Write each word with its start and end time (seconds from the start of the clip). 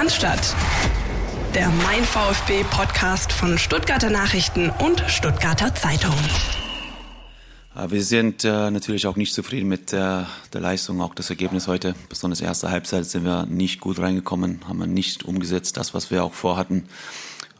Cannstatt. 0.00 0.56
Der 1.54 1.68
Mein 1.68 2.02
VfB 2.02 2.64
Podcast 2.70 3.34
von 3.34 3.58
Stuttgarter 3.58 4.08
Nachrichten 4.08 4.70
und 4.70 5.04
Stuttgarter 5.08 5.74
Zeitung. 5.74 6.14
Wir 7.86 8.02
sind 8.02 8.42
äh, 8.46 8.70
natürlich 8.70 9.06
auch 9.06 9.16
nicht 9.16 9.34
zufrieden 9.34 9.68
mit 9.68 9.92
äh, 9.92 10.22
der 10.54 10.60
Leistung, 10.60 11.02
auch 11.02 11.14
das 11.14 11.28
Ergebnis 11.28 11.68
heute. 11.68 11.94
Besonders 12.08 12.40
erste 12.40 12.70
Halbzeit 12.70 13.04
sind 13.04 13.26
wir 13.26 13.44
nicht 13.44 13.80
gut 13.80 13.98
reingekommen, 13.98 14.66
haben 14.66 14.78
wir 14.78 14.86
nicht 14.86 15.26
umgesetzt, 15.26 15.76
das, 15.76 15.92
was 15.92 16.10
wir 16.10 16.24
auch 16.24 16.32
vorhatten. 16.32 16.88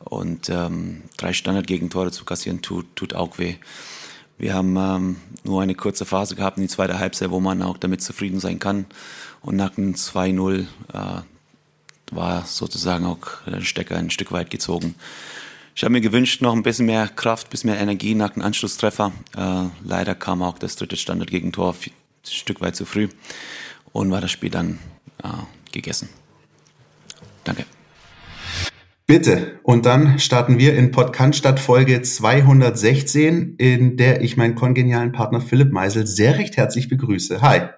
Und 0.02 0.48
ähm, 0.48 1.02
drei 1.18 1.34
Standardgegentore 1.34 2.10
zu 2.10 2.24
kassieren 2.24 2.62
tut, 2.62 2.96
tut 2.96 3.14
auch 3.14 3.36
weh. 3.36 3.56
Wir 4.38 4.54
haben 4.54 4.78
ähm, 4.78 5.16
nur 5.44 5.60
eine 5.60 5.74
kurze 5.74 6.06
Phase 6.06 6.36
gehabt 6.36 6.56
in 6.56 6.62
die 6.62 6.70
zweite 6.70 6.98
Halbzeit, 6.98 7.30
wo 7.30 7.40
man 7.40 7.60
auch 7.60 7.76
damit 7.76 8.00
zufrieden 8.00 8.40
sein 8.40 8.58
kann. 8.58 8.86
Und 9.42 9.56
nach 9.56 9.74
dem 9.74 9.92
2-0 9.92 10.60
äh, 10.94 11.20
war 12.10 12.44
sozusagen 12.46 13.06
auch 13.06 13.44
der 13.46 13.60
Stecker 13.60 13.96
ein 13.96 14.10
Stück 14.10 14.32
weit 14.32 14.50
gezogen. 14.50 14.94
Ich 15.74 15.84
habe 15.84 15.92
mir 15.92 16.00
gewünscht, 16.00 16.42
noch 16.42 16.54
ein 16.54 16.62
bisschen 16.62 16.86
mehr 16.86 17.08
Kraft, 17.08 17.46
ein 17.46 17.50
bisschen 17.50 17.70
mehr 17.70 17.80
Energie 17.80 18.14
nach 18.14 18.30
dem 18.30 18.42
Anschlusstreffer. 18.42 19.12
Äh, 19.36 19.64
leider 19.84 20.14
kam 20.14 20.42
auch 20.42 20.58
das 20.58 20.76
dritte 20.76 20.96
Standardgegentor 20.96 21.74
ein 21.74 21.92
Stück 22.24 22.60
weit 22.60 22.76
zu 22.76 22.84
früh 22.84 23.08
und 23.92 24.10
war 24.10 24.20
das 24.20 24.30
Spiel 24.30 24.50
dann 24.50 24.78
äh, 25.22 25.28
gegessen. 25.72 26.08
Danke. 27.44 27.64
Bitte. 29.06 29.58
Und 29.64 29.86
dann 29.86 30.20
starten 30.20 30.58
wir 30.58 30.76
in 30.76 30.92
Podcast 30.92 31.44
Folge 31.58 32.00
216, 32.02 33.56
in 33.56 33.96
der 33.96 34.20
ich 34.20 34.36
meinen 34.36 34.54
kongenialen 34.54 35.10
Partner 35.10 35.40
Philipp 35.40 35.72
Meisel 35.72 36.06
sehr 36.06 36.38
recht 36.38 36.56
herzlich 36.56 36.88
begrüße. 36.88 37.42
Hi. 37.42 37.70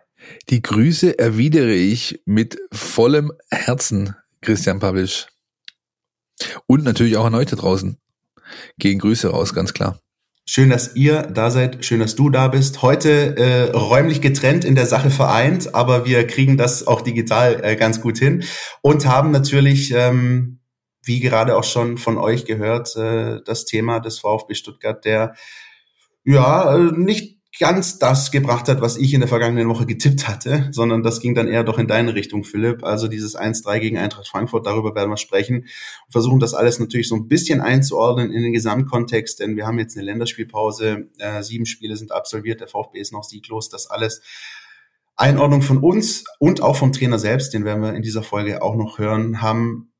Die 0.50 0.60
Grüße 0.60 1.18
erwidere 1.18 1.72
ich 1.72 2.20
mit 2.26 2.58
vollem 2.70 3.32
Herzen, 3.50 4.14
Christian 4.42 4.80
Pavisch. 4.80 5.26
Und 6.66 6.84
natürlich 6.84 7.16
auch 7.16 7.24
an 7.24 7.34
euch 7.34 7.46
da 7.46 7.56
draußen. 7.56 7.96
Gehen 8.78 8.98
Grüße 8.98 9.28
raus, 9.28 9.54
ganz 9.54 9.72
klar. 9.72 9.98
Schön, 10.44 10.70
dass 10.70 10.96
ihr 10.96 11.22
da 11.22 11.50
seid. 11.50 11.84
Schön, 11.84 12.00
dass 12.00 12.16
du 12.16 12.28
da 12.28 12.48
bist. 12.48 12.82
Heute 12.82 13.36
äh, 13.36 13.70
räumlich 13.70 14.20
getrennt 14.20 14.64
in 14.64 14.74
der 14.74 14.86
Sache 14.86 15.08
vereint, 15.08 15.74
aber 15.74 16.04
wir 16.04 16.26
kriegen 16.26 16.56
das 16.56 16.86
auch 16.86 17.00
digital 17.00 17.60
äh, 17.62 17.76
ganz 17.76 18.00
gut 18.00 18.18
hin 18.18 18.44
und 18.82 19.06
haben 19.06 19.30
natürlich 19.30 19.92
ähm, 19.94 20.58
wie 21.04 21.20
gerade 21.20 21.56
auch 21.56 21.64
schon 21.64 21.98
von 21.98 22.18
euch 22.18 22.44
gehört, 22.44 22.96
äh, 22.96 23.40
das 23.44 23.64
Thema 23.64 24.00
des 24.00 24.18
VfB 24.18 24.54
Stuttgart, 24.54 25.04
der 25.04 25.34
ja 26.24 26.76
äh, 26.76 26.92
nicht 26.92 27.38
ganz 27.58 27.98
das 27.98 28.30
gebracht 28.30 28.68
hat, 28.68 28.80
was 28.80 28.96
ich 28.96 29.12
in 29.12 29.20
der 29.20 29.28
vergangenen 29.28 29.68
Woche 29.68 29.84
getippt 29.84 30.26
hatte, 30.26 30.68
sondern 30.72 31.02
das 31.02 31.20
ging 31.20 31.34
dann 31.34 31.48
eher 31.48 31.64
doch 31.64 31.78
in 31.78 31.86
deine 31.86 32.14
Richtung, 32.14 32.44
Philipp. 32.44 32.82
Also 32.82 33.08
dieses 33.08 33.36
1-3 33.36 33.78
gegen 33.78 33.98
Eintracht 33.98 34.26
Frankfurt, 34.26 34.66
darüber 34.66 34.94
werden 34.94 35.10
wir 35.10 35.18
sprechen 35.18 35.56
und 35.56 36.12
versuchen 36.12 36.40
das 36.40 36.54
alles 36.54 36.78
natürlich 36.78 37.08
so 37.08 37.14
ein 37.14 37.28
bisschen 37.28 37.60
einzuordnen 37.60 38.32
in 38.32 38.42
den 38.42 38.54
Gesamtkontext, 38.54 39.40
denn 39.40 39.56
wir 39.56 39.66
haben 39.66 39.78
jetzt 39.78 39.96
eine 39.96 40.06
Länderspielpause, 40.06 41.10
äh, 41.18 41.42
sieben 41.42 41.66
Spiele 41.66 41.96
sind 41.96 42.10
absolviert, 42.10 42.60
der 42.60 42.68
VfB 42.68 42.98
ist 42.98 43.12
noch 43.12 43.24
sieglos, 43.24 43.68
das 43.68 43.86
alles 43.86 44.22
Einordnung 45.16 45.60
von 45.60 45.78
uns 45.78 46.24
und 46.38 46.62
auch 46.62 46.76
vom 46.76 46.92
Trainer 46.92 47.18
selbst, 47.18 47.52
den 47.52 47.66
werden 47.66 47.82
wir 47.82 47.92
in 47.92 48.02
dieser 48.02 48.22
Folge 48.22 48.62
auch 48.62 48.76
noch 48.76 48.98
hören, 48.98 49.42
haben 49.42 49.91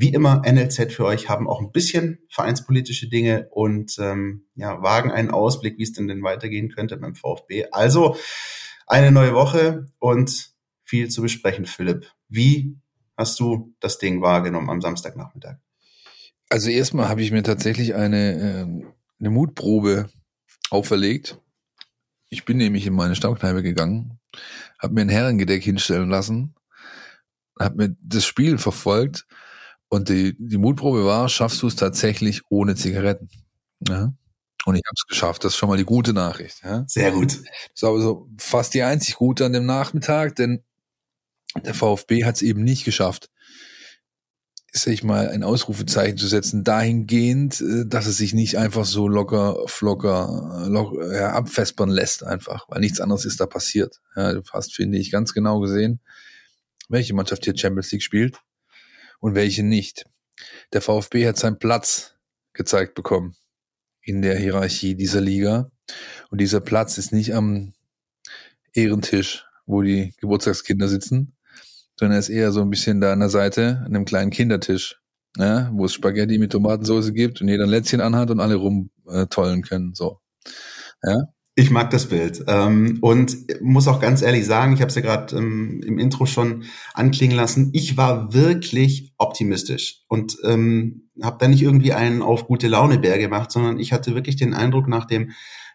wie 0.00 0.10
immer, 0.10 0.42
NLZ 0.46 0.92
für 0.92 1.06
euch 1.06 1.28
haben 1.28 1.48
auch 1.48 1.60
ein 1.60 1.72
bisschen 1.72 2.20
vereinspolitische 2.30 3.08
Dinge 3.08 3.48
und 3.50 3.96
ähm, 3.98 4.46
ja, 4.54 4.80
wagen 4.80 5.10
einen 5.10 5.32
Ausblick, 5.32 5.76
wie 5.76 5.82
es 5.82 5.92
denn 5.92 6.06
denn 6.06 6.22
weitergehen 6.22 6.68
könnte 6.68 6.96
beim 6.98 7.16
VfB. 7.16 7.64
Also 7.72 8.16
eine 8.86 9.10
neue 9.10 9.34
Woche 9.34 9.88
und 9.98 10.52
viel 10.84 11.08
zu 11.08 11.20
besprechen, 11.20 11.66
Philipp. 11.66 12.12
Wie 12.28 12.78
hast 13.16 13.40
du 13.40 13.74
das 13.80 13.98
Ding 13.98 14.22
wahrgenommen 14.22 14.70
am 14.70 14.80
Samstagnachmittag? 14.80 15.56
Also 16.48 16.70
erstmal 16.70 17.08
habe 17.08 17.22
ich 17.22 17.32
mir 17.32 17.42
tatsächlich 17.42 17.96
eine, 17.96 18.34
äh, 18.34 18.84
eine 19.18 19.30
Mutprobe 19.30 20.08
auferlegt. 20.70 21.40
Ich 22.28 22.44
bin 22.44 22.58
nämlich 22.58 22.86
in 22.86 22.94
meine 22.94 23.16
Stammkneipe 23.16 23.64
gegangen, 23.64 24.20
habe 24.78 24.94
mir 24.94 25.00
ein 25.00 25.08
Herrengedeck 25.08 25.64
hinstellen 25.64 26.08
lassen, 26.08 26.54
habe 27.58 27.76
mir 27.76 27.96
das 28.00 28.24
Spiel 28.24 28.58
verfolgt 28.58 29.26
und 29.88 30.08
die, 30.08 30.36
die 30.38 30.58
Mutprobe 30.58 31.04
war, 31.04 31.28
schaffst 31.28 31.62
du 31.62 31.66
es 31.66 31.76
tatsächlich 31.76 32.42
ohne 32.50 32.74
Zigaretten? 32.74 33.28
Ja? 33.86 34.12
Und 34.64 34.74
ich 34.74 34.82
habe 34.86 34.94
es 34.96 35.06
geschafft. 35.06 35.44
Das 35.44 35.52
ist 35.52 35.58
schon 35.58 35.68
mal 35.68 35.78
die 35.78 35.84
gute 35.84 36.12
Nachricht. 36.12 36.62
Ja? 36.62 36.84
Sehr 36.86 37.10
gut. 37.10 37.32
Das 37.32 37.42
ist 37.74 37.84
aber 37.84 38.00
so 38.00 38.28
fast 38.36 38.74
die 38.74 38.82
einzig 38.82 39.16
gute 39.16 39.46
an 39.46 39.52
dem 39.52 39.64
Nachmittag, 39.64 40.36
denn 40.36 40.62
der 41.64 41.74
VfB 41.74 42.24
hat 42.24 42.36
es 42.36 42.42
eben 42.42 42.62
nicht 42.62 42.84
geschafft, 42.84 43.30
sag 44.70 44.92
ich 44.92 45.02
mal, 45.02 45.30
ein 45.30 45.42
Ausrufezeichen 45.42 46.18
zu 46.18 46.28
setzen, 46.28 46.64
dahingehend, 46.64 47.62
äh, 47.62 47.86
dass 47.86 48.06
es 48.06 48.18
sich 48.18 48.34
nicht 48.34 48.58
einfach 48.58 48.84
so 48.84 49.08
locker, 49.08 49.56
flocker, 49.66 50.66
locker 50.68 51.16
ja, 51.16 51.32
abfespern 51.32 51.88
lässt 51.88 52.22
einfach, 52.22 52.66
weil 52.68 52.80
nichts 52.80 53.00
anderes 53.00 53.24
ist 53.24 53.40
da 53.40 53.46
passiert. 53.46 54.02
Ja, 54.14 54.34
du 54.34 54.42
hast, 54.52 54.74
finde 54.74 54.98
ich, 54.98 55.10
ganz 55.10 55.32
genau 55.32 55.60
gesehen, 55.60 56.00
welche 56.90 57.14
Mannschaft 57.14 57.44
hier 57.44 57.56
Champions 57.56 57.90
League 57.90 58.02
spielt 58.02 58.38
und 59.20 59.34
welche 59.34 59.62
nicht. 59.62 60.04
Der 60.72 60.82
VfB 60.82 61.26
hat 61.26 61.36
seinen 61.36 61.58
Platz 61.58 62.14
gezeigt 62.52 62.94
bekommen 62.94 63.36
in 64.02 64.22
der 64.22 64.38
Hierarchie 64.38 64.94
dieser 64.94 65.20
Liga. 65.20 65.70
Und 66.30 66.40
dieser 66.40 66.60
Platz 66.60 66.98
ist 66.98 67.12
nicht 67.12 67.34
am 67.34 67.74
Ehrentisch, 68.72 69.44
wo 69.66 69.82
die 69.82 70.14
Geburtstagskinder 70.18 70.88
sitzen, 70.88 71.36
sondern 71.98 72.16
er 72.16 72.20
ist 72.20 72.28
eher 72.28 72.52
so 72.52 72.60
ein 72.62 72.70
bisschen 72.70 73.00
da 73.00 73.12
an 73.12 73.20
der 73.20 73.28
Seite, 73.28 73.82
an 73.84 73.94
einem 73.94 74.04
kleinen 74.04 74.30
Kindertisch, 74.30 75.00
ja, 75.36 75.70
wo 75.72 75.84
es 75.84 75.92
Spaghetti 75.92 76.38
mit 76.38 76.52
Tomatensauce 76.52 77.12
gibt 77.12 77.40
und 77.40 77.48
jeder 77.48 77.64
ein 77.64 77.70
Lätzchen 77.70 78.00
anhat 78.00 78.30
und 78.30 78.40
alle 78.40 78.54
rumtollen 78.56 79.62
können. 79.62 79.94
So. 79.94 80.20
Ja. 81.02 81.28
Ich 81.58 81.72
mag 81.72 81.90
das 81.90 82.06
Bild. 82.06 82.44
Ähm, 82.46 82.98
und 83.00 83.36
muss 83.60 83.88
auch 83.88 83.98
ganz 83.98 84.22
ehrlich 84.22 84.46
sagen, 84.46 84.74
ich 84.74 84.80
habe 84.80 84.90
es 84.90 84.94
ja 84.94 85.02
gerade 85.02 85.36
ähm, 85.36 85.82
im 85.84 85.98
Intro 85.98 86.24
schon 86.24 86.62
anklingen 86.94 87.36
lassen, 87.36 87.70
ich 87.72 87.96
war 87.96 88.32
wirklich 88.32 89.12
optimistisch. 89.18 90.04
Und 90.06 90.36
ähm, 90.44 91.10
habe 91.20 91.38
da 91.40 91.48
nicht 91.48 91.62
irgendwie 91.62 91.92
einen 91.92 92.22
auf 92.22 92.46
gute 92.46 92.68
Laune 92.68 93.00
Bär 93.00 93.18
gemacht, 93.18 93.50
sondern 93.50 93.80
ich 93.80 93.92
hatte 93.92 94.14
wirklich 94.14 94.36
den 94.36 94.54
Eindruck 94.54 94.86
nach 94.86 95.06
dem 95.06 95.32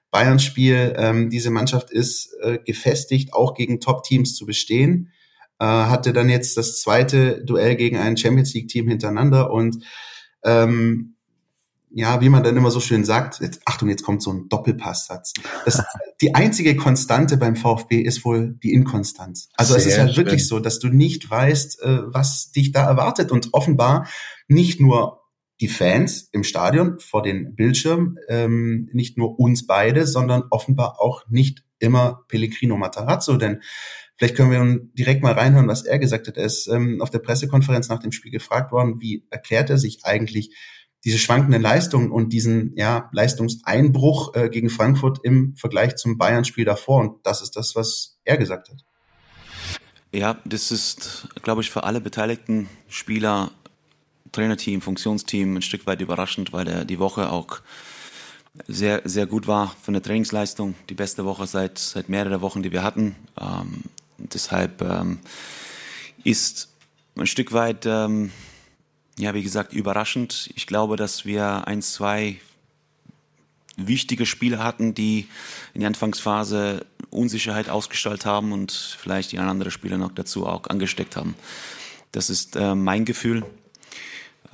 Bayern-Spiel, 0.09 0.94
ähm, 0.95 1.29
diese 1.29 1.49
Mannschaft 1.49 1.91
ist 1.91 2.33
äh, 2.41 2.59
gefestigt, 2.65 3.33
auch 3.33 3.53
gegen 3.53 3.81
Top-Teams 3.81 4.35
zu 4.35 4.45
bestehen, 4.45 5.11
äh, 5.59 5.65
hatte 5.65 6.13
dann 6.13 6.29
jetzt 6.29 6.55
das 6.55 6.79
zweite 6.79 7.44
Duell 7.44 7.75
gegen 7.75 7.97
ein 7.97 8.15
Champions 8.15 8.53
League-Team 8.53 8.88
hintereinander 8.88 9.51
und 9.51 9.83
ähm, 10.45 11.12
ja, 11.95 12.21
wie 12.21 12.29
man 12.29 12.43
dann 12.43 12.57
immer 12.57 12.71
so 12.71 12.79
schön 12.79 13.05
sagt, 13.05 13.39
jetzt, 13.39 13.61
Achtung, 13.65 13.87
jetzt 13.89 14.03
kommt 14.03 14.23
so 14.23 14.31
ein 14.31 14.49
Doppelpasssatz. 14.49 15.33
Das, 15.65 15.83
die 16.21 16.33
einzige 16.33 16.75
Konstante 16.75 17.37
beim 17.37 17.55
VfB 17.55 18.01
ist 18.01 18.25
wohl 18.25 18.57
die 18.63 18.73
Inkonstanz. 18.73 19.49
Also 19.55 19.73
Sehr 19.73 19.81
es 19.81 19.85
ist 19.85 19.99
halt 19.99 20.15
schön. 20.15 20.25
wirklich 20.25 20.47
so, 20.47 20.59
dass 20.59 20.79
du 20.79 20.87
nicht 20.87 21.29
weißt, 21.29 21.81
äh, 21.83 21.99
was 22.05 22.51
dich 22.51 22.71
da 22.71 22.85
erwartet 22.85 23.31
und 23.31 23.49
offenbar 23.53 24.07
nicht 24.47 24.81
nur 24.81 25.21
die 25.61 25.67
Fans 25.67 26.29
im 26.31 26.43
Stadion 26.43 26.99
vor 26.99 27.21
den 27.21 27.55
Bildschirmen, 27.55 28.17
ähm, 28.27 28.89
nicht 28.91 29.17
nur 29.17 29.39
uns 29.39 29.67
beide, 29.67 30.07
sondern 30.07 30.43
offenbar 30.49 30.99
auch 30.99 31.23
nicht 31.29 31.63
immer 31.77 32.23
Pellegrino 32.27 32.75
Matarazzo, 32.75 33.37
denn 33.37 33.61
Vielleicht 34.15 34.35
können 34.35 34.51
wir 34.51 34.79
direkt 34.93 35.23
mal 35.23 35.33
reinhören, 35.33 35.67
was 35.67 35.83
er 35.83 35.97
gesagt 35.97 36.27
hat. 36.27 36.37
Er 36.37 36.45
ist 36.45 36.67
ähm, 36.67 37.01
auf 37.01 37.09
der 37.09 37.19
Pressekonferenz 37.19 37.89
nach 37.89 37.99
dem 37.99 38.11
Spiel 38.11 38.31
gefragt 38.31 38.71
worden, 38.71 39.01
wie 39.01 39.25
erklärt 39.31 39.71
er 39.71 39.79
sich 39.79 40.05
eigentlich 40.05 40.55
diese 41.05 41.17
schwankenden 41.17 41.61
Leistungen 41.61 42.11
und 42.11 42.31
diesen 42.31 42.75
ja, 42.75 43.09
Leistungseinbruch 43.11 44.35
äh, 44.35 44.49
gegen 44.49 44.69
Frankfurt 44.69 45.19
im 45.23 45.55
Vergleich 45.57 45.95
zum 45.97 46.17
Bayern-Spiel 46.17 46.65
davor. 46.65 47.01
Und 47.01 47.25
das 47.25 47.41
ist 47.41 47.55
das, 47.55 47.75
was 47.75 48.19
er 48.23 48.37
gesagt 48.37 48.69
hat. 48.69 48.85
Ja, 50.13 50.37
das 50.45 50.71
ist, 50.71 51.27
glaube 51.41 51.61
ich, 51.61 51.71
für 51.71 51.83
alle 51.83 51.99
beteiligten 51.99 52.69
Spieler, 52.87 53.51
Trainerteam, 54.31 54.81
Funktionsteam 54.81 55.57
ein 55.57 55.61
Stück 55.61 55.85
weit 55.88 56.01
überraschend, 56.01 56.53
weil 56.53 56.65
der 56.65 56.85
die 56.85 57.00
Woche 57.00 57.31
auch 57.31 57.61
sehr, 58.67 59.01
sehr 59.03 59.25
gut 59.25 59.47
war 59.47 59.75
von 59.81 59.94
der 59.94 60.03
Trainingsleistung. 60.03 60.75
Die 60.89 60.94
beste 60.94 61.25
Woche 61.25 61.47
seit, 61.47 61.79
seit 61.79 62.09
mehreren 62.09 62.41
Wochen, 62.41 62.63
die 62.63 62.71
wir 62.71 62.83
hatten. 62.83 63.15
Ähm, 63.39 63.83
deshalb 64.17 64.81
ähm, 64.81 65.19
ist 66.23 66.69
ein 67.17 67.27
Stück 67.27 67.51
weit 67.51 67.85
ähm, 67.85 68.31
ja, 69.18 69.33
wie 69.33 69.44
gesagt, 69.44 69.74
überraschend. 69.74 70.50
Ich 70.56 70.68
glaube, 70.68 70.95
dass 70.95 71.25
wir 71.25 71.68
ein, 71.68 71.81
zwei 71.81 72.39
wichtige 73.77 74.25
Spiele 74.25 74.63
hatten, 74.63 74.94
die 74.94 75.27
in 75.74 75.81
der 75.81 75.88
Anfangsphase 75.88 76.86
Unsicherheit 77.10 77.69
ausgestrahlt 77.69 78.25
haben 78.25 78.51
und 78.51 78.71
vielleicht 78.71 79.31
die 79.31 79.39
anderen 79.39 79.71
Spieler 79.71 79.98
noch 79.98 80.12
dazu 80.12 80.48
auch 80.48 80.68
angesteckt 80.68 81.15
haben. 81.15 81.36
Das 82.12 82.30
ist 82.30 82.56
äh, 82.56 82.75
mein 82.75 83.06
Gefühl. 83.06 83.45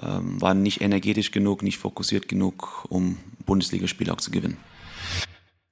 Ähm, 0.02 0.42
war 0.42 0.54
nicht 0.54 0.82
energetisch 0.82 1.32
genug, 1.32 1.62
nicht 1.62 1.78
fokussiert 1.78 2.28
genug, 2.28 2.86
um 2.90 3.18
Bundesligaspiele 3.46 4.14
auch 4.14 4.22
zu 4.22 4.32
gewinnen. 4.32 4.58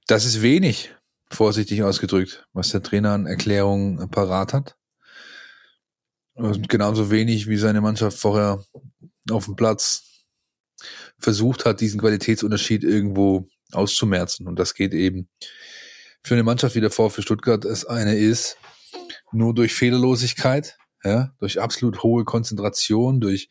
Das 0.06 0.24
ist 0.24 0.42
wenig, 0.42 0.90
vorsichtig 1.30 1.82
ausgedrückt, 1.82 2.46
was 2.52 2.70
der 2.70 2.82
Trainer 2.82 3.12
an 3.12 3.26
Erklärungen 3.26 4.10
parat 4.10 4.52
hat. 4.52 4.77
Genauso 6.68 7.10
wenig 7.10 7.48
wie 7.48 7.56
seine 7.56 7.80
Mannschaft 7.80 8.18
vorher 8.18 8.62
auf 9.30 9.44
dem 9.46 9.56
Platz 9.56 10.24
versucht 11.18 11.64
hat, 11.64 11.80
diesen 11.80 12.00
Qualitätsunterschied 12.00 12.84
irgendwo 12.84 13.48
auszumerzen. 13.72 14.46
Und 14.46 14.58
das 14.58 14.74
geht 14.74 14.94
eben 14.94 15.28
für 16.22 16.34
eine 16.34 16.44
Mannschaft 16.44 16.74
wie 16.74 16.80
der 16.80 16.90
VfB 16.90 17.22
Stuttgart 17.22 17.64
es 17.64 17.84
eine 17.84 18.16
ist, 18.16 18.56
nur 19.32 19.54
durch 19.54 19.74
Fehlerlosigkeit, 19.74 20.76
ja, 21.04 21.32
durch 21.38 21.60
absolut 21.60 22.02
hohe 22.02 22.24
Konzentration, 22.24 23.20
durch 23.20 23.48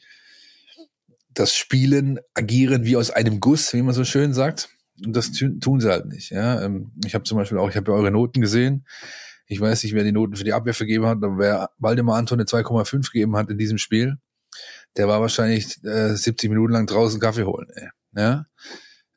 das 1.33 1.55
Spielen, 1.55 2.19
Agieren 2.33 2.83
wie 2.85 2.97
aus 2.97 3.11
einem 3.11 3.39
Guss, 3.39 3.73
wie 3.73 3.81
man 3.81 3.93
so 3.93 4.03
schön 4.03 4.33
sagt. 4.33 4.69
Und 5.05 5.15
das 5.15 5.31
tun 5.31 5.79
sie 5.79 5.89
halt 5.89 6.07
nicht. 6.07 6.31
Ja. 6.31 6.61
Ähm, 6.61 6.91
ich 7.05 7.13
habe 7.13 7.23
zum 7.23 7.37
Beispiel 7.37 7.59
auch, 7.59 7.69
ich 7.69 7.75
habe 7.75 7.91
ja 7.91 7.97
eure 7.97 8.11
Noten 8.11 8.41
gesehen. 8.41 8.85
Ich 9.47 9.61
weiß 9.61 9.83
nicht, 9.83 9.93
wer 9.93 10.03
die 10.03 10.11
Noten 10.11 10.35
für 10.35 10.43
die 10.43 10.53
Abwehr 10.53 10.73
vergeben 10.73 11.05
hat, 11.05 11.17
aber 11.17 11.37
wer 11.37 11.69
Waldemar 11.77 12.17
Anton 12.17 12.39
eine 12.39 12.45
2,5 12.45 13.11
gegeben 13.11 13.35
hat 13.35 13.49
in 13.49 13.57
diesem 13.57 13.77
Spiel, 13.77 14.17
der 14.97 15.07
war 15.07 15.21
wahrscheinlich 15.21 15.83
äh, 15.83 16.15
70 16.15 16.49
Minuten 16.49 16.73
lang 16.73 16.85
draußen 16.85 17.19
Kaffee 17.19 17.45
holen. 17.45 17.67
Ey. 17.73 17.89
Ja. 18.15 18.45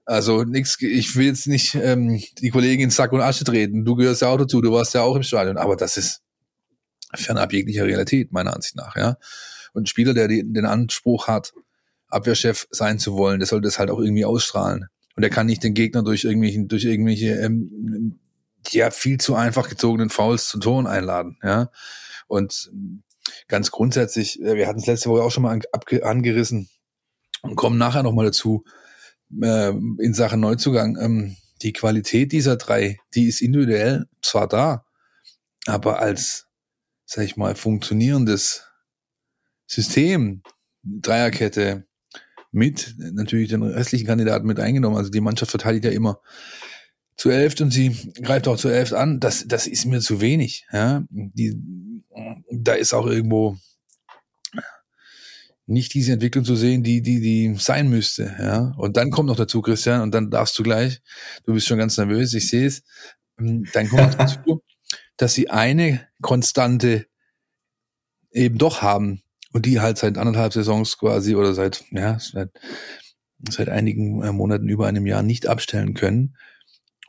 Also 0.05 0.45
nix, 0.45 0.81
ich 0.81 1.15
will 1.17 1.27
jetzt 1.27 1.47
nicht 1.47 1.75
ähm, 1.75 2.21
die 2.39 2.51
Kollegen 2.51 2.83
in 2.83 2.91
Sack 2.91 3.13
und 3.13 3.21
Asche 3.21 3.45
treten. 3.45 3.85
Du 3.85 3.95
gehörst 3.95 4.23
ja 4.23 4.29
auch 4.29 4.39
dazu, 4.39 4.61
du 4.61 4.73
warst 4.73 4.95
ja 4.95 5.03
auch 5.03 5.17
im 5.17 5.23
Stadion, 5.23 5.57
aber 5.57 5.77
das 5.77 5.97
ist 5.97 6.23
fernab 7.15 7.53
jeglicher 7.53 7.85
Realität, 7.85 8.33
meiner 8.33 8.55
Ansicht 8.55 8.77
nach, 8.77 8.97
ja. 8.97 9.17
Und 9.73 9.85
ein 9.85 9.87
Spieler, 9.87 10.15
der 10.15 10.29
die, 10.29 10.43
den 10.45 10.67
Anspruch 10.67 11.29
hat, 11.29 11.53
Abwehrchef 12.09 12.67
sein 12.71 12.99
zu 12.99 13.15
wollen, 13.15 13.39
der 13.39 13.47
sollte 13.47 13.67
das 13.67 13.79
halt 13.79 13.91
auch 13.91 14.01
irgendwie 14.01 14.25
ausstrahlen. 14.25 14.87
Und 15.17 15.23
er 15.23 15.31
kann 15.31 15.47
nicht 15.47 15.63
den 15.63 15.75
Gegner 15.75 16.03
durch 16.03 16.25
irgendwelche, 16.25 16.65
durch 16.65 16.85
irgendwelche 16.85 17.35
ähm, 17.37 18.20
ja 18.69 18.91
viel 18.91 19.19
zu 19.19 19.35
einfach 19.35 19.69
gezogenen 19.69 20.11
Fouls 20.11 20.49
zu 20.49 20.59
Toren 20.59 20.87
einladen, 20.87 21.39
ja. 21.43 21.71
Und 22.29 22.71
ganz 23.49 23.71
grundsätzlich, 23.71 24.41
äh, 24.41 24.57
wir 24.57 24.67
hatten 24.67 24.79
es 24.79 24.87
letzte 24.87 25.11
Woche 25.11 25.23
auch 25.23 25.31
schon 25.31 25.43
mal 25.43 25.59
angerissen 26.03 26.69
und 27.43 27.57
kommen 27.57 27.79
nachher 27.79 28.03
noch 28.03 28.13
mal 28.13 28.27
dazu 28.27 28.65
äh, 29.43 29.71
in 29.71 30.15
Sachen 30.15 30.41
Neuzugang. 30.41 30.97
Ähm, 31.01 31.37
die 31.63 31.73
Qualität 31.73 32.33
dieser 32.33 32.57
drei, 32.57 32.99
die 33.15 33.27
ist 33.27 33.43
individuell 33.43 34.07
zwar 34.23 34.49
da, 34.49 34.87
aber 35.67 36.01
als, 36.01 36.47
sag 37.05 37.25
ich 37.25 37.37
mal, 37.37 37.55
funktionierendes 37.55 38.67
System, 39.67 40.43
Dreierkette, 40.83 41.87
mit 42.53 42.97
natürlich 42.99 43.49
den 43.49 43.63
restlichen 43.63 44.07
Kandidaten 44.07 44.47
mit 44.47 44.59
eingenommen. 44.59 44.97
Also 44.97 45.11
die 45.11 45.21
Mannschaft 45.21 45.51
verteidigt 45.51 45.85
ja 45.85 45.91
immer 45.91 46.21
zu 47.21 47.29
elf 47.29 47.61
und 47.61 47.71
sie 47.71 47.95
greift 48.23 48.49
auch 48.49 48.57
zu 48.57 48.71
elf 48.71 48.95
an. 48.95 49.21
Das, 49.21 49.45
das 49.47 49.67
ist 49.67 49.85
mir 49.85 50.01
zu 50.01 50.23
wenig. 50.23 50.67
Ja, 50.73 51.05
die, 51.11 51.55
da 52.51 52.73
ist 52.73 52.95
auch 52.95 53.07
irgendwo 53.07 53.59
nicht 55.67 55.93
diese 55.93 56.15
Entwicklung 56.15 56.47
zu 56.47 56.57
sehen, 56.57 56.83
die, 56.83 57.03
die, 57.03 57.21
die 57.21 57.55
sein 57.59 57.91
müsste. 57.91 58.35
Ja, 58.41 58.73
und 58.79 58.97
dann 58.97 59.11
kommt 59.11 59.29
noch 59.29 59.37
dazu, 59.37 59.61
Christian, 59.61 60.01
und 60.01 60.15
dann 60.15 60.31
darfst 60.31 60.59
du 60.59 60.63
gleich. 60.63 61.03
Du 61.45 61.53
bist 61.53 61.67
schon 61.67 61.77
ganz 61.77 61.99
nervös, 61.99 62.33
ich 62.33 62.49
sehe 62.49 62.67
es. 62.67 62.85
Dann 63.37 63.89
kommt 63.91 64.01
noch 64.01 64.15
dazu, 64.15 64.63
dass 65.19 65.35
sie 65.35 65.51
eine 65.51 66.09
Konstante 66.23 67.07
eben 68.33 68.57
doch 68.57 68.81
haben, 68.81 69.21
und 69.53 69.67
die 69.67 69.81
halt 69.81 69.99
seit 69.99 70.17
anderthalb 70.17 70.55
Saisons 70.55 70.97
quasi 70.97 71.35
oder 71.35 71.53
seit, 71.53 71.85
ja, 71.91 72.19
seit, 72.19 72.49
seit 73.47 73.69
einigen 73.69 74.23
äh, 74.23 74.33
Monaten 74.33 74.71
über 74.71 74.87
einem 74.87 75.07
Jahr 75.07 75.23
nicht 75.23 75.47
abstellen 75.49 75.93
können. 75.93 76.35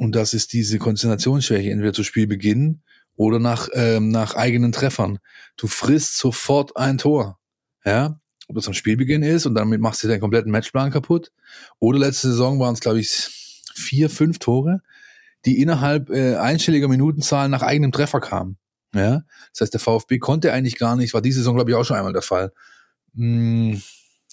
Und 0.02 0.16
das 0.16 0.34
ist 0.34 0.54
diese 0.54 0.80
Konzentrationsschwäche, 0.80 1.70
entweder 1.70 1.94
zu 1.94 2.04
Spielbeginn 2.04 2.82
oder 3.18 3.38
nach, 3.38 3.70
ähm, 3.74 4.10
nach 4.10 4.34
eigenen 4.34 4.72
Treffern. 4.72 5.20
Du 5.58 5.68
frisst 5.68 6.18
sofort 6.18 6.76
ein 6.76 6.98
Tor. 6.98 7.38
Ja, 7.86 8.20
ob 8.48 8.56
das 8.56 8.66
am 8.66 8.74
Spielbeginn 8.74 9.22
ist 9.22 9.46
und 9.46 9.54
damit 9.54 9.80
machst 9.80 10.04
du 10.04 10.08
deinen 10.08 10.20
kompletten 10.20 10.52
Matchplan 10.52 10.90
kaputt. 10.90 11.32
Oder 11.78 12.00
letzte 12.00 12.30
Saison 12.30 12.60
waren 12.60 12.74
es, 12.74 12.80
glaube 12.80 13.00
ich, 13.00 13.12
vier, 13.76 14.10
fünf 14.10 14.40
Tore, 14.40 14.82
die 15.46 15.62
innerhalb 15.62 16.10
äh, 16.10 16.36
einstelliger 16.36 16.88
Minutenzahl 16.88 17.48
nach 17.48 17.62
eigenem 17.62 17.92
Treffer 17.92 18.22
kamen. 18.22 18.58
Ja, 18.96 19.22
das 19.54 19.62
heißt, 19.62 19.74
der 19.76 19.82
VfB 19.82 20.18
konnte 20.18 20.52
eigentlich 20.52 20.80
gar 20.80 20.96
nicht, 20.96 21.14
war 21.14 21.22
diese 21.22 21.42
Saison, 21.42 21.54
glaube 21.54 21.70
ich, 21.70 21.78
auch 21.78 21.86
schon 21.86 21.98
einmal 21.98 22.14
der 22.14 22.24
Fall. 22.24 22.52
Hm, 23.14 23.80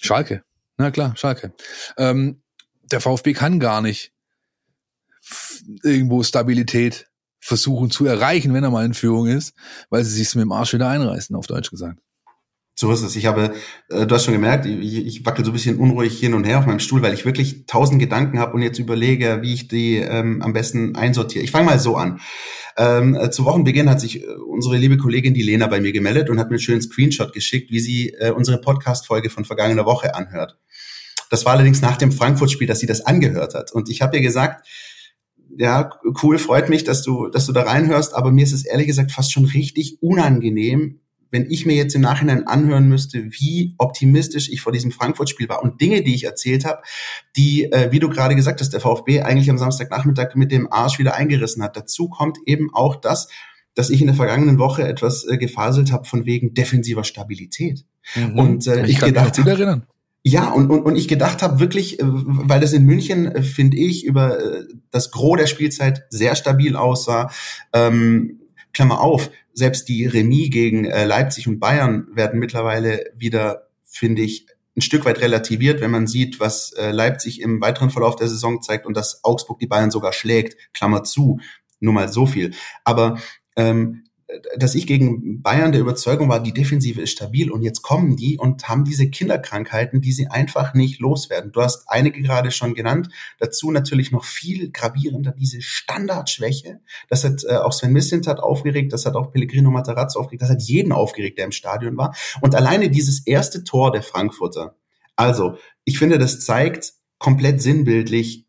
Schalke. 0.01 0.45
Na 0.79 0.91
klar, 0.91 1.15
Schalke. 1.15 1.53
Ähm, 1.99 2.41
der 2.91 3.03
VfB 3.03 3.35
kann 3.35 3.61
gar 3.61 3.83
nicht 3.83 4.15
irgendwo 5.83 6.23
Stabilität 6.23 7.09
versuchen 7.41 7.91
zu 7.91 8.07
erreichen, 8.07 8.53
wenn 8.55 8.65
er 8.65 8.71
mal 8.71 8.85
in 8.85 8.95
Führung 8.95 9.27
ist, 9.27 9.55
weil 9.91 10.05
sie 10.05 10.15
sich 10.15 10.35
mit 10.35 10.43
dem 10.43 10.53
Arsch 10.53 10.75
wieder 10.75 10.89
einreißen, 10.89 11.37
auf 11.37 11.47
Deutsch 11.47 11.71
gesagt. 11.71 11.99
So 12.81 12.93
ist 12.93 13.03
es. 13.03 13.17
Ich 13.17 13.27
habe, 13.27 13.55
äh, 13.89 14.07
du 14.07 14.15
hast 14.15 14.25
schon 14.25 14.35
gemerkt, 14.35 14.65
ich, 14.65 14.97
ich 14.97 15.27
wackel 15.27 15.45
so 15.45 15.51
ein 15.51 15.55
bisschen 15.55 15.79
unruhig 15.79 16.17
hin 16.17 16.33
und 16.33 16.45
her 16.45 16.61
auf 16.61 16.67
meinem 16.67 16.79
Stuhl, 16.79 17.03
weil 17.03 17.13
ich 17.13 17.25
wirklich 17.25 17.67
tausend 17.67 17.99
Gedanken 17.99 18.39
habe 18.39 18.53
und 18.53 18.63
jetzt 18.63 18.79
überlege, 18.79 19.43
wie 19.43 19.53
ich 19.53 19.67
die 19.67 19.97
ähm, 19.97 20.43
am 20.43 20.53
besten 20.53 20.95
einsortiere. 20.95 21.43
Ich 21.43 21.51
fange 21.51 21.67
mal 21.67 21.81
so 21.81 21.97
an. 21.97 22.21
Ähm, 22.77 23.17
äh, 23.17 23.33
zu 23.33 23.45
Wochenbeginn 23.45 23.91
hat 23.91 24.01
sich 24.01 24.23
äh, 24.23 24.29
unsere 24.29 24.77
liebe 24.77 24.97
Kollegin 24.97 25.35
die 25.35 25.43
Lena 25.43 25.67
bei 25.67 25.81
mir 25.81 25.91
gemeldet 25.91 26.31
und 26.31 26.39
hat 26.39 26.51
mir 26.51 26.55
einen 26.55 26.61
schönen 26.61 26.81
Screenshot 26.81 27.33
geschickt, 27.33 27.73
wie 27.73 27.81
sie 27.81 28.11
äh, 28.11 28.31
unsere 28.31 28.61
Podcast-Folge 28.61 29.29
von 29.29 29.45
vergangener 29.45 29.85
Woche 29.85 30.15
anhört. 30.15 30.57
Das 31.31 31.45
war 31.45 31.55
allerdings 31.55 31.83
nach 31.83 31.97
dem 31.97 32.13
Frankfurt-Spiel, 32.13 32.69
dass 32.69 32.79
sie 32.79 32.87
das 32.87 33.01
angehört 33.01 33.55
hat. 33.55 33.73
Und 33.73 33.91
ich 33.91 34.03
habe 34.03 34.19
ihr 34.19 34.23
gesagt, 34.23 34.65
ja, 35.59 35.91
cool, 36.23 36.39
freut 36.39 36.69
mich, 36.69 36.85
dass 36.85 37.03
du, 37.03 37.29
dass 37.29 37.47
du 37.47 37.53
da 37.53 37.63
reinhörst, 37.63 38.15
aber 38.15 38.31
mir 38.31 38.45
ist 38.45 38.53
es 38.53 38.65
ehrlich 38.65 38.87
gesagt 38.87 39.11
fast 39.11 39.33
schon 39.33 39.45
richtig 39.45 40.01
unangenehm, 40.01 41.01
wenn 41.31 41.51
ich 41.51 41.67
mir 41.67 41.75
jetzt 41.75 41.97
im 41.97 42.01
Nachhinein 42.01 42.47
anhören 42.47 42.89
müsste, 42.89 43.25
wie 43.25 43.75
optimistisch 43.77 44.51
ich 44.51 44.61
vor 44.61 44.73
diesem 44.73 44.93
Frankfurt-Spiel 44.93 45.49
war 45.49 45.63
und 45.63 45.81
Dinge, 45.81 46.03
die 46.03 46.15
ich 46.15 46.25
erzählt 46.25 46.65
habe, 46.65 46.83
die, 47.37 47.65
äh, 47.73 47.91
wie 47.91 47.99
du 47.99 48.09
gerade 48.09 48.37
gesagt 48.37 48.61
hast, 48.61 48.71
der 48.71 48.81
VfB 48.81 49.23
eigentlich 49.23 49.51
am 49.51 49.59
Samstagnachmittag 49.59 50.37
mit 50.37 50.53
dem 50.53 50.73
Arsch 50.73 51.01
wieder 51.01 51.17
eingerissen 51.17 51.63
hat. 51.63 51.77
Dazu 51.77 52.09
kommt 52.09 52.39
eben 52.47 52.73
auch 52.73 52.95
das, 52.95 53.29
dass 53.75 53.91
ich 53.91 54.01
in 54.01 54.07
der 54.07 54.17
vergangenen 54.17 54.59
Woche 54.61 54.87
etwas 54.87 55.27
äh, 55.27 55.39
gefaselt 55.39 55.91
habe 55.91 56.05
von 56.05 56.25
wegen 56.25 56.55
defensiver 56.55 57.03
Stabilität. 57.03 57.85
Mhm. 58.15 58.39
Und 58.39 58.67
äh, 58.69 58.85
ich, 58.85 58.93
ich 58.93 58.99
kann 59.01 59.09
gedacht, 59.09 59.37
mich 59.37 59.47
erinnern. 59.47 59.87
Ja, 60.25 60.51
und, 60.51 60.71
und, 60.71 60.83
und 60.83 60.97
ich 60.97 61.09
gedacht 61.09 61.43
habe 61.43 61.61
wirklich, 61.61 62.01
äh, 62.01 62.05
weil 62.05 62.61
das 62.61 62.73
in 62.73 62.85
München, 62.85 63.27
äh, 63.27 63.43
finde 63.43 63.77
ich, 63.77 64.05
über 64.05 64.39
äh, 64.39 64.65
das 64.91 65.11
Gros 65.11 65.39
der 65.39 65.47
Spielzeit 65.47 66.05
sehr 66.11 66.35
stabil 66.35 66.77
aussah. 66.77 67.31
Ähm, 67.73 68.41
Klammer 68.73 69.01
auf, 69.01 69.31
selbst 69.55 69.89
die 69.89 70.07
Remis 70.07 70.51
gegen 70.51 70.85
äh, 70.85 71.05
Leipzig 71.05 71.49
und 71.49 71.61
Bayern 71.61 72.09
werden 72.13 72.39
mittlerweile 72.41 73.05
wieder, 73.17 73.69
finde 73.85 74.23
ich, 74.23 74.47
ein 74.77 74.83
Stück 74.83 75.05
weit 75.05 75.21
relativiert, 75.21 75.81
wenn 75.81 75.91
man 75.91 76.07
sieht, 76.07 76.39
was 76.41 76.73
äh, 76.73 76.93
Leipzig 76.93 77.41
im 77.41 77.61
weiteren 77.61 77.91
Verlauf 77.91 78.17
der 78.17 78.29
Saison 78.29 78.63
zeigt 78.63 78.87
und 78.87 78.97
dass 78.97 79.25
Augsburg 79.25 79.59
die 79.59 79.67
Bayern 79.67 79.91
sogar 79.91 80.13
schlägt, 80.13 80.73
Klammer 80.73 81.03
zu, 81.03 81.41
nur 81.81 81.93
mal 81.93 82.09
so 82.09 82.27
viel. 82.27 82.53
Aber 82.85 83.19
ähm, 83.57 84.05
dass 84.57 84.75
ich 84.75 84.87
gegen 84.87 85.41
Bayern 85.41 85.73
der 85.73 85.81
Überzeugung 85.81 86.29
war, 86.29 86.41
die 86.41 86.53
Defensive 86.53 87.01
ist 87.01 87.13
stabil 87.13 87.51
und 87.51 87.63
jetzt 87.63 87.81
kommen 87.81 88.17
die 88.17 88.37
und 88.37 88.69
haben 88.69 88.85
diese 88.85 89.09
Kinderkrankheiten, 89.09 90.03
die 90.03 90.13
sie 90.13 90.27
einfach 90.27 90.75
nicht 90.75 91.01
loswerden. 91.01 91.51
Du 91.51 91.63
hast 91.63 91.89
einige 91.89 92.21
gerade 92.21 92.51
schon 92.51 92.75
genannt. 92.75 93.09
Dazu 93.39 93.71
natürlich 93.71 94.13
noch 94.13 94.25
viel 94.25 94.71
gravierender 94.71 95.33
diese 95.33 95.63
Standardschwäche. 95.63 96.81
Das 97.09 97.25
hat 97.25 97.43
äh, 97.45 97.57
auch 97.57 97.73
Sven 97.73 97.93
Mislintat 97.93 98.41
aufgeregt, 98.41 98.93
das 98.93 99.07
hat 99.07 99.15
auch 99.15 99.33
Pellegrino 99.33 99.71
Matarazzo 99.71 100.21
aufgeregt, 100.21 100.43
das 100.43 100.51
hat 100.51 100.63
jeden 100.63 100.93
aufgeregt, 100.93 101.39
der 101.39 101.47
im 101.47 101.53
Stadion 101.53 101.97
war. 101.97 102.15
Und 102.43 102.55
alleine 102.55 102.91
dieses 102.91 103.27
erste 103.27 103.65
Tor 103.65 103.93
der 103.93 104.03
Frankfurter. 104.03 104.77
Also, 105.17 105.57
ich 105.85 105.99
finde, 105.99 106.19
das 106.19 106.41
zeigt 106.41 106.93
komplett 107.19 107.63
sinnbildlich 107.63 108.47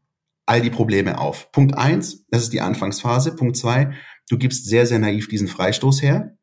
all 0.50 0.62
die 0.62 0.72
Probleme 0.72 1.20
auf. 1.20 1.52
Punkt 1.52 1.78
eins, 1.78 2.26
das 2.32 2.42
ist 2.42 2.54
die 2.54 2.62
Anfangsphase. 2.62 3.36
Punkt 3.36 3.56
zwei, 3.56 3.94
du 4.30 4.38
gibst 4.38 4.66
sehr, 4.66 4.86
sehr 4.86 5.00
naiv 5.00 5.28
diesen 5.28 5.48
Freistoß 5.48 6.02
her. 6.02 6.38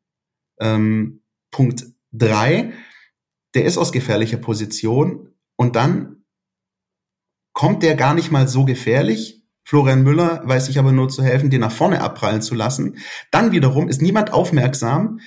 Ähm, 0.61 1.23
Punkt 1.51 1.85
drei, 2.13 2.73
der 3.55 3.65
ist 3.65 3.79
aus 3.79 3.93
gefährlicher 3.93 4.37
Position 4.37 5.31
und 5.57 5.77
dann 5.77 6.25
kommt 7.53 7.83
der 7.83 7.95
gar 7.95 8.15
nicht 8.15 8.31
mal 8.31 8.47
so 8.49 8.65
gefährlich. 8.65 9.43
Florian 9.65 10.03
Müller 10.03 10.43
weiß 10.45 10.67
sich 10.67 10.79
aber 10.79 10.93
nur 10.93 11.09
zu 11.09 11.25
helfen, 11.25 11.51
den 11.51 11.61
nach 11.61 11.73
vorne 11.73 12.01
abprallen 12.01 12.43
zu 12.43 12.55
lassen. 12.55 12.99
Dann 13.31 13.53
wiederum 13.53 13.89
ist 13.89 14.03
niemand 14.03 14.33
aufmerksam 14.33 15.21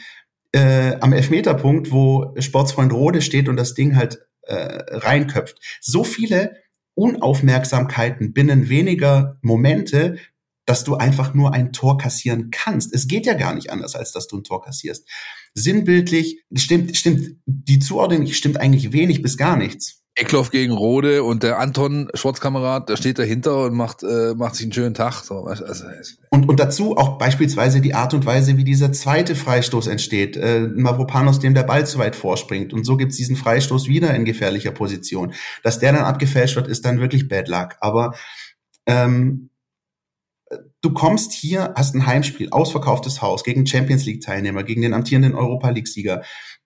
äh, 0.52 0.96
am 1.02 1.14
Elfmeterpunkt, 1.14 1.92
wo 1.92 2.34
Sportsfreund 2.38 2.94
Rode 2.94 3.22
steht 3.22 3.50
und 3.50 3.58
das 3.58 3.74
Ding 3.74 3.96
halt 3.96 4.20
äh, 4.44 4.56
reinköpft. 4.56 5.80
So 5.82 6.04
viele 6.04 6.56
Unaufmerksamkeiten 6.94 8.34
binnen 8.34 8.70
weniger 8.70 9.38
Momente, 9.42 10.18
dass 10.70 10.84
du 10.84 10.98
einfach 10.98 11.34
nur 11.34 11.52
ein 11.52 11.74
Tor 11.74 11.98
kassieren 11.98 12.52
kannst. 12.52 12.94
Es 12.94 13.08
geht 13.08 13.26
ja 13.26 13.34
gar 13.34 13.56
nicht 13.56 13.72
anders, 13.72 13.96
als 13.96 14.12
dass 14.12 14.28
du 14.28 14.38
ein 14.38 14.44
Tor 14.44 14.62
kassierst. 14.62 15.10
Sinnbildlich 15.56 16.44
stimmt, 16.54 16.96
stimmt, 16.96 17.38
die 17.48 17.80
Zuordnung 17.80 18.28
stimmt 18.28 18.58
eigentlich 18.58 18.94
wenig 18.94 19.24
bis 19.24 19.36
gar 19.36 19.58
nichts. 19.58 20.04
Eckloff 20.14 20.52
gegen 20.52 20.72
Rode 20.72 21.24
und 21.24 21.42
der 21.42 21.58
Anton 21.60 22.10
Schwarzkamerad, 22.14 22.88
der 22.88 22.98
steht 22.98 23.18
dahinter 23.18 23.64
und 23.64 23.74
macht, 23.74 24.04
äh, 24.04 24.36
macht 24.36 24.54
sich 24.54 24.66
einen 24.66 24.74
schönen 24.74 24.94
Tag. 24.94 25.24
So, 25.24 25.46
also, 25.46 25.66
und, 26.30 26.48
und 26.48 26.60
dazu 26.60 26.96
auch 26.96 27.18
beispielsweise 27.18 27.82
die 27.82 27.96
Art 27.96 28.14
und 28.14 28.28
Weise, 28.28 28.58
wie 28.58 28.64
dieser 28.64 28.92
zweite 28.92 29.34
Freistoß 29.34 29.88
entsteht. 29.88 30.38
Äh, 30.38 30.68
Mavropanos, 30.68 31.40
dem 31.40 31.56
der 31.56 31.64
Ball 31.64 31.88
zu 31.88 31.98
weit 31.98 32.16
vorspringt. 32.16 32.74
Und 32.74 32.86
so 32.86 32.96
gibt's 32.96 33.16
diesen 33.16 33.38
Freistoß 33.38 33.88
wieder 33.88 34.14
in 34.14 34.24
gefährlicher 34.24 34.72
Position. 34.72 35.34
Dass 35.64 35.80
der 35.80 35.94
dann 35.94 36.04
abgefälscht 36.04 36.58
wird, 36.58 36.68
ist 36.68 36.86
dann 36.86 37.00
wirklich 37.00 37.28
Bad 37.28 37.48
Luck. 37.48 37.70
Aber 37.80 38.14
ähm, 38.86 39.49
du 40.82 40.94
kommst 40.94 41.34
hier, 41.34 41.74
hast 41.76 41.96
ein 41.96 42.06
Heimspiel, 42.06 42.50
ausverkauftes 42.50 43.22
Haus 43.22 43.44
gegen 43.44 43.66
Champions 43.66 44.06
League 44.06 44.22
Teilnehmer, 44.22 44.64
gegen 44.64 44.82
den 44.82 44.94
amtierenden 44.94 45.36
Europa 45.36 45.70
League 45.70 45.88
Sieger 45.88 46.24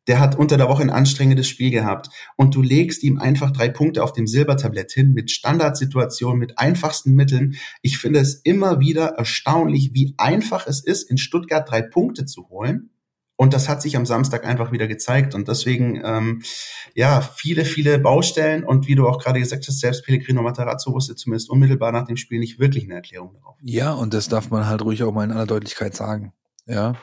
der 0.08 0.20
hat 0.20 0.38
unter 0.38 0.58
der 0.58 0.68
Woche 0.68 0.82
ein 0.82 0.90
anstrengendes 0.90 1.48
Spiel 1.48 1.72
gehabt 1.72 2.10
und 2.36 2.56
du 2.56 2.62
legst 2.62 3.04
ihm 3.04 3.20
einfach 3.20 3.52
drei 3.52 3.70
Punkte 3.70 4.04
auf 4.04 4.14
dem 4.14 4.28
Silbertablett 4.28 4.92
hin 4.92 5.14
mit 5.14 5.32
Standardsituationen, 5.32 6.40
mit 6.40 6.60
einfachsten 6.60 7.14
Mitteln. 7.14 7.56
Ich 7.82 7.98
finde 7.98 8.20
es 8.20 8.36
immer 8.36 8.80
wieder 8.80 9.14
erstaunlich, 9.18 9.92
wie 9.94 10.14
einfach 10.18 10.68
es 10.68 10.84
ist, 10.84 11.10
in 11.10 11.18
Stuttgart 11.18 11.70
drei 11.70 11.82
Punkte 11.82 12.26
zu 12.26 12.50
holen. 12.50 12.90
Und 13.44 13.54
das 13.54 13.68
hat 13.68 13.82
sich 13.82 13.98
am 13.98 14.06
Samstag 14.06 14.46
einfach 14.46 14.72
wieder 14.72 14.88
gezeigt. 14.88 15.36
Und 15.36 15.50
deswegen, 15.50 16.02
ähm, 16.06 16.44
ja, 16.96 17.20
viele, 17.20 17.66
viele 17.66 18.00
Baustellen. 18.00 18.64
Und 18.64 18.88
wie 18.88 18.96
du 18.96 19.06
auch 19.06 19.22
gerade 19.22 19.42
gesagt 19.42 19.68
hast, 19.68 19.82
selbst 19.82 20.06
Pellegrino 20.06 20.42
Matarazzo 20.42 20.94
wusste 20.94 21.18
zumindest 21.18 21.50
unmittelbar 21.50 21.92
nach 21.92 22.06
dem 22.06 22.16
Spiel 22.16 22.40
nicht 22.40 22.58
wirklich 22.58 22.86
eine 22.86 22.94
Erklärung 22.94 23.34
darauf. 23.34 23.58
Ja, 23.62 23.92
und 23.92 24.14
das 24.14 24.30
darf 24.30 24.50
man 24.50 24.66
halt 24.66 24.82
ruhig 24.82 25.04
auch 25.04 25.12
mal 25.12 25.26
in 25.26 25.34
aller 25.34 25.46
Deutlichkeit 25.46 25.94
sagen. 25.94 26.32
Ja, 26.68 26.96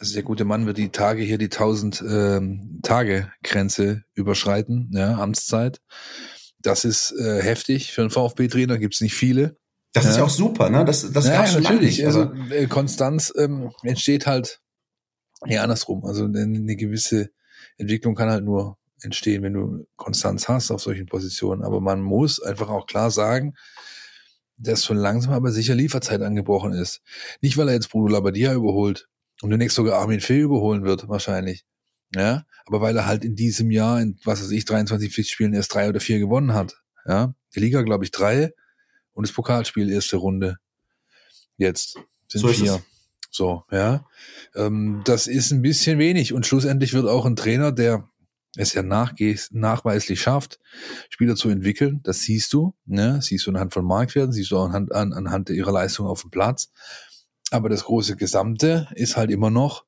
also 0.00 0.14
der 0.14 0.24
gute 0.24 0.44
Mann 0.44 0.66
wird 0.66 0.78
die 0.78 0.88
Tage 0.88 1.22
hier 1.22 1.38
die 1.38 1.44
1000 1.44 2.02
ähm, 2.02 2.80
Tage 2.82 3.30
Grenze 3.44 4.02
überschreiten, 4.14 4.90
ja, 4.92 5.16
Amtszeit. 5.18 5.80
Das 6.58 6.84
ist 6.84 7.12
äh, 7.12 7.40
heftig 7.40 7.92
für 7.92 8.00
einen 8.00 8.10
VfB-Trainer, 8.10 8.78
gibt's 8.78 9.00
nicht 9.00 9.14
viele. 9.14 9.56
Das 9.92 10.02
ja. 10.02 10.10
ist 10.10 10.16
ja 10.16 10.24
auch 10.24 10.30
super, 10.30 10.70
ne? 10.70 10.84
Das, 10.84 11.12
das 11.12 11.28
ja, 11.28 11.46
schon 11.46 11.62
natürlich. 11.62 11.98
Nicht. 11.98 12.06
Also 12.06 12.32
äh, 12.50 12.66
Konstanz 12.66 13.32
ähm, 13.38 13.70
entsteht 13.84 14.26
halt 14.26 14.60
ja 15.46 15.62
andersrum. 15.62 16.04
Also 16.04 16.24
eine, 16.24 16.76
gewisse 16.76 17.30
Entwicklung 17.76 18.14
kann 18.14 18.30
halt 18.30 18.44
nur 18.44 18.78
entstehen, 19.02 19.42
wenn 19.42 19.52
du 19.52 19.86
Konstanz 19.96 20.48
hast 20.48 20.70
auf 20.70 20.80
solchen 20.80 21.06
Positionen. 21.06 21.62
Aber 21.62 21.80
man 21.80 22.00
muss 22.00 22.40
einfach 22.40 22.68
auch 22.68 22.86
klar 22.86 23.10
sagen, 23.10 23.54
dass 24.56 24.82
so 24.82 24.94
langsam 24.94 25.32
aber 25.32 25.50
sicher 25.50 25.74
Lieferzeit 25.74 26.22
angebrochen 26.22 26.72
ist. 26.72 27.02
Nicht, 27.40 27.56
weil 27.56 27.68
er 27.68 27.74
jetzt 27.74 27.90
Bruno 27.90 28.08
Labbadia 28.08 28.54
überholt 28.54 29.08
und 29.42 29.50
demnächst 29.50 29.76
sogar 29.76 30.00
Armin 30.00 30.20
Fee 30.20 30.40
überholen 30.40 30.84
wird, 30.84 31.08
wahrscheinlich. 31.08 31.64
Ja, 32.14 32.44
aber 32.66 32.80
weil 32.80 32.96
er 32.96 33.06
halt 33.06 33.24
in 33.24 33.34
diesem 33.34 33.70
Jahr, 33.70 34.00
in 34.00 34.18
was 34.24 34.40
weiß 34.40 34.52
ich, 34.52 34.64
23 34.64 35.12
Pflichtspielen 35.12 35.52
erst 35.52 35.74
drei 35.74 35.88
oder 35.88 36.00
vier 36.00 36.20
gewonnen 36.20 36.54
hat. 36.54 36.80
Ja, 37.06 37.34
die 37.54 37.60
Liga, 37.60 37.82
glaube 37.82 38.04
ich, 38.04 38.12
drei 38.12 38.52
und 39.12 39.26
das 39.26 39.34
Pokalspiel 39.34 39.90
erste 39.90 40.16
Runde. 40.16 40.56
Jetzt 41.56 41.98
sind 42.28 42.40
so 42.40 42.48
vier. 42.48 42.82
So, 43.34 43.64
ja. 43.72 44.06
Ähm, 44.54 45.02
das 45.04 45.26
ist 45.26 45.50
ein 45.50 45.60
bisschen 45.60 45.98
wenig 45.98 46.32
und 46.32 46.46
schlussendlich 46.46 46.92
wird 46.92 47.08
auch 47.08 47.26
ein 47.26 47.34
Trainer, 47.34 47.72
der 47.72 48.08
es 48.56 48.74
ja 48.74 48.84
nachweislich 48.84 50.20
schafft, 50.20 50.60
Spieler 51.10 51.34
zu 51.34 51.48
entwickeln. 51.48 51.98
Das 52.04 52.20
siehst 52.20 52.52
du, 52.52 52.76
ne? 52.84 53.20
siehst 53.20 53.44
du 53.44 53.50
anhand 53.50 53.74
von 53.74 53.84
Marktwerten, 53.84 54.30
siehst 54.30 54.52
du 54.52 54.58
auch 54.58 54.66
anhand, 54.66 54.92
an, 54.92 55.12
anhand 55.12 55.50
ihrer 55.50 55.72
Leistung 55.72 56.06
auf 56.06 56.20
dem 56.20 56.30
Platz. 56.30 56.70
Aber 57.50 57.68
das 57.68 57.86
große 57.86 58.14
Gesamte 58.14 58.86
ist 58.94 59.16
halt 59.16 59.32
immer 59.32 59.50
noch 59.50 59.84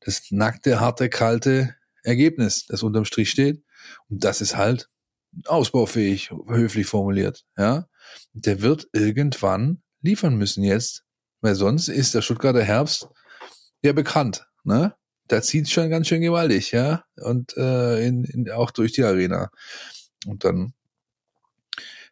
das 0.00 0.32
nackte, 0.32 0.80
harte, 0.80 1.08
kalte 1.08 1.76
Ergebnis, 2.02 2.66
das 2.66 2.82
unterm 2.82 3.04
Strich 3.04 3.30
steht. 3.30 3.62
Und 4.08 4.24
das 4.24 4.40
ist 4.40 4.56
halt 4.56 4.90
ausbaufähig, 5.44 6.32
höflich 6.48 6.88
formuliert. 6.88 7.44
Ja, 7.56 7.86
der 8.32 8.60
wird 8.60 8.88
irgendwann 8.92 9.82
liefern 10.00 10.34
müssen 10.34 10.64
jetzt, 10.64 11.01
weil 11.42 11.54
sonst 11.54 11.88
ist 11.88 12.14
der 12.14 12.22
Stuttgarter 12.22 12.62
Herbst 12.64 13.08
ja 13.82 13.92
bekannt. 13.92 14.46
Ne? 14.64 14.94
da 15.32 15.42
zieht 15.42 15.70
schon 15.70 15.90
ganz 15.90 16.08
schön 16.08 16.20
gewaltig, 16.20 16.72
ja. 16.72 17.04
Und 17.16 17.56
äh, 17.56 18.06
in, 18.06 18.24
in, 18.24 18.50
auch 18.50 18.70
durch 18.70 18.92
die 18.92 19.02
Arena. 19.02 19.50
Und 20.26 20.44
dann 20.44 20.74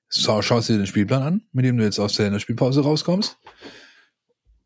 schau, 0.08 0.42
schaust 0.42 0.68
du 0.68 0.72
dir 0.72 0.78
den 0.78 0.86
Spielplan 0.86 1.22
an, 1.22 1.42
mit 1.52 1.64
dem 1.64 1.76
du 1.76 1.84
jetzt 1.84 1.98
aus 1.98 2.14
der 2.14 2.38
Spielpause 2.38 2.82
rauskommst. 2.82 3.38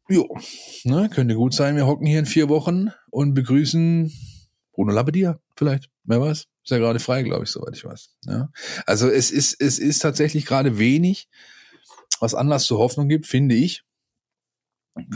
Jo, 0.09 0.37
ne, 0.85 1.09
könnte 1.09 1.35
gut 1.35 1.54
sein. 1.54 1.76
Wir 1.76 1.87
hocken 1.87 2.06
hier 2.06 2.18
in 2.18 2.26
vier 2.26 2.49
Wochen 2.49 2.90
und 3.11 3.35
begrüßen 3.35 4.12
Bruno 4.73 4.92
Labbadia, 4.92 5.40
vielleicht. 5.56 5.90
Wer 6.04 6.21
weiß. 6.21 6.38
Ist 6.38 6.71
ja 6.71 6.78
gerade 6.78 7.00
frei, 7.00 7.23
glaube 7.23 7.44
ich, 7.44 7.50
soweit 7.50 7.76
ich 7.76 7.85
weiß. 7.85 8.11
Ja. 8.26 8.50
Also 8.87 9.09
es 9.09 9.30
ist, 9.30 9.61
es 9.61 9.78
ist 9.78 10.00
tatsächlich 10.00 10.47
gerade 10.47 10.78
wenig, 10.78 11.28
was 12.21 12.35
Anlass 12.35 12.66
zur 12.66 12.78
Hoffnung 12.78 13.09
gibt, 13.09 13.26
finde 13.26 13.54
ich. 13.54 13.84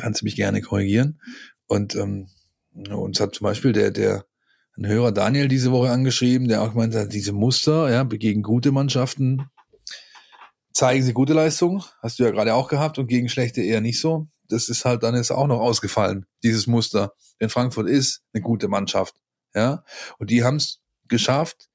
Kannst 0.00 0.20
du 0.20 0.24
mich 0.24 0.36
gerne 0.36 0.60
korrigieren. 0.60 1.20
Und 1.66 1.94
ähm, 1.94 2.28
uns 2.90 3.20
hat 3.20 3.34
zum 3.34 3.44
Beispiel 3.44 3.72
der, 3.72 3.90
der, 3.90 4.24
ein 4.76 4.86
Hörer 4.86 5.12
Daniel 5.12 5.48
diese 5.48 5.72
Woche 5.72 5.90
angeschrieben, 5.90 6.48
der 6.48 6.62
auch 6.62 6.72
gemeint 6.72 6.94
hat, 6.94 7.12
diese 7.12 7.32
Muster, 7.32 7.90
ja, 7.90 8.04
gegen 8.04 8.42
gute 8.42 8.70
Mannschaften 8.70 9.50
zeigen 10.78 11.02
sie 11.02 11.12
gute 11.12 11.32
Leistung. 11.32 11.82
Hast 12.00 12.18
du 12.18 12.22
ja 12.22 12.30
gerade 12.30 12.54
auch 12.54 12.68
gehabt 12.68 12.98
und 12.98 13.08
gegen 13.08 13.28
schlechte 13.28 13.62
eher 13.62 13.80
nicht 13.80 14.00
so. 14.00 14.28
Das 14.48 14.68
ist 14.68 14.84
halt 14.84 15.02
dann 15.02 15.16
jetzt 15.16 15.32
auch 15.32 15.48
noch 15.48 15.58
ausgefallen, 15.58 16.26
dieses 16.44 16.68
Muster. 16.68 17.12
Denn 17.40 17.50
Frankfurt 17.50 17.88
ist 17.88 18.22
eine 18.32 18.42
gute 18.42 18.68
Mannschaft, 18.68 19.16
ja. 19.54 19.82
Und 20.18 20.30
die 20.30 20.44
haben 20.44 20.56
es 20.56 20.80
geschafft. 21.08 21.68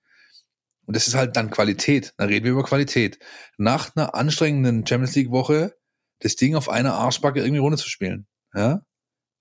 Und 0.86 0.96
das 0.96 1.08
ist 1.08 1.16
halt 1.16 1.36
dann 1.36 1.50
Qualität. 1.50 2.14
Da 2.18 2.26
reden 2.26 2.46
wir 2.46 2.54
über 2.54 2.64
Qualität. 2.64 3.20
Nach 3.58 3.94
einer 3.96 4.16
anstrengenden 4.16 4.88
Champions 4.88 5.16
League 5.16 5.32
Woche 5.32 5.76
das 6.24 6.36
Ding 6.36 6.56
auf 6.56 6.70
einer 6.70 6.94
Arschbacke 6.96 7.42
irgendwie 7.42 7.60
runterzuspielen, 7.60 8.28
ja. 8.54 8.82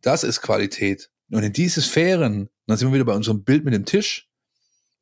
Das 0.02 0.24
ist 0.24 0.42
Qualität. 0.42 1.10
Und 1.30 1.44
in 1.44 1.52
diese 1.52 1.80
Sphären, 1.80 2.50
dann 2.66 2.76
sind 2.76 2.88
wir 2.88 2.94
wieder 2.94 3.04
bei 3.04 3.14
unserem 3.14 3.44
Bild 3.44 3.64
mit 3.64 3.72
dem 3.72 3.84
Tisch, 3.84 4.28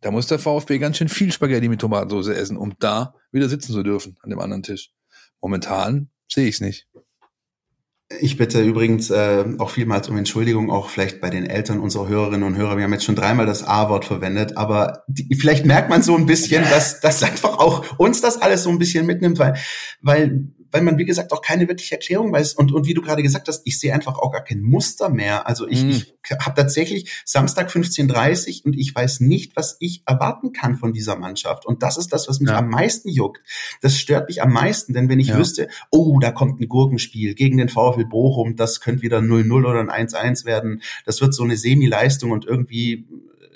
da 0.00 0.10
muss 0.10 0.26
der 0.26 0.38
VfB 0.38 0.78
ganz 0.78 0.96
schön 0.96 1.08
viel 1.08 1.30
Spaghetti 1.32 1.68
mit 1.68 1.80
Tomatensauce 1.80 2.28
essen, 2.28 2.56
um 2.56 2.74
da 2.78 3.14
wieder 3.32 3.48
sitzen 3.48 3.72
zu 3.72 3.82
dürfen 3.82 4.16
an 4.22 4.30
dem 4.30 4.38
anderen 4.38 4.62
Tisch. 4.62 4.90
Momentan 5.40 6.10
sehe 6.28 6.48
ich 6.48 6.56
es 6.56 6.60
nicht. 6.60 6.88
Ich 8.18 8.36
bitte 8.36 8.60
übrigens 8.60 9.10
äh, 9.10 9.44
auch 9.58 9.70
vielmals 9.70 10.08
um 10.08 10.16
Entschuldigung, 10.16 10.70
auch 10.70 10.88
vielleicht 10.88 11.20
bei 11.20 11.30
den 11.30 11.46
Eltern 11.46 11.78
unserer 11.78 12.08
Hörerinnen 12.08 12.42
und 12.42 12.56
Hörer. 12.56 12.76
Wir 12.76 12.84
haben 12.84 12.92
jetzt 12.92 13.04
schon 13.04 13.14
dreimal 13.14 13.46
das 13.46 13.62
A-Wort 13.62 14.04
verwendet, 14.04 14.56
aber 14.56 15.04
die, 15.06 15.32
vielleicht 15.36 15.64
merkt 15.64 15.90
man 15.90 16.02
so 16.02 16.16
ein 16.16 16.26
bisschen, 16.26 16.64
dass 16.70 17.00
das 17.00 17.22
einfach 17.22 17.58
auch 17.58 17.98
uns 17.98 18.20
das 18.20 18.42
alles 18.42 18.64
so 18.64 18.70
ein 18.70 18.78
bisschen 18.78 19.06
mitnimmt, 19.06 19.38
weil, 19.38 19.54
weil 20.00 20.48
weil 20.70 20.82
man, 20.82 20.98
wie 20.98 21.04
gesagt, 21.04 21.32
auch 21.32 21.42
keine 21.42 21.68
wirkliche 21.68 21.94
Erklärung 21.94 22.32
weiß. 22.32 22.54
Und, 22.54 22.72
und 22.72 22.86
wie 22.86 22.94
du 22.94 23.02
gerade 23.02 23.22
gesagt 23.22 23.48
hast, 23.48 23.62
ich 23.64 23.78
sehe 23.78 23.92
einfach 23.92 24.18
auch 24.18 24.32
gar 24.32 24.44
kein 24.44 24.60
Muster 24.60 25.08
mehr. 25.08 25.46
Also 25.46 25.66
ich, 25.68 25.82
mhm. 25.82 25.90
ich 25.90 26.14
habe 26.38 26.54
tatsächlich 26.54 27.22
Samstag 27.24 27.70
15.30 27.70 28.64
und 28.64 28.76
ich 28.76 28.94
weiß 28.94 29.20
nicht, 29.20 29.56
was 29.56 29.76
ich 29.80 30.02
erwarten 30.06 30.52
kann 30.52 30.76
von 30.76 30.92
dieser 30.92 31.16
Mannschaft. 31.16 31.66
Und 31.66 31.82
das 31.82 31.96
ist 31.96 32.12
das, 32.12 32.28
was 32.28 32.40
mich 32.40 32.50
ja. 32.50 32.58
am 32.58 32.68
meisten 32.68 33.08
juckt. 33.08 33.40
Das 33.80 33.98
stört 33.98 34.28
mich 34.28 34.42
am 34.42 34.52
meisten, 34.52 34.92
denn 34.92 35.08
wenn 35.08 35.20
ich 35.20 35.28
ja. 35.28 35.38
wüsste, 35.38 35.68
oh, 35.90 36.18
da 36.20 36.30
kommt 36.30 36.60
ein 36.60 36.68
Gurkenspiel 36.68 37.34
gegen 37.34 37.58
den 37.58 37.68
VfL 37.68 38.04
Bochum, 38.04 38.56
das 38.56 38.80
könnte 38.80 39.02
wieder 39.02 39.18
0-0 39.18 39.52
oder 39.52 39.80
ein 39.80 40.08
1-1 40.08 40.44
werden, 40.44 40.82
das 41.04 41.20
wird 41.20 41.34
so 41.34 41.42
eine 41.42 41.56
Semi-Leistung 41.56 42.30
und 42.30 42.44
irgendwie 42.44 43.06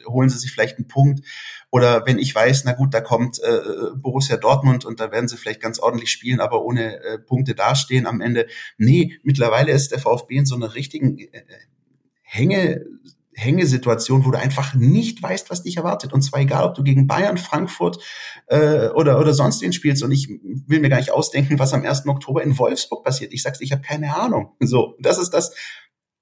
holen 0.07 0.29
sie 0.29 0.39
sich 0.39 0.53
vielleicht 0.53 0.79
einen 0.79 0.89
Punkt. 0.89 1.25
Oder 1.71 2.07
wenn 2.07 2.19
ich 2.19 2.35
weiß, 2.35 2.65
na 2.65 2.73
gut, 2.73 2.95
da 2.95 3.01
kommt 3.01 3.41
äh, 3.43 3.61
Borussia 3.97 4.37
Dortmund 4.37 4.85
und 4.85 5.01
da 5.01 5.11
werden 5.11 5.29
sie 5.29 5.37
vielleicht 5.37 5.61
ganz 5.61 5.79
ordentlich 5.79 6.11
spielen, 6.11 6.41
aber 6.41 6.65
ohne 6.65 7.03
äh, 7.03 7.19
Punkte 7.19 7.55
dastehen 7.55 8.07
am 8.07 8.21
Ende. 8.21 8.47
Nee, 8.79 9.19
mittlerweile 9.23 9.73
ist 9.73 9.91
der 9.91 9.99
VfB 9.99 10.37
in 10.37 10.47
so 10.47 10.55
einer 10.55 10.75
richtigen 10.75 11.19
äh, 11.19 11.43
Hänge, 12.23 12.85
Hängesituation, 13.37 14.25
wo 14.25 14.31
du 14.31 14.39
einfach 14.39 14.75
nicht 14.75 15.23
weißt, 15.23 15.51
was 15.51 15.63
dich 15.63 15.77
erwartet. 15.77 16.13
Und 16.13 16.23
zwar 16.23 16.41
egal, 16.41 16.65
ob 16.65 16.75
du 16.75 16.83
gegen 16.83 17.07
Bayern, 17.07 17.37
Frankfurt 17.37 17.99
äh, 18.47 18.89
oder, 18.89 19.19
oder 19.19 19.35
sonst 19.35 19.61
wen 19.61 19.73
spielst. 19.73 20.03
Und 20.03 20.13
ich 20.13 20.29
will 20.29 20.81
mir 20.81 20.89
gar 20.89 20.99
nicht 20.99 21.11
ausdenken, 21.11 21.59
was 21.59 21.73
am 21.73 21.85
1. 21.85 22.07
Oktober 22.07 22.43
in 22.43 22.57
Wolfsburg 22.59 23.05
passiert. 23.05 23.33
Ich 23.33 23.43
sag's, 23.43 23.61
ich 23.61 23.73
habe 23.73 23.83
keine 23.83 24.15
Ahnung. 24.17 24.53
So, 24.61 24.97
das 25.01 25.19
ist 25.19 25.31
das, 25.31 25.55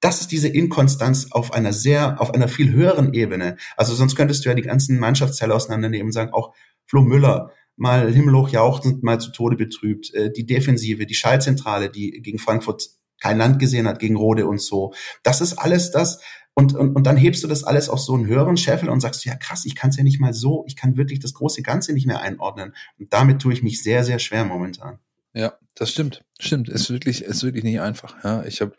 das 0.03 0.21
ist 0.21 0.33
diese 0.33 0.49
Inkonstanz 0.49 1.29
auf 1.31 1.53
einer 1.53 1.73
sehr, 1.73 2.21
auf 2.21 2.35
einer 2.35 2.49
viel 2.49 2.73
höheren 2.73 3.15
Ebene. 3.15 3.57
Also 3.77 3.95
sonst 3.95 4.17
könntest 4.17 4.45
du 4.45 4.49
ja 4.49 4.55
die 4.55 4.63
ganzen 4.63 4.99
Mannschaftsteile 4.99 5.55
auseinandernehmen 5.55 6.09
und 6.09 6.13
sagen, 6.13 6.33
auch 6.33 6.55
Flo 6.87 7.03
Müller, 7.03 7.53
mal 7.77 8.13
himmelhoch 8.13 8.51
jauchzend, 8.51 9.03
mal 9.03 9.21
zu 9.21 9.31
Tode 9.31 9.57
betrübt, 9.57 10.13
äh, 10.13 10.31
die 10.31 10.45
Defensive, 10.45 11.07
die 11.07 11.15
Schallzentrale, 11.15 11.89
die 11.89 12.21
gegen 12.21 12.39
Frankfurt 12.39 12.91
kein 13.21 13.39
Land 13.39 13.61
gesehen 13.61 13.87
hat, 13.87 14.01
gegen 14.01 14.17
Rode 14.17 14.47
und 14.47 14.61
so. 14.61 14.93
Das 15.23 15.41
ist 15.41 15.55
alles 15.55 15.93
das, 15.93 16.21
und, 16.55 16.75
und, 16.75 16.95
und 16.97 17.07
dann 17.07 17.17
hebst 17.17 17.43
du 17.45 17.49
das 17.49 17.65
alles 17.65 17.89
auf 17.89 18.01
so 18.01 18.15
einen 18.15 18.27
höheren 18.27 18.57
Scheffel 18.57 18.91
und 18.91 19.01
sagst, 19.01 19.25
ja 19.25 19.37
krass, 19.37 19.65
ich 19.65 19.75
kann 19.75 19.91
es 19.91 19.97
ja 19.97 20.03
nicht 20.03 20.21
mal 20.21 20.35
so, 20.35 20.65
ich 20.67 20.77
kann 20.77 20.97
wirklich 20.97 21.21
das 21.21 21.33
große 21.33 21.63
Ganze 21.63 21.95
nicht 21.95 22.07
mehr 22.07 22.21
einordnen. 22.21 22.75
Und 22.99 23.13
damit 23.13 23.41
tue 23.41 23.55
ich 23.55 23.63
mich 23.63 23.83
sehr, 23.83 24.05
sehr 24.05 24.19
schwer 24.19 24.45
momentan. 24.45 24.99
Ja, 25.35 25.55
das 25.75 25.91
stimmt. 25.91 26.25
Stimmt. 26.39 26.69
Ist 26.69 26.91
wirklich, 26.91 27.25
ist 27.25 27.43
wirklich 27.43 27.65
nicht 27.65 27.81
einfach. 27.81 28.15
Ja, 28.23 28.45
ich 28.45 28.61
hab, 28.61 28.77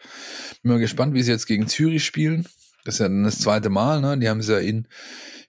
bin 0.62 0.72
mal 0.72 0.80
gespannt, 0.80 1.14
wie 1.14 1.24
sie 1.24 1.32
jetzt 1.32 1.48
gegen 1.48 1.68
Zürich 1.68 2.06
spielen. 2.06 2.48
Das 2.86 2.96
ist 2.96 3.00
ja 3.00 3.10
das 3.10 3.40
zweite 3.40 3.70
Mal, 3.70 4.02
ne? 4.02 4.18
Die 4.18 4.30
haben 4.30 4.42
sie 4.42 4.54
ja 4.54 4.60
in 4.60 4.88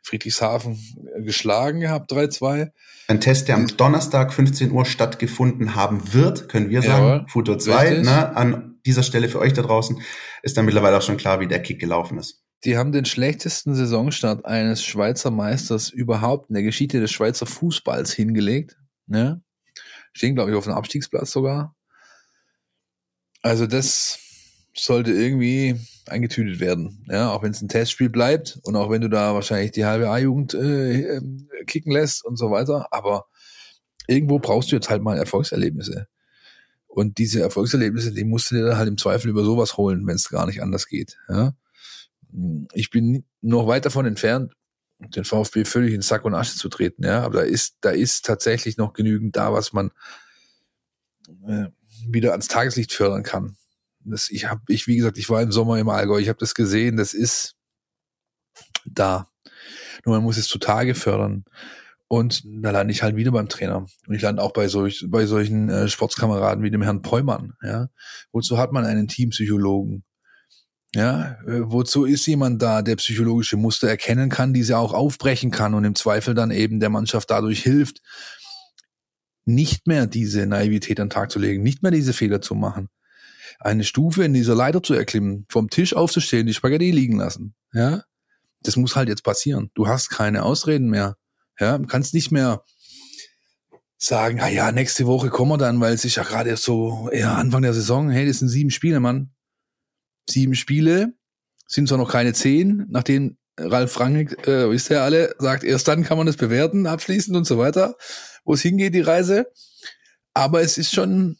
Friedrichshafen 0.03 0.79
geschlagen 1.19 1.81
gehabt, 1.81 2.13
3-2. 2.13 2.71
Ein 3.09 3.21
Test, 3.21 3.49
der 3.49 3.57
am 3.57 3.67
Donnerstag 3.67 4.33
15 4.33 4.71
Uhr 4.71 4.85
stattgefunden 4.85 5.75
haben 5.75 6.13
wird, 6.13 6.49
können 6.49 6.71
wir 6.71 6.83
sagen. 6.83 7.07
Jawohl, 7.07 7.27
Futur 7.29 7.59
2, 7.59 8.03
ne? 8.03 8.37
An 8.37 8.79
dieser 8.87 9.03
Stelle 9.03 9.29
für 9.29 9.41
euch 9.41 9.53
da 9.53 9.63
draußen 9.63 10.01
ist 10.43 10.57
dann 10.57 10.67
mittlerweile 10.67 10.99
auch 10.99 11.03
schon 11.03 11.17
klar, 11.17 11.41
wie 11.41 11.49
der 11.49 11.61
Kick 11.63 11.81
gelaufen 11.81 12.19
ist. 12.19 12.43
Die 12.65 12.79
haben 12.79 12.93
den 12.93 13.05
schlechtesten 13.05 13.75
Saisonstart 13.75 14.47
eines 14.47 14.85
Schweizer 14.85 15.31
Meisters 15.31 15.91
überhaupt 15.91 16.49
in 16.49 16.55
der 16.55 16.63
Geschichte 16.63 17.01
des 17.01 17.11
Schweizer 17.11 17.45
Fußballs 17.45 18.13
hingelegt. 18.13 18.79
Ne? 19.07 19.43
Stehen, 20.15 20.35
glaube 20.35 20.51
ich, 20.51 20.57
auf 20.57 20.65
dem 20.65 20.73
Abstiegsplatz 20.73 21.33
sogar. 21.33 21.75
Also 23.43 23.67
das 23.67 24.19
sollte 24.75 25.13
irgendwie 25.13 25.79
eingetütet 26.07 26.61
werden. 26.61 27.05
Ja, 27.09 27.33
auch 27.33 27.43
wenn 27.43 27.51
es 27.51 27.61
ein 27.61 27.69
Testspiel 27.69 28.09
bleibt 28.09 28.59
und 28.63 28.77
auch 28.77 28.91
wenn 28.91 29.03
du 29.03 29.09
da 29.09 29.35
wahrscheinlich 29.35 29.73
die 29.73 29.85
halbe 29.85 30.09
A-Jugend 30.09 30.55
äh, 30.55 31.17
ähm, 31.17 31.49
kicken 31.67 31.93
lässt 31.93 32.25
und 32.25 32.37
so 32.37 32.51
weiter. 32.51 32.89
Aber 32.91 33.27
irgendwo 34.07 34.39
brauchst 34.39 34.73
du 34.73 34.77
jetzt 34.77 34.89
halt 34.89 35.03
mal 35.03 35.19
Erfolgserlebnisse. 35.19 36.07
Und 36.87 37.19
diese 37.19 37.41
Erfolgserlebnisse, 37.41 38.13
die 38.13 38.25
musst 38.25 38.51
du 38.51 38.55
dir 38.55 38.77
halt 38.77 38.89
im 38.89 38.99
Zweifel 38.99 39.29
über 39.29 39.45
sowas 39.45 39.77
holen, 39.77 40.07
wenn 40.07 40.15
es 40.15 40.29
gar 40.29 40.47
nicht 40.47 40.63
anders 40.63 40.87
geht. 40.87 41.19
Ja? 41.29 41.55
Ich 42.73 42.91
bin 42.91 43.25
noch 43.41 43.67
weit 43.67 43.85
davon 43.85 44.07
entfernt, 44.07 44.53
den 44.99 45.25
VfB 45.25 45.65
völlig 45.65 45.93
in 45.93 46.03
Sack 46.03 46.25
und 46.25 46.35
Asche 46.35 46.57
zu 46.57 46.69
treten. 46.69 47.05
Ja, 47.05 47.23
aber 47.23 47.39
da 47.39 47.43
ist, 47.43 47.77
da 47.81 47.91
ist 47.91 48.25
tatsächlich 48.25 48.77
noch 48.77 48.93
genügend 48.93 49.37
da, 49.37 49.53
was 49.53 49.73
man 49.73 49.91
äh, 51.47 51.67
wieder 52.09 52.33
ans 52.33 52.49
Tageslicht 52.49 52.93
fördern 52.93 53.23
kann. 53.23 53.57
Das, 54.05 54.31
ich 54.31 54.49
habe, 54.49 54.61
ich 54.69 54.87
wie 54.87 54.97
gesagt, 54.97 55.19
ich 55.19 55.31
war 55.31 55.43
im 55.43 55.53
Sommer 55.53 55.79
im 55.79 55.89
Allgäu, 55.89 56.19
ich 56.19 56.29
habe 56.29 56.39
das 56.39 56.55
gesehen, 56.55 56.97
das 56.97 57.15
ist 57.15 57.57
da. 58.85 59.29
Nur 60.05 60.15
man 60.15 60.25
muss 60.25 60.37
es 60.37 60.47
zutage 60.47 60.95
fördern. 60.95 61.45
Und 62.07 62.43
da 62.45 62.71
lande 62.71 62.93
ich 62.93 63.03
halt 63.03 63.17
wieder 63.17 63.33
beim 63.33 63.49
Trainer. 63.49 63.87
Und 64.07 64.15
ich 64.15 64.23
lande 64.23 64.43
auch 64.43 64.53
bei, 64.53 64.69
solch, 64.69 65.05
bei 65.09 65.27
solchen 65.27 65.71
äh, 65.71 65.89
Sportskameraden 65.89 66.63
wie 66.63 66.71
dem 66.71 66.83
Herrn 66.83 67.03
Peumann. 67.03 67.55
Ja? 67.63 67.89
Wozu 68.31 68.59
hat 68.59 68.73
man 68.73 68.85
einen 68.85 69.09
Teampsychologen? 69.09 70.05
Ja, 70.95 71.39
äh, 71.47 71.61
wozu 71.65 72.05
ist 72.05 72.27
jemand 72.27 72.63
da, 72.63 72.83
der 72.83 72.97
psychologische 72.97 73.57
Muster 73.57 73.89
erkennen 73.89 74.31
kann, 74.31 74.55
diese 74.55 74.79
auch 74.79 74.93
aufbrechen 74.93 75.51
kann 75.51 75.75
und 75.75 75.85
im 75.85 75.95
Zweifel 75.95 76.35
dann 76.35 76.51
eben 76.51 76.81
der 76.81 76.91
Mannschaft 76.91 77.31
dadurch 77.31 77.63
hilft, 77.63 78.01
nicht 79.45 79.87
mehr 79.87 80.07
diese 80.07 80.47
Naivität 80.47 81.01
an 81.01 81.09
den 81.09 81.11
Tag 81.13 81.31
zu 81.31 81.39
legen, 81.39 81.63
nicht 81.63 81.83
mehr 81.83 81.91
diese 81.91 82.13
Fehler 82.13 82.41
zu 82.41 82.55
machen 82.55 82.89
eine 83.61 83.85
Stufe 83.85 84.25
in 84.25 84.35
dieser 84.35 84.55
Leiter 84.55 84.83
zu 84.83 84.95
erklimmen, 84.95 85.47
vom 85.49 85.71
Tisch 85.71 85.95
aufzustehen, 85.95 86.47
die 86.47 86.55
Spaghetti 86.55 86.91
liegen 86.91 87.19
lassen. 87.19 87.55
Ja, 87.73 88.03
das 88.63 88.77
muss 88.77 88.97
halt 88.97 89.09
jetzt 89.09 89.25
passieren. 89.25 89.71
Du 89.75 89.89
hast 89.89 90.11
keine 90.11 90.43
Ausreden 90.43 90.89
mehr. 90.89 91.17
Ja, 91.59 91.79
du 91.79 91.87
kannst 91.87 92.15
nicht 92.15 92.33
mehr 92.33 92.63
sagen, 93.97 94.41
ah 94.41 94.49
ja, 94.49 94.73
nächste 94.73 95.07
Woche 95.07 95.31
kommen 95.31 95.53
wir 95.53 95.59
dann, 95.59 95.81
weil 95.81 95.95
es 95.95 96.05
ist 96.05 96.17
ja 96.17 96.25
gerade 96.25 96.57
so 96.57 97.09
ja, 97.13 97.35
Anfang 97.35 97.63
der 97.63 97.75
Saison. 97.75 98.11
Hey, 98.11 98.27
das 98.27 98.41
sind 98.41 98.49
sieben 98.49 98.71
Spiele, 98.71 99.01
Mann. 99.01 99.34
Sieben 100.29 100.55
Spiele 100.55 101.13
sind 101.67 101.89
zwar 101.89 101.99
noch 101.99 102.11
keine 102.11 102.33
zehn, 102.33 102.87
nachdem 102.89 103.37
Ralf 103.57 103.99
Rangnick, 104.01 104.47
äh, 104.47 104.69
wisst 104.71 104.91
ihr 104.91 105.03
alle, 105.03 105.35
sagt, 105.39 105.65
erst 105.65 105.87
dann 105.87 106.03
kann 106.03 106.19
man 106.19 106.27
das 106.27 106.37
bewerten, 106.37 106.87
abschließend 106.87 107.37
und 107.37 107.45
so 107.45 107.59
weiter, 107.59 107.97
wo 108.45 108.55
es 108.55 108.63
hingeht, 108.63 108.95
die 108.95 109.01
Reise. 109.01 109.47
Aber 110.35 110.61
es 110.61 110.77
ist 110.77 110.93
schon 110.93 111.39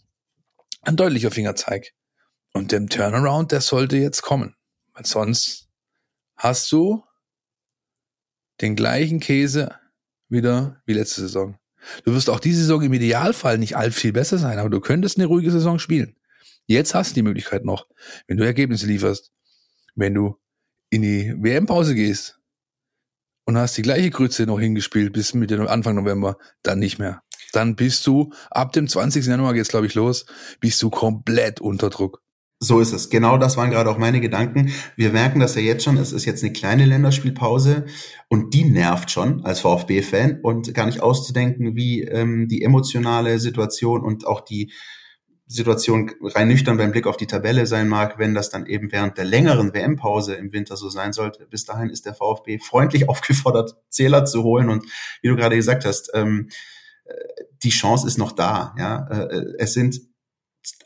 ein 0.83 0.97
deutlicher 0.97 1.31
Fingerzeig. 1.31 1.93
Und 2.53 2.71
dem 2.71 2.89
Turnaround, 2.89 3.51
der 3.51 3.61
sollte 3.61 3.97
jetzt 3.97 4.23
kommen. 4.23 4.55
Weil 4.93 5.05
sonst 5.05 5.69
hast 6.37 6.71
du 6.71 7.03
den 8.61 8.77
gleichen 8.77 9.19
Käse 9.19 9.75
wieder 10.29 10.81
wie 10.87 10.93
letzte 10.93 11.23
Saison. 11.23 11.59
Du 12.05 12.15
wirst 12.15 12.31
auch 12.31 12.41
diese 12.41 12.61
Saison 12.61 12.83
im 12.83 12.93
Idealfall 12.93 13.59
nicht 13.59 13.77
all 13.77 13.91
viel 13.91 14.13
besser 14.13 14.39
sein, 14.39 14.59
aber 14.59 14.71
du 14.71 14.81
könntest 14.81 15.19
eine 15.19 15.27
ruhige 15.27 15.51
Saison 15.51 15.81
spielen. 15.81 16.17
Jetzt 16.67 16.95
hast 16.95 17.11
du 17.11 17.15
die 17.17 17.23
Möglichkeit 17.23 17.65
noch, 17.65 17.87
wenn 18.27 18.37
du 18.37 18.45
Ergebnisse 18.45 18.87
lieferst, 18.87 19.33
wenn 19.95 20.15
du 20.15 20.37
in 20.91 21.03
die 21.03 21.35
WM-Pause 21.37 21.95
gehst 21.95 22.41
und 23.45 23.59
hast 23.59 23.77
die 23.77 23.83
gleiche 23.83 24.11
Grütze 24.11 24.47
noch 24.47 24.61
hingespielt 24.61 25.13
bis 25.13 25.35
Mitte 25.35 25.69
Anfang 25.69 25.97
November, 25.97 26.39
dann 26.63 26.79
nicht 26.79 26.99
mehr. 26.99 27.23
Dann 27.53 27.77
bist 27.77 28.07
du 28.07 28.33
ab 28.51 28.73
dem 28.73 28.89
20. 28.89 29.27
Januar 29.27 29.55
geht's 29.55 29.69
glaube 29.69 29.87
ich 29.87 29.95
los, 29.95 30.27
bist 30.61 30.83
du 30.83 30.91
komplett 30.91 31.61
unter 31.61 31.91
Druck. 31.91 32.23
So 32.61 32.81
ist 32.81 32.93
es. 32.93 33.11
Genau 33.11 33.37
das 33.37 33.57
waren 33.57 33.71
gerade 33.71 33.91
auch 33.91 33.99
meine 33.99 34.21
Gedanken. 34.21 34.73
Wir 34.97 35.11
merken 35.11 35.41
das 35.41 35.55
ja 35.55 35.61
jetzt 35.61 35.85
schon. 35.85 35.99
Es 35.99 36.13
ist 36.13 36.25
jetzt 36.25 36.43
eine 36.43 36.53
kleine 36.53 36.87
Länderspielpause 36.87 37.85
und 38.29 38.55
die 38.55 38.65
nervt 38.65 39.11
schon 39.11 39.45
als 39.45 39.61
VfB-Fan 39.61 40.41
und 40.43 40.73
gar 40.73 40.87
nicht 40.87 41.03
auszudenken, 41.03 41.77
wie 41.77 42.03
ähm, 42.03 42.49
die 42.49 42.63
emotionale 42.63 43.39
Situation 43.39 44.03
und 44.03 44.27
auch 44.27 44.41
die 44.41 44.73
Situation 45.55 46.11
rein 46.23 46.49
nüchtern 46.49 46.77
beim 46.77 46.93
Blick 46.93 47.07
auf 47.07 47.17
die 47.17 47.27
Tabelle 47.27 47.67
sein 47.67 47.89
mag, 47.89 48.19
wenn 48.19 48.35
das 48.35 48.51
dann 48.51 48.67
eben 48.67 48.93
während 48.93 49.19
der 49.19 49.25
längeren 49.25 49.73
WM-Pause 49.73 50.35
im 50.35 50.53
Winter 50.53 50.77
so 50.77 50.89
sein 50.89 51.13
sollte. 51.13 51.47
Bis 51.47 51.65
dahin 51.65 51.91
ist 51.91 52.07
der 52.07 52.15
VfB 52.15 52.59
freundlich 52.59 53.09
aufgefordert, 53.09 53.77
Zähler 53.89 54.25
zu 54.25 54.43
holen 54.43 54.69
und 54.69 54.85
wie 55.23 55.29
du 55.29 55.37
gerade 55.37 55.57
gesagt 55.57 55.85
hast, 55.85 56.11
ähm, 56.15 56.49
äh, 57.05 57.15
die 57.63 57.71
Chance 57.71 58.07
ist 58.07 58.19
noch 58.19 58.33
da. 58.33 58.75
Ja, 58.79 59.07
äh, 59.09 59.45
es 59.59 59.75
sind 59.75 60.01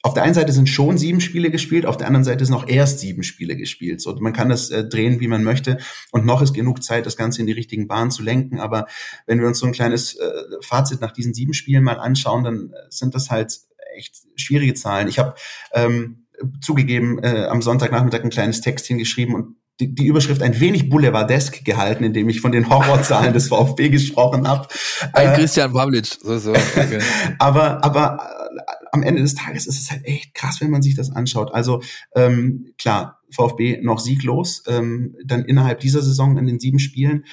auf 0.02 0.14
der 0.14 0.24
einen 0.24 0.35
Seite 0.35 0.52
sind 0.52 0.68
schon 0.68 0.98
sieben 0.98 1.20
Spiele 1.20 1.50
gespielt, 1.50 1.87
auf 1.87 1.96
der 1.96 2.09
anderen 2.09 2.24
Seite 2.24 2.44
sind 2.44 2.54
noch 2.54 2.68
erst 2.68 2.98
sieben 2.98 3.22
Spiele 3.22 3.57
gespielt. 3.57 4.00
So, 4.00 4.14
man 4.16 4.33
kann 4.33 4.48
das 4.48 4.70
äh, 4.70 4.85
drehen, 4.85 5.20
wie 5.20 5.28
man 5.28 5.44
möchte. 5.44 5.78
Und 6.11 6.26
noch 6.26 6.42
ist 6.42 6.54
genug 6.54 6.83
Zeit, 6.83 7.07
das 7.07 7.16
Ganze 7.16 7.40
in 7.40 7.46
die 7.46 7.52
richtigen 7.52 7.87
Bahnen 7.87 8.11
zu 8.11 8.22
lenken. 8.22 8.59
Aber 8.59 8.87
wenn 9.26 9.40
wir 9.40 9.46
uns 9.46 9.59
so 9.59 9.66
ein 9.66 9.72
kleines 9.72 10.16
äh, 10.16 10.33
Fazit 10.62 11.00
nach 11.00 11.12
diesen 11.12 11.35
sieben 11.35 11.54
Spielen 11.54 11.85
mal 11.85 12.00
anschauen, 12.00 12.44
dann 12.44 12.70
äh, 12.70 12.87
sind 12.90 13.14
das 13.14 13.31
halt 13.31 13.61
echt 13.98 14.16
schwierige 14.37 14.74
Zahlen. 14.74 15.08
Ich 15.08 15.18
habe 15.18 15.34
ähm, 15.72 16.26
zugegeben 16.61 17.18
äh, 17.22 17.46
am 17.46 17.62
Sonntagnachmittag 17.62 18.22
ein 18.22 18.30
kleines 18.30 18.61
Textchen 18.61 18.98
geschrieben 18.98 19.34
und 19.34 19.56
die, 19.80 19.94
die 19.94 20.06
Überschrift 20.06 20.42
ein 20.42 20.58
wenig 20.58 20.90
boulevardesk 20.90 21.64
gehalten, 21.64 22.02
indem 22.02 22.28
ich 22.28 22.40
von 22.40 22.52
den 22.52 22.68
Horrorzahlen 22.68 23.32
des 23.32 23.48
VfB 23.48 23.90
gesprochen 23.90 24.48
habe. 24.48 24.66
Ein 25.12 25.30
äh, 25.30 25.34
Christian 25.37 25.72
Pavlic. 25.72 26.06
So, 26.06 26.38
so. 26.38 26.50
Okay. 26.50 27.00
aber 27.38 27.84
aber 27.84 28.18
äh, 28.20 28.62
am 28.92 29.02
Ende 29.02 29.22
des 29.22 29.34
Tages 29.34 29.66
ist 29.66 29.80
es 29.80 29.90
halt 29.90 30.04
echt 30.04 30.34
krass, 30.34 30.61
wenn 30.61 30.70
man 30.70 30.82
sich 30.82 30.96
das 30.96 31.11
anschaut. 31.11 31.54
Also 31.54 31.82
ähm, 32.14 32.72
klar, 32.78 33.20
VfB 33.30 33.80
noch 33.82 34.00
sieglos. 34.00 34.64
Ähm, 34.66 35.14
dann 35.24 35.44
innerhalb 35.44 35.80
dieser 35.80 36.02
Saison 36.02 36.37
in 36.38 36.46
den 36.46 36.58
sieben 36.58 36.78
Spielen 36.78 37.24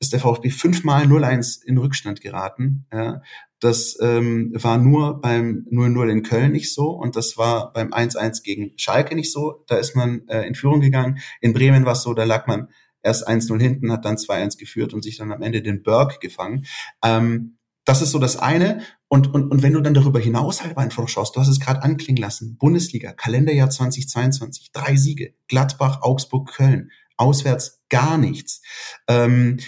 ist 0.00 0.12
der 0.12 0.20
VfB 0.20 0.50
fünfmal 0.50 1.04
0-1 1.04 1.62
in 1.64 1.78
Rückstand 1.78 2.20
geraten. 2.20 2.86
Ja. 2.92 3.22
Das 3.62 3.96
ähm, 4.00 4.50
war 4.54 4.76
nur 4.76 5.20
beim 5.20 5.68
0-0 5.70 6.10
in 6.10 6.22
Köln 6.24 6.50
nicht 6.50 6.74
so 6.74 6.90
und 6.90 7.14
das 7.14 7.36
war 7.36 7.72
beim 7.72 7.92
1-1 7.92 8.42
gegen 8.42 8.72
Schalke 8.76 9.14
nicht 9.14 9.30
so. 9.30 9.62
Da 9.68 9.76
ist 9.76 9.94
man 9.94 10.26
äh, 10.26 10.44
in 10.48 10.56
Führung 10.56 10.80
gegangen. 10.80 11.20
In 11.40 11.52
Bremen 11.52 11.84
war 11.84 11.92
es 11.92 12.02
so, 12.02 12.12
da 12.12 12.24
lag 12.24 12.48
man 12.48 12.70
erst 13.04 13.28
1-0 13.28 13.60
hinten, 13.60 13.92
hat 13.92 14.04
dann 14.04 14.16
2-1 14.16 14.58
geführt 14.58 14.92
und 14.92 15.02
sich 15.02 15.16
dann 15.16 15.30
am 15.30 15.42
Ende 15.42 15.62
den 15.62 15.84
Berg 15.84 16.20
gefangen. 16.20 16.66
Ähm, 17.04 17.58
das 17.84 18.02
ist 18.02 18.10
so 18.10 18.18
das 18.18 18.36
eine. 18.36 18.82
Und, 19.06 19.32
und, 19.32 19.52
und 19.52 19.62
wenn 19.62 19.74
du 19.74 19.80
dann 19.80 19.94
darüber 19.94 20.18
hinaus 20.18 20.64
halt 20.64 20.76
einfach 20.76 21.08
schaust, 21.08 21.36
du 21.36 21.40
hast 21.40 21.48
es 21.48 21.60
gerade 21.60 21.84
anklingen 21.84 22.20
lassen, 22.20 22.56
Bundesliga, 22.58 23.12
Kalenderjahr 23.12 23.70
2022, 23.70 24.72
drei 24.72 24.96
Siege, 24.96 25.34
Gladbach, 25.46 26.02
Augsburg, 26.02 26.52
Köln, 26.52 26.90
auswärts 27.16 27.84
gar 27.88 28.18
nichts. 28.18 28.60
Ähm, 29.06 29.58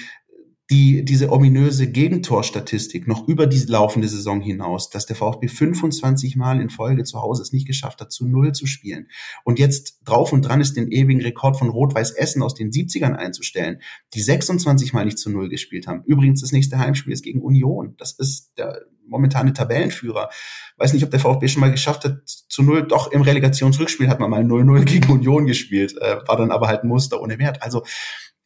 die, 0.71 1.05
diese 1.05 1.31
ominöse 1.31 1.91
Gegentorstatistik 1.91 3.07
noch 3.07 3.29
über 3.29 3.47
die 3.47 3.59
laufende 3.67 4.09
Saison 4.09 4.41
hinaus, 4.41 4.89
dass 4.89 5.05
der 5.05 5.15
VfB 5.15 5.49
25 5.49 6.37
Mal 6.37 6.61
in 6.61 6.71
Folge 6.71 7.05
zu 7.05 7.21
Hause 7.21 7.43
es 7.43 7.53
nicht 7.53 7.67
geschafft 7.67 8.01
hat, 8.01 8.13
zu 8.13 8.27
Null 8.27 8.53
zu 8.53 8.67
spielen. 8.67 9.09
Und 9.45 9.59
jetzt 9.59 10.01
drauf 10.05 10.33
und 10.33 10.43
dran 10.43 10.63
ist 10.63 10.77
den 10.77 10.91
ewigen 10.91 11.21
Rekord 11.21 11.59
von 11.59 11.69
Rot-Weiß 11.69 12.13
Essen 12.13 12.43
aus 12.43 12.55
den 12.55 12.71
70ern 12.71 13.15
einzustellen, 13.15 13.81
die 14.15 14.23
26 14.23 14.95
Mal 14.95 15.05
nicht 15.05 15.19
zu 15.19 15.31
Null 15.31 15.51
gespielt 15.51 15.87
haben. 15.87 16.03
Übrigens, 16.07 16.41
das 16.41 16.53
nächste 16.53 16.79
Heimspiel 16.79 17.13
ist 17.13 17.25
gegen 17.25 17.43
Union. 17.43 17.95
Das 17.99 18.13
ist 18.13 18.53
der 18.57 18.87
momentane 19.07 19.53
Tabellenführer. 19.53 20.31
Weiß 20.77 20.93
nicht, 20.93 21.05
ob 21.05 21.11
der 21.11 21.21
VfB 21.21 21.49
schon 21.49 21.61
mal 21.61 21.71
geschafft 21.71 22.05
hat, 22.05 22.23
zu 22.27 22.63
Null. 22.63 22.87
Doch 22.87 23.13
im 23.13 23.23
Relegationsrückspiel 23.23 24.09
hat 24.09 24.21
man 24.21 24.31
mal 24.31 24.43
0-0 24.43 24.85
gegen 24.85 25.13
Union 25.13 25.47
gespielt, 25.47 25.97
äh, 26.01 26.17
war 26.27 26.37
dann 26.37 26.51
aber 26.51 26.69
halt 26.69 26.85
ein 26.85 26.89
Muster 26.89 27.21
ohne 27.21 27.39
Wert. 27.39 27.63
Also 27.63 27.85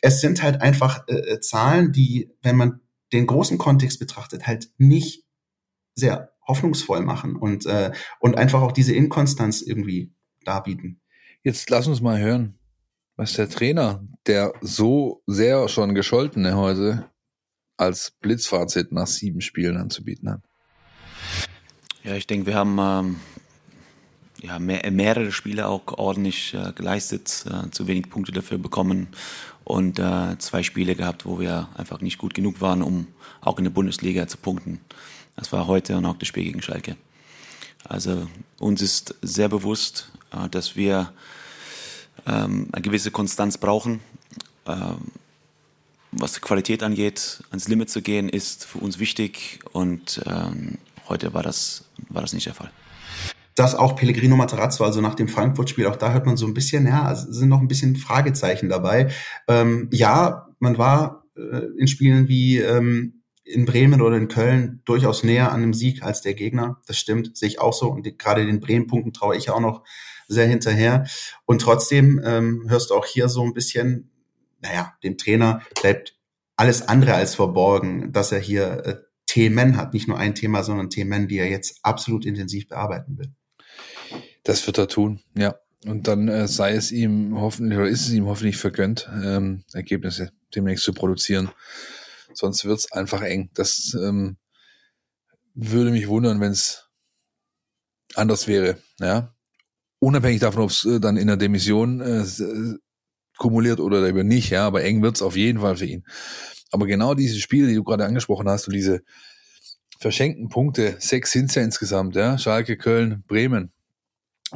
es 0.00 0.20
sind 0.20 0.42
halt 0.42 0.62
einfach 0.62 1.04
äh, 1.08 1.14
äh, 1.14 1.40
Zahlen, 1.40 1.92
die, 1.92 2.30
wenn 2.42 2.56
man 2.56 2.80
den 3.12 3.26
großen 3.26 3.58
Kontext 3.58 3.98
betrachtet, 3.98 4.46
halt 4.46 4.70
nicht 4.78 5.24
sehr 5.94 6.32
hoffnungsvoll 6.46 7.00
machen 7.00 7.36
und, 7.36 7.66
äh, 7.66 7.92
und 8.20 8.36
einfach 8.36 8.62
auch 8.62 8.72
diese 8.72 8.94
Inkonstanz 8.94 9.62
irgendwie 9.62 10.14
darbieten. 10.44 11.00
Jetzt 11.42 11.68
lass 11.70 11.86
uns 11.86 12.00
mal 12.00 12.18
hören, 12.18 12.58
was 13.16 13.34
der 13.34 13.48
Trainer, 13.48 14.06
der 14.26 14.52
so 14.60 15.22
sehr 15.26 15.68
schon 15.68 15.94
gescholtene 15.94 16.56
heute 16.56 17.10
als 17.76 18.12
Blitzfazit 18.20 18.92
nach 18.92 19.06
sieben 19.06 19.40
Spielen 19.40 19.76
anzubieten 19.76 20.30
hat. 20.30 20.42
Ja, 22.02 22.14
ich 22.14 22.26
denke, 22.26 22.46
wir 22.46 22.54
haben 22.54 22.78
ähm, 22.80 23.16
ja, 24.40 24.58
mehr, 24.58 24.88
mehrere 24.90 25.32
Spiele 25.32 25.66
auch 25.66 25.82
ordentlich 25.98 26.54
äh, 26.54 26.72
geleistet, 26.72 27.44
äh, 27.50 27.70
zu 27.70 27.86
wenig 27.86 28.08
Punkte 28.08 28.32
dafür 28.32 28.58
bekommen 28.58 29.08
und 29.64 29.98
äh, 29.98 30.38
zwei 30.38 30.62
Spiele 30.62 30.94
gehabt, 30.94 31.26
wo 31.26 31.40
wir 31.40 31.68
einfach 31.74 32.00
nicht 32.00 32.18
gut 32.18 32.34
genug 32.34 32.60
waren, 32.60 32.82
um 32.82 33.08
auch 33.40 33.58
in 33.58 33.64
der 33.64 33.70
Bundesliga 33.70 34.26
zu 34.26 34.38
punkten. 34.38 34.80
Das 35.36 35.52
war 35.52 35.66
heute 35.66 35.96
und 35.96 36.06
auch 36.06 36.16
das 36.16 36.28
Spiel 36.28 36.44
gegen 36.44 36.62
Schalke. 36.62 36.96
Also 37.84 38.28
uns 38.58 38.82
ist 38.82 39.14
sehr 39.22 39.48
bewusst, 39.48 40.10
äh, 40.32 40.48
dass 40.48 40.76
wir 40.76 41.12
ähm, 42.26 42.68
eine 42.72 42.82
gewisse 42.82 43.10
Konstanz 43.10 43.58
brauchen. 43.58 44.00
Ähm, 44.66 45.12
was 46.10 46.32
die 46.32 46.40
Qualität 46.40 46.82
angeht, 46.82 47.42
ans 47.50 47.68
Limit 47.68 47.90
zu 47.90 48.00
gehen, 48.00 48.30
ist 48.30 48.64
für 48.64 48.78
uns 48.78 48.98
wichtig 48.98 49.58
und 49.72 50.22
ähm, 50.26 50.78
heute 51.06 51.34
war 51.34 51.42
das, 51.42 51.84
war 52.08 52.22
das 52.22 52.32
nicht 52.32 52.46
der 52.46 52.54
Fall 52.54 52.70
dass 53.58 53.74
auch 53.74 53.96
Pellegrino 53.96 54.36
Materazzo, 54.36 54.84
also 54.84 55.00
nach 55.00 55.14
dem 55.14 55.28
Frankfurt-Spiel, 55.28 55.86
auch 55.86 55.96
da 55.96 56.12
hört 56.12 56.26
man 56.26 56.36
so 56.36 56.46
ein 56.46 56.54
bisschen, 56.54 56.86
ja, 56.86 57.14
sind 57.14 57.48
noch 57.48 57.60
ein 57.60 57.68
bisschen 57.68 57.96
Fragezeichen 57.96 58.68
dabei. 58.68 59.10
Ähm, 59.48 59.88
ja, 59.92 60.48
man 60.60 60.78
war 60.78 61.24
äh, 61.36 61.66
in 61.76 61.88
Spielen 61.88 62.28
wie 62.28 62.58
ähm, 62.58 63.22
in 63.44 63.64
Bremen 63.64 64.02
oder 64.02 64.16
in 64.16 64.28
Köln 64.28 64.82
durchaus 64.84 65.24
näher 65.24 65.50
an 65.50 65.62
einem 65.62 65.74
Sieg 65.74 66.02
als 66.02 66.20
der 66.20 66.34
Gegner. 66.34 66.80
Das 66.86 66.98
stimmt, 66.98 67.36
sehe 67.36 67.48
ich 67.48 67.60
auch 67.60 67.72
so. 67.72 67.88
Und 67.88 68.18
gerade 68.18 68.44
den 68.46 68.60
Bremen-Punkten 68.60 69.12
traue 69.12 69.36
ich 69.36 69.50
auch 69.50 69.60
noch 69.60 69.82
sehr 70.28 70.46
hinterher. 70.46 71.06
Und 71.46 71.62
trotzdem 71.62 72.20
ähm, 72.24 72.66
hörst 72.68 72.90
du 72.90 72.94
auch 72.94 73.06
hier 73.06 73.28
so 73.28 73.42
ein 73.42 73.54
bisschen, 73.54 74.10
naja, 74.60 74.92
dem 75.02 75.16
Trainer 75.16 75.62
bleibt 75.80 76.14
alles 76.56 76.86
andere 76.86 77.14
als 77.14 77.34
verborgen, 77.34 78.12
dass 78.12 78.32
er 78.32 78.40
hier 78.40 78.86
äh, 78.86 78.96
Themen 79.26 79.76
hat. 79.76 79.94
Nicht 79.94 80.08
nur 80.08 80.18
ein 80.18 80.34
Thema, 80.34 80.62
sondern 80.62 80.90
Themen, 80.90 81.26
die 81.26 81.38
er 81.38 81.48
jetzt 81.48 81.80
absolut 81.82 82.26
intensiv 82.26 82.68
bearbeiten 82.68 83.16
will. 83.18 83.32
Das 84.48 84.66
wird 84.66 84.78
er 84.78 84.88
tun, 84.88 85.20
ja. 85.36 85.56
Und 85.84 86.08
dann 86.08 86.26
äh, 86.28 86.48
sei 86.48 86.72
es 86.72 86.90
ihm 86.90 87.38
hoffentlich 87.38 87.78
oder 87.78 87.90
ist 87.90 88.06
es 88.06 88.12
ihm 88.12 88.24
hoffentlich 88.24 88.56
vergönnt, 88.56 89.06
ähm, 89.22 89.62
Ergebnisse 89.74 90.32
demnächst 90.54 90.86
zu 90.86 90.94
produzieren. 90.94 91.50
Sonst 92.32 92.64
wird's 92.64 92.90
einfach 92.90 93.20
eng. 93.20 93.50
Das 93.52 93.94
ähm, 93.94 94.38
würde 95.52 95.90
mich 95.90 96.08
wundern, 96.08 96.40
wenn 96.40 96.52
es 96.52 96.88
anders 98.14 98.48
wäre. 98.48 98.78
Ja, 98.98 99.34
unabhängig 99.98 100.40
davon, 100.40 100.62
ob 100.62 100.70
es 100.70 100.82
äh, 100.86 100.98
dann 100.98 101.18
in 101.18 101.26
der 101.26 101.36
Demission 101.36 102.00
äh, 102.00 102.24
kumuliert 103.36 103.80
oder 103.80 104.02
eben 104.08 104.26
nicht. 104.26 104.48
Ja, 104.48 104.66
aber 104.66 104.82
eng 104.82 105.02
wird's 105.02 105.20
auf 105.20 105.36
jeden 105.36 105.60
Fall 105.60 105.76
für 105.76 105.84
ihn. 105.84 106.06
Aber 106.70 106.86
genau 106.86 107.12
diese 107.12 107.38
Spiele, 107.38 107.68
die 107.68 107.74
du 107.74 107.84
gerade 107.84 108.06
angesprochen 108.06 108.48
hast, 108.48 108.66
und 108.66 108.72
diese 108.72 109.02
verschenkten 110.00 110.48
Punkte, 110.48 110.96
sechs 111.00 111.32
sind's 111.32 111.54
ja 111.54 111.60
insgesamt. 111.60 112.16
Ja, 112.16 112.38
Schalke, 112.38 112.78
Köln, 112.78 113.24
Bremen 113.28 113.72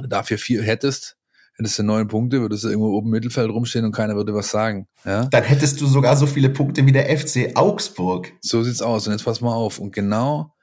dafür 0.09 0.39
vier 0.39 0.63
hättest, 0.63 1.17
hättest 1.55 1.79
du 1.79 1.83
neun 1.83 2.09
Punkte, 2.09 2.41
würdest 2.41 2.65
du 2.65 2.69
irgendwo 2.69 2.97
oben 2.97 3.09
im 3.09 3.13
Mittelfeld 3.13 3.51
rumstehen 3.51 3.85
und 3.85 3.93
keiner 3.93 4.15
würde 4.15 4.35
was 4.35 4.51
sagen. 4.51 4.89
Ja? 5.05 5.27
Dann 5.27 5.45
hättest 5.45 5.81
du 5.81 5.87
sogar 5.87 6.17
so 6.17 6.27
viele 6.27 6.51
Punkte 6.51 6.87
wie 6.87 6.93
der 6.93 7.17
FC 7.17 7.53
Augsburg. 7.55 8.33
So 8.41 8.63
sieht's 8.63 8.83
aus. 8.83 9.07
Und 9.07 9.13
jetzt 9.13 9.25
pass 9.25 9.41
mal 9.41 9.55
auf. 9.55 9.79
Und 9.79 9.93
genau 9.93 10.55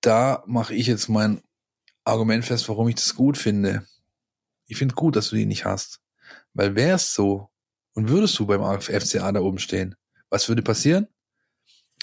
da 0.00 0.42
mache 0.46 0.74
ich 0.74 0.86
jetzt 0.86 1.08
mein 1.08 1.42
Argument 2.04 2.44
fest, 2.44 2.68
warum 2.68 2.88
ich 2.88 2.96
das 2.96 3.14
gut 3.14 3.36
finde. 3.36 3.86
Ich 4.66 4.76
finde 4.76 4.94
gut, 4.94 5.16
dass 5.16 5.30
du 5.30 5.36
die 5.36 5.46
nicht 5.46 5.64
hast. 5.64 6.00
Weil 6.54 6.74
wär's 6.74 7.14
so 7.14 7.48
und 7.94 8.08
würdest 8.08 8.38
du 8.38 8.46
beim 8.46 8.62
FCA 8.80 9.32
da 9.32 9.40
oben 9.40 9.58
stehen, 9.58 9.94
was 10.30 10.48
würde 10.48 10.62
passieren? 10.62 11.08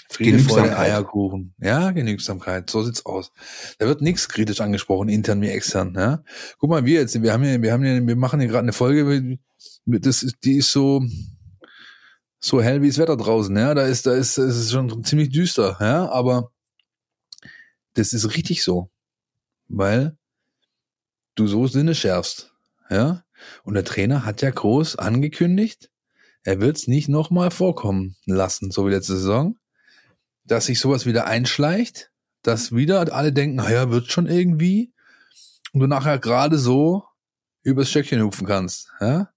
Friede, 0.08 0.38
Freude, 0.38 0.78
Eierkuchen. 0.78 1.54
Ja, 1.58 1.90
Genügsamkeit. 1.90 2.70
So 2.70 2.82
sieht's 2.82 3.04
aus. 3.04 3.32
Da 3.78 3.86
wird 3.86 4.02
nichts 4.02 4.28
kritisch 4.28 4.60
angesprochen, 4.60 5.08
intern 5.08 5.40
wie 5.40 5.48
extern. 5.48 5.94
Ja? 5.96 6.22
Guck 6.58 6.70
mal, 6.70 6.84
wir 6.84 7.00
jetzt, 7.00 7.20
wir 7.20 7.32
haben 7.32 7.44
ja, 7.44 7.60
wir 7.60 7.72
haben 7.72 7.84
ja, 7.84 8.06
wir 8.06 8.16
machen 8.16 8.40
hier 8.40 8.48
gerade 8.48 8.64
eine 8.64 8.72
Folge, 8.72 9.38
das 9.84 10.22
ist, 10.22 10.36
die 10.44 10.58
ist 10.58 10.70
so, 10.70 11.04
so 12.38 12.62
hell 12.62 12.82
wie 12.82 12.88
das 12.88 12.98
Wetter 12.98 13.16
draußen. 13.16 13.56
Ja, 13.56 13.74
da 13.74 13.86
ist, 13.86 14.06
da 14.06 14.14
ist, 14.14 14.38
es 14.38 14.56
ist 14.56 14.72
schon 14.72 15.04
ziemlich 15.04 15.30
düster. 15.30 15.76
Ja, 15.80 16.08
aber 16.08 16.52
das 17.94 18.12
ist 18.12 18.28
richtig 18.34 18.62
so, 18.62 18.90
weil 19.68 20.16
du 21.34 21.46
so 21.46 21.66
Sinne 21.66 21.94
schärfst. 21.94 22.52
Ja, 22.90 23.24
und 23.64 23.74
der 23.74 23.84
Trainer 23.84 24.24
hat 24.24 24.42
ja 24.42 24.50
groß 24.50 24.96
angekündigt, 24.96 25.90
er 26.44 26.60
wird's 26.60 26.86
nicht 26.86 27.08
nochmal 27.08 27.50
vorkommen 27.50 28.14
lassen, 28.24 28.70
so 28.70 28.86
wie 28.86 28.90
letzte 28.90 29.16
Saison 29.16 29.56
dass 30.46 30.66
sich 30.66 30.80
sowas 30.80 31.06
wieder 31.06 31.26
einschleicht, 31.26 32.10
dass 32.42 32.74
wieder 32.74 33.12
alle 33.12 33.32
denken, 33.32 33.56
naja, 33.56 33.90
wird 33.90 34.10
schon 34.10 34.26
irgendwie, 34.26 34.92
und 35.72 35.80
du 35.80 35.86
nachher 35.86 36.18
gerade 36.18 36.58
so 36.58 37.04
übers 37.62 37.90
Stöckchen 37.90 38.22
hupfen 38.22 38.46
kannst, 38.46 38.90
ja? 39.00 39.32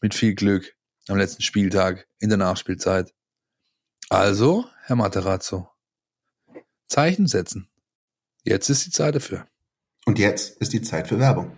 Mit 0.00 0.14
viel 0.14 0.34
Glück 0.34 0.76
am 1.08 1.16
letzten 1.16 1.42
Spieltag 1.42 2.06
in 2.18 2.28
der 2.28 2.38
Nachspielzeit. 2.38 3.12
Also, 4.08 4.66
Herr 4.84 4.96
Materazzo, 4.96 5.68
Zeichen 6.88 7.26
setzen. 7.26 7.68
Jetzt 8.44 8.68
ist 8.68 8.86
die 8.86 8.90
Zeit 8.90 9.14
dafür. 9.14 9.46
Und 10.04 10.18
jetzt 10.18 10.58
ist 10.58 10.72
die 10.72 10.82
Zeit 10.82 11.08
für 11.08 11.18
Werbung. 11.18 11.56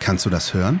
Kannst 0.00 0.26
du 0.26 0.30
das 0.30 0.54
hören? 0.54 0.80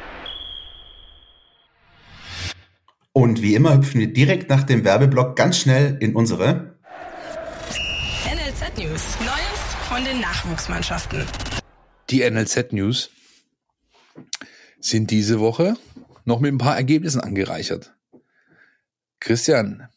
Und 3.13 3.41
wie 3.41 3.55
immer 3.55 3.75
hüpfen 3.75 3.99
wir 3.99 4.13
direkt 4.13 4.49
nach 4.49 4.63
dem 4.63 4.85
Werbeblock 4.85 5.35
ganz 5.35 5.57
schnell 5.57 5.97
in 5.99 6.15
unsere 6.15 6.77
NLZ 8.25 8.77
News. 8.77 9.17
Neues 9.19 9.61
von 9.89 10.05
den 10.05 10.21
Nachwuchsmannschaften. 10.21 11.25
Die 12.09 12.29
NLZ 12.29 12.71
News 12.71 13.09
sind 14.79 15.11
diese 15.11 15.41
Woche 15.41 15.75
noch 16.23 16.39
mit 16.39 16.53
ein 16.53 16.57
paar 16.57 16.77
Ergebnissen 16.77 17.19
angereichert. 17.19 17.93
Christian, 19.19 19.89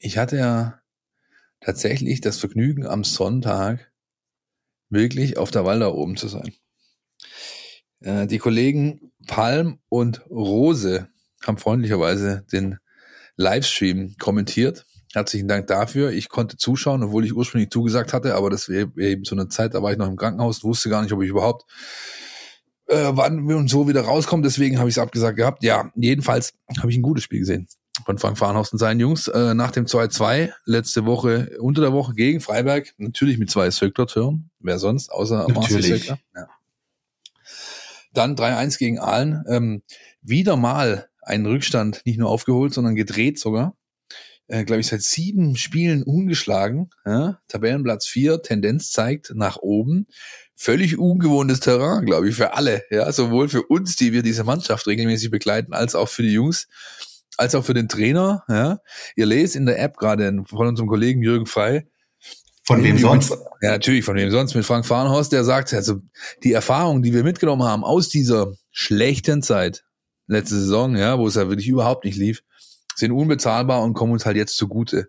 ich 0.00 0.18
hatte 0.18 0.36
ja 0.36 0.80
tatsächlich 1.60 2.22
das 2.22 2.38
Vergnügen, 2.38 2.88
am 2.88 3.04
Sonntag 3.04 3.92
wirklich 4.88 5.36
auf 5.36 5.52
der 5.52 5.64
Wahl 5.64 5.78
da 5.78 5.88
oben 5.88 6.16
zu 6.16 6.26
sein. 6.26 6.52
Äh, 8.00 8.26
die 8.26 8.38
Kollegen 8.38 9.12
Palm 9.28 9.78
und 9.88 10.28
Rose 10.28 11.11
haben 11.46 11.58
freundlicherweise 11.58 12.44
den 12.52 12.78
Livestream 13.36 14.14
kommentiert. 14.18 14.86
Herzlichen 15.12 15.48
Dank 15.48 15.66
dafür. 15.66 16.10
Ich 16.10 16.28
konnte 16.28 16.56
zuschauen, 16.56 17.02
obwohl 17.02 17.24
ich 17.24 17.34
ursprünglich 17.34 17.70
zugesagt 17.70 18.12
hatte, 18.12 18.34
aber 18.34 18.50
das 18.50 18.68
wäre 18.68 18.90
eben 18.96 19.24
so 19.24 19.34
eine 19.34 19.48
Zeit, 19.48 19.74
da 19.74 19.82
war 19.82 19.92
ich 19.92 19.98
noch 19.98 20.08
im 20.08 20.16
Krankenhaus, 20.16 20.64
wusste 20.64 20.88
gar 20.88 21.02
nicht, 21.02 21.12
ob 21.12 21.22
ich 21.22 21.28
überhaupt 21.28 21.64
äh, 22.92 23.10
wann 23.12 23.48
wir 23.48 23.56
und 23.56 23.68
so 23.68 23.88
wieder 23.88 24.02
rauskommen. 24.02 24.42
Deswegen 24.42 24.78
habe 24.78 24.88
ich 24.88 24.96
es 24.96 25.02
abgesagt 25.02 25.36
gehabt. 25.36 25.64
Ja, 25.64 25.90
jedenfalls 25.94 26.54
habe 26.78 26.90
ich 26.90 26.96
ein 26.96 27.02
gutes 27.02 27.24
Spiel 27.24 27.40
gesehen 27.40 27.66
von 28.04 28.18
Frank 28.18 28.38
Farnhorst 28.38 28.72
und 28.72 28.78
seinen 28.78 29.00
Jungs. 29.00 29.28
Äh, 29.28 29.54
nach 29.54 29.70
dem 29.70 29.86
2-2 29.86 30.52
letzte 30.64 31.04
Woche, 31.04 31.56
unter 31.60 31.82
der 31.82 31.92
Woche 31.92 32.14
gegen 32.14 32.40
Freiberg, 32.40 32.92
natürlich 32.98 33.38
mit 33.38 33.50
zwei 33.50 33.70
Söckler-Türen. 33.70 34.50
Wer 34.60 34.78
sonst, 34.78 35.10
außer 35.10 35.46
Marcel 35.54 35.82
Söckler. 35.82 36.18
Ja. 36.34 36.48
Dann 38.12 38.36
3-1 38.36 38.78
gegen 38.78 38.98
Aalen. 38.98 39.44
Ähm, 39.48 39.82
wieder 40.20 40.56
mal 40.56 41.08
einen 41.22 41.46
Rückstand 41.46 42.02
nicht 42.04 42.18
nur 42.18 42.28
aufgeholt, 42.28 42.74
sondern 42.74 42.94
gedreht 42.94 43.38
sogar. 43.38 43.76
Äh, 44.48 44.64
Glaube 44.64 44.80
ich, 44.80 44.88
seit 44.88 45.02
sieben 45.02 45.56
Spielen 45.56 46.02
ungeschlagen. 46.02 46.90
Ja? 47.06 47.40
Tabellenplatz 47.48 48.06
vier, 48.06 48.42
Tendenz 48.42 48.90
zeigt 48.90 49.32
nach 49.34 49.56
oben. 49.56 50.06
Völlig 50.54 50.98
ungewohntes 50.98 51.60
Terrain, 51.60 52.04
glaube 52.04 52.28
ich, 52.28 52.36
für 52.36 52.54
alle. 52.54 52.82
Ja, 52.90 53.10
sowohl 53.10 53.48
für 53.48 53.62
uns, 53.62 53.96
die 53.96 54.12
wir 54.12 54.22
diese 54.22 54.44
Mannschaft 54.44 54.86
regelmäßig 54.86 55.30
begleiten, 55.30 55.72
als 55.72 55.94
auch 55.94 56.08
für 56.08 56.22
die 56.22 56.32
Jungs, 56.32 56.68
als 57.36 57.54
auch 57.54 57.64
für 57.64 57.74
den 57.74 57.88
Trainer. 57.88 58.44
Ja? 58.48 58.80
Ihr 59.16 59.26
lest 59.26 59.56
in 59.56 59.66
der 59.66 59.80
App 59.80 59.96
gerade 59.96 60.44
von 60.46 60.68
unserem 60.68 60.88
Kollegen 60.88 61.22
Jürgen 61.22 61.46
Frei, 61.46 61.86
von 62.64 62.84
wem 62.84 62.96
sonst? 62.96 63.32
Ja, 63.60 63.72
natürlich, 63.72 64.04
von 64.04 64.16
wem 64.16 64.30
sonst? 64.30 64.54
Mit 64.54 64.64
Frank 64.64 64.86
Farnhorst, 64.86 65.32
der 65.32 65.42
sagt, 65.42 65.74
also 65.74 66.00
die 66.44 66.52
Erfahrungen, 66.52 67.02
die 67.02 67.12
wir 67.12 67.24
mitgenommen 67.24 67.64
haben 67.64 67.82
aus 67.82 68.08
dieser 68.08 68.52
schlechten 68.70 69.42
Zeit, 69.42 69.84
letzte 70.26 70.56
Saison, 70.56 70.96
ja, 70.96 71.18
wo 71.18 71.26
es 71.26 71.34
ja 71.34 71.48
wirklich 71.48 71.68
überhaupt 71.68 72.04
nicht 72.04 72.16
lief, 72.16 72.42
sind 72.94 73.12
unbezahlbar 73.12 73.82
und 73.82 73.94
kommen 73.94 74.12
uns 74.12 74.26
halt 74.26 74.36
jetzt 74.36 74.56
zugute. 74.56 75.08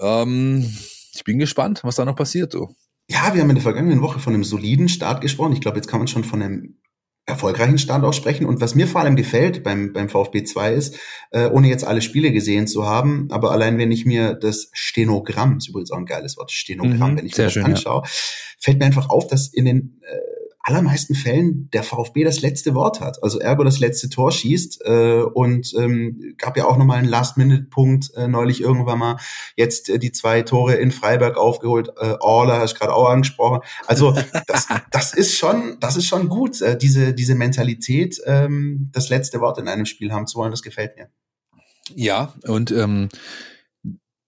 Ähm, 0.00 0.70
ich 1.14 1.24
bin 1.24 1.38
gespannt, 1.38 1.80
was 1.82 1.96
da 1.96 2.04
noch 2.04 2.16
passiert. 2.16 2.52
So. 2.52 2.74
ja, 3.08 3.34
wir 3.34 3.40
haben 3.40 3.50
in 3.50 3.56
der 3.56 3.62
vergangenen 3.62 4.02
Woche 4.02 4.18
von 4.18 4.34
einem 4.34 4.44
soliden 4.44 4.88
Start 4.88 5.20
gesprochen. 5.20 5.52
Ich 5.52 5.60
glaube, 5.60 5.78
jetzt 5.78 5.88
kann 5.88 6.00
man 6.00 6.08
schon 6.08 6.24
von 6.24 6.42
einem 6.42 6.78
erfolgreichen 7.26 7.78
Start 7.78 8.04
auch 8.04 8.12
sprechen. 8.12 8.46
Und 8.46 8.60
was 8.60 8.76
mir 8.76 8.86
vor 8.86 9.00
allem 9.00 9.16
gefällt 9.16 9.64
beim, 9.64 9.92
beim 9.92 10.08
VfB 10.08 10.44
2 10.44 10.72
ist, 10.74 10.98
äh, 11.32 11.48
ohne 11.48 11.68
jetzt 11.68 11.84
alle 11.84 12.00
Spiele 12.00 12.30
gesehen 12.30 12.68
zu 12.68 12.86
haben, 12.86 13.26
aber 13.30 13.50
allein 13.50 13.78
wenn 13.78 13.90
ich 13.90 14.06
mir 14.06 14.34
das 14.34 14.70
Stenogramm, 14.72 15.56
ist 15.58 15.68
übrigens 15.68 15.90
auch 15.90 15.98
ein 15.98 16.06
geiles 16.06 16.36
Wort, 16.36 16.52
Stenogramm, 16.52 17.12
mhm, 17.12 17.18
wenn 17.18 17.26
ich 17.26 17.36
mir 17.36 17.44
das 17.44 17.52
schön, 17.52 17.64
anschaue, 17.64 18.02
ja. 18.04 18.10
fällt 18.60 18.78
mir 18.78 18.84
einfach 18.84 19.10
auf, 19.10 19.26
dass 19.26 19.52
in 19.52 19.64
den 19.64 20.00
äh, 20.02 20.35
allermeisten 20.66 21.14
Fällen 21.14 21.70
der 21.70 21.84
VfB 21.84 22.24
das 22.24 22.40
letzte 22.40 22.74
Wort 22.74 23.00
hat. 23.00 23.22
Also 23.22 23.38
Ergo 23.38 23.62
das 23.62 23.78
letzte 23.78 24.10
Tor 24.10 24.32
schießt 24.32 24.82
äh, 24.84 25.22
und 25.22 25.72
ähm, 25.78 26.34
gab 26.38 26.56
ja 26.56 26.64
auch 26.64 26.76
nochmal 26.76 26.98
einen 26.98 27.08
Last-Minute-Punkt 27.08 28.12
äh, 28.16 28.26
neulich 28.26 28.62
irgendwann 28.62 28.98
mal. 28.98 29.16
Jetzt 29.54 29.88
äh, 29.88 30.00
die 30.00 30.10
zwei 30.10 30.42
Tore 30.42 30.74
in 30.74 30.90
Freiberg 30.90 31.36
aufgeholt. 31.36 31.90
Äh, 32.00 32.16
Orla 32.18 32.58
hast 32.58 32.74
gerade 32.74 32.92
auch 32.92 33.08
angesprochen. 33.08 33.60
Also 33.86 34.12
das, 34.48 34.66
das 34.90 35.14
ist 35.14 35.38
schon, 35.38 35.76
das 35.78 35.96
ist 35.96 36.08
schon 36.08 36.28
gut. 36.28 36.60
Äh, 36.60 36.76
diese 36.76 37.14
diese 37.14 37.36
Mentalität, 37.36 38.20
ähm, 38.26 38.90
das 38.92 39.08
letzte 39.08 39.40
Wort 39.40 39.58
in 39.58 39.68
einem 39.68 39.86
Spiel 39.86 40.12
haben 40.12 40.26
zu 40.26 40.36
wollen, 40.36 40.50
das 40.50 40.62
gefällt 40.62 40.96
mir. 40.96 41.08
Ja 41.94 42.34
und 42.42 42.72
ähm, 42.72 43.08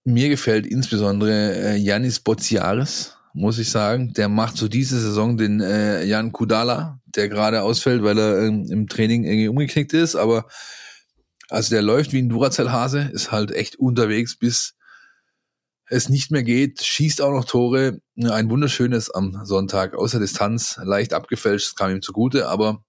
mir 0.05 0.29
gefällt 0.29 0.65
insbesondere 0.65 1.73
äh, 1.73 1.75
Janis 1.75 2.21
Boziaris 2.21 3.18
muss 3.33 3.59
ich 3.59 3.69
sagen. 3.69 4.13
Der 4.13 4.29
macht 4.29 4.57
so 4.57 4.67
diese 4.67 4.99
Saison 4.99 5.37
den 5.37 5.61
äh, 5.61 6.03
Jan 6.03 6.31
Kudala, 6.31 6.99
der 7.05 7.29
gerade 7.29 7.61
ausfällt, 7.63 8.03
weil 8.03 8.17
er 8.17 8.45
ähm, 8.45 8.65
im 8.69 8.87
Training 8.87 9.23
irgendwie 9.23 9.47
umgeknickt 9.47 9.93
ist. 9.93 10.15
Aber 10.15 10.45
also 11.49 11.71
der 11.71 11.81
läuft 11.81 12.13
wie 12.13 12.21
ein 12.21 12.29
Duracell-Hase, 12.29 13.09
ist 13.13 13.31
halt 13.31 13.51
echt 13.51 13.77
unterwegs, 13.77 14.37
bis 14.37 14.75
es 15.89 16.07
nicht 16.07 16.29
mehr 16.29 16.43
geht, 16.43 16.83
schießt 16.83 17.21
auch 17.21 17.31
noch 17.31 17.45
Tore. 17.45 17.99
Ein 18.21 18.49
wunderschönes 18.49 19.09
am 19.09 19.43
Sonntag, 19.43 19.95
außer 19.95 20.19
Distanz, 20.19 20.79
leicht 20.83 21.13
abgefälscht, 21.13 21.75
kam 21.75 21.91
ihm 21.91 22.01
zugute, 22.03 22.47
aber 22.47 22.83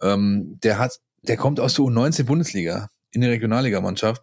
ähm, 0.00 0.58
der 0.62 0.78
hat, 0.78 1.00
der 1.22 1.36
kommt 1.36 1.60
aus 1.60 1.74
der 1.74 1.84
U19 1.84 2.24
Bundesliga 2.24 2.88
in 3.10 3.20
die 3.20 3.28
Regionalligamannschaft 3.28 4.22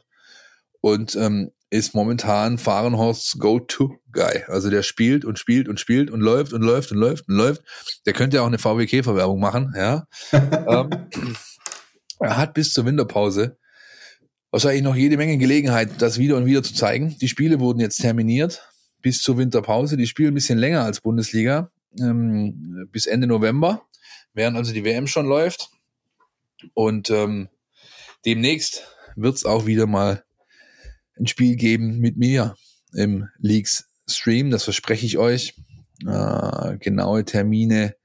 und 0.82 1.16
ähm, 1.16 1.52
ist 1.72 1.96
momentan 1.96 2.58
Fahrenhorsts 2.58 3.40
Go-To-Guy. 3.40 4.44
Also 4.48 4.70
der 4.70 4.84
spielt 4.84 5.26
und 5.26 5.40
spielt 5.40 5.70
und 5.70 5.80
spielt 5.80 6.12
und 6.12 6.20
läuft 6.20 6.54
und 6.54 6.62
läuft 6.62 6.92
und 6.92 6.98
läuft 6.98 7.28
und 7.30 7.36
läuft. 7.36 7.64
Der 8.06 8.14
könnte 8.14 8.38
ja 8.38 8.44
auch 8.44 8.48
eine 8.48 8.60
VWK-Verwerbung 8.60 9.40
machen, 9.40 9.74
ja. 9.76 10.06
ähm, 10.32 10.90
er 12.20 12.38
hat 12.38 12.54
bis 12.54 12.74
zur 12.74 12.86
Winterpause 12.86 13.58
wahrscheinlich 14.52 14.84
noch 14.84 14.96
jede 14.96 15.16
Menge 15.16 15.38
Gelegenheit, 15.38 15.90
das 16.00 16.20
wieder 16.20 16.36
und 16.36 16.46
wieder 16.46 16.62
zu 16.62 16.74
zeigen. 16.74 17.18
Die 17.20 17.30
Spiele 17.30 17.60
wurden 17.60 17.80
jetzt 17.80 18.02
terminiert 18.02 18.70
bis 19.02 19.22
zur 19.22 19.38
Winterpause. 19.38 19.96
Die 19.96 20.08
spielen 20.08 20.32
ein 20.32 20.36
bisschen 20.36 20.60
länger 20.60 20.84
als 20.84 21.00
Bundesliga, 21.00 21.72
ähm, 22.00 22.88
bis 22.92 23.08
Ende 23.08 23.28
November, 23.28 23.88
während 24.34 24.58
also 24.58 24.74
die 24.74 24.84
WM 24.84 25.08
schon 25.08 25.26
läuft. 25.26 25.70
Und 26.74 27.10
ähm, 27.10 27.48
demnächst 28.26 28.84
wird's 29.16 29.46
auch 29.46 29.66
wieder 29.66 29.88
mal 29.88 30.24
ein 31.22 31.28
Spiel 31.28 31.56
geben 31.56 32.00
mit 32.00 32.18
mir 32.18 32.56
im 32.94 33.30
Leaks 33.38 33.86
Stream. 34.10 34.52
Das 34.52 34.64
verspreche 34.64 35.06
ich 35.06 35.18
euch. 35.18 35.56
Äh, 36.06 36.78
genaue 36.80 37.24
Termine 37.26 37.96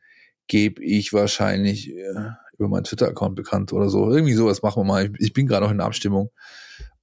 gebe 0.46 0.84
ich 0.84 1.12
wahrscheinlich 1.12 1.90
äh, 1.90 2.30
über 2.58 2.68
meinen 2.68 2.84
Twitter-Account 2.84 3.34
bekannt 3.34 3.72
oder 3.72 3.88
so. 3.88 4.12
Irgendwie 4.12 4.34
sowas 4.34 4.62
machen 4.62 4.80
wir 4.80 4.84
mal. 4.84 5.12
Ich 5.18 5.32
bin 5.32 5.46
gerade 5.46 5.64
noch 5.64 5.72
in 5.72 5.78
der 5.78 5.86
Abstimmung. 5.86 6.30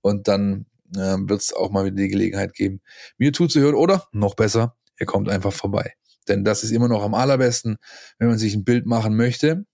Und 0.02 0.28
dann 0.28 0.65
äh, 0.95 1.17
wird 1.17 1.41
es 1.41 1.54
auch 1.54 1.71
mal 1.71 1.86
wieder 1.86 1.97
die 1.97 2.10
Gelegenheit 2.10 2.54
geben, 2.54 2.82
mir 3.17 3.34
zuzuhören 3.34 3.76
oder 3.76 4.08
noch 4.12 4.36
besser, 4.36 4.76
ihr 4.99 5.06
kommt 5.06 5.30
einfach 5.30 5.54
vorbei. 5.54 5.93
Denn 6.28 6.43
das 6.43 6.63
ist 6.63 6.71
immer 6.71 6.88
noch 6.88 7.04
am 7.04 7.13
allerbesten, 7.13 7.78
wenn 8.19 8.30
man 8.30 8.38
sich 8.38 8.54
ein 8.54 8.63
Bild 8.63 8.86
machen 8.86 9.15
möchte 9.15 9.65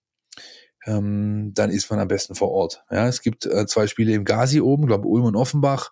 ähm, 0.86 1.52
dann 1.54 1.70
ist 1.70 1.90
man 1.90 2.00
am 2.00 2.08
besten 2.08 2.36
vor 2.36 2.52
Ort. 2.52 2.84
Ja, 2.90 3.08
es 3.08 3.22
gibt 3.22 3.46
äh, 3.46 3.66
zwei 3.68 3.88
Spiele 3.88 4.14
im 4.14 4.26
Gazi 4.26 4.62
oben, 4.62 4.88
glaube 4.88 5.08
Ulm 5.08 5.26
und 5.26 5.36
Offenbach. 5.36 5.92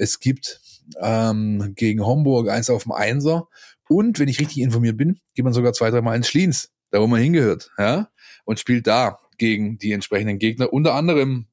Es 0.00 0.18
gibt 0.18 0.60
ähm, 0.98 1.74
gegen 1.76 2.04
Homburg 2.04 2.48
eins 2.48 2.70
auf 2.70 2.84
dem 2.84 2.92
Einser. 2.92 3.48
Und 3.86 4.18
wenn 4.18 4.28
ich 4.28 4.40
richtig 4.40 4.62
informiert 4.62 4.96
bin, 4.96 5.20
geht 5.34 5.44
man 5.44 5.52
sogar 5.52 5.74
zwei, 5.74 5.90
dreimal 5.90 6.16
ins 6.16 6.28
Schliens, 6.28 6.72
da 6.90 7.00
wo 7.00 7.06
man 7.06 7.20
hingehört, 7.20 7.70
ja, 7.76 8.08
und 8.44 8.58
spielt 8.58 8.86
da 8.86 9.18
gegen 9.36 9.76
die 9.78 9.92
entsprechenden 9.92 10.38
Gegner, 10.38 10.72
unter 10.72 10.94
anderem 10.94 11.48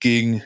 gegen 0.00 0.42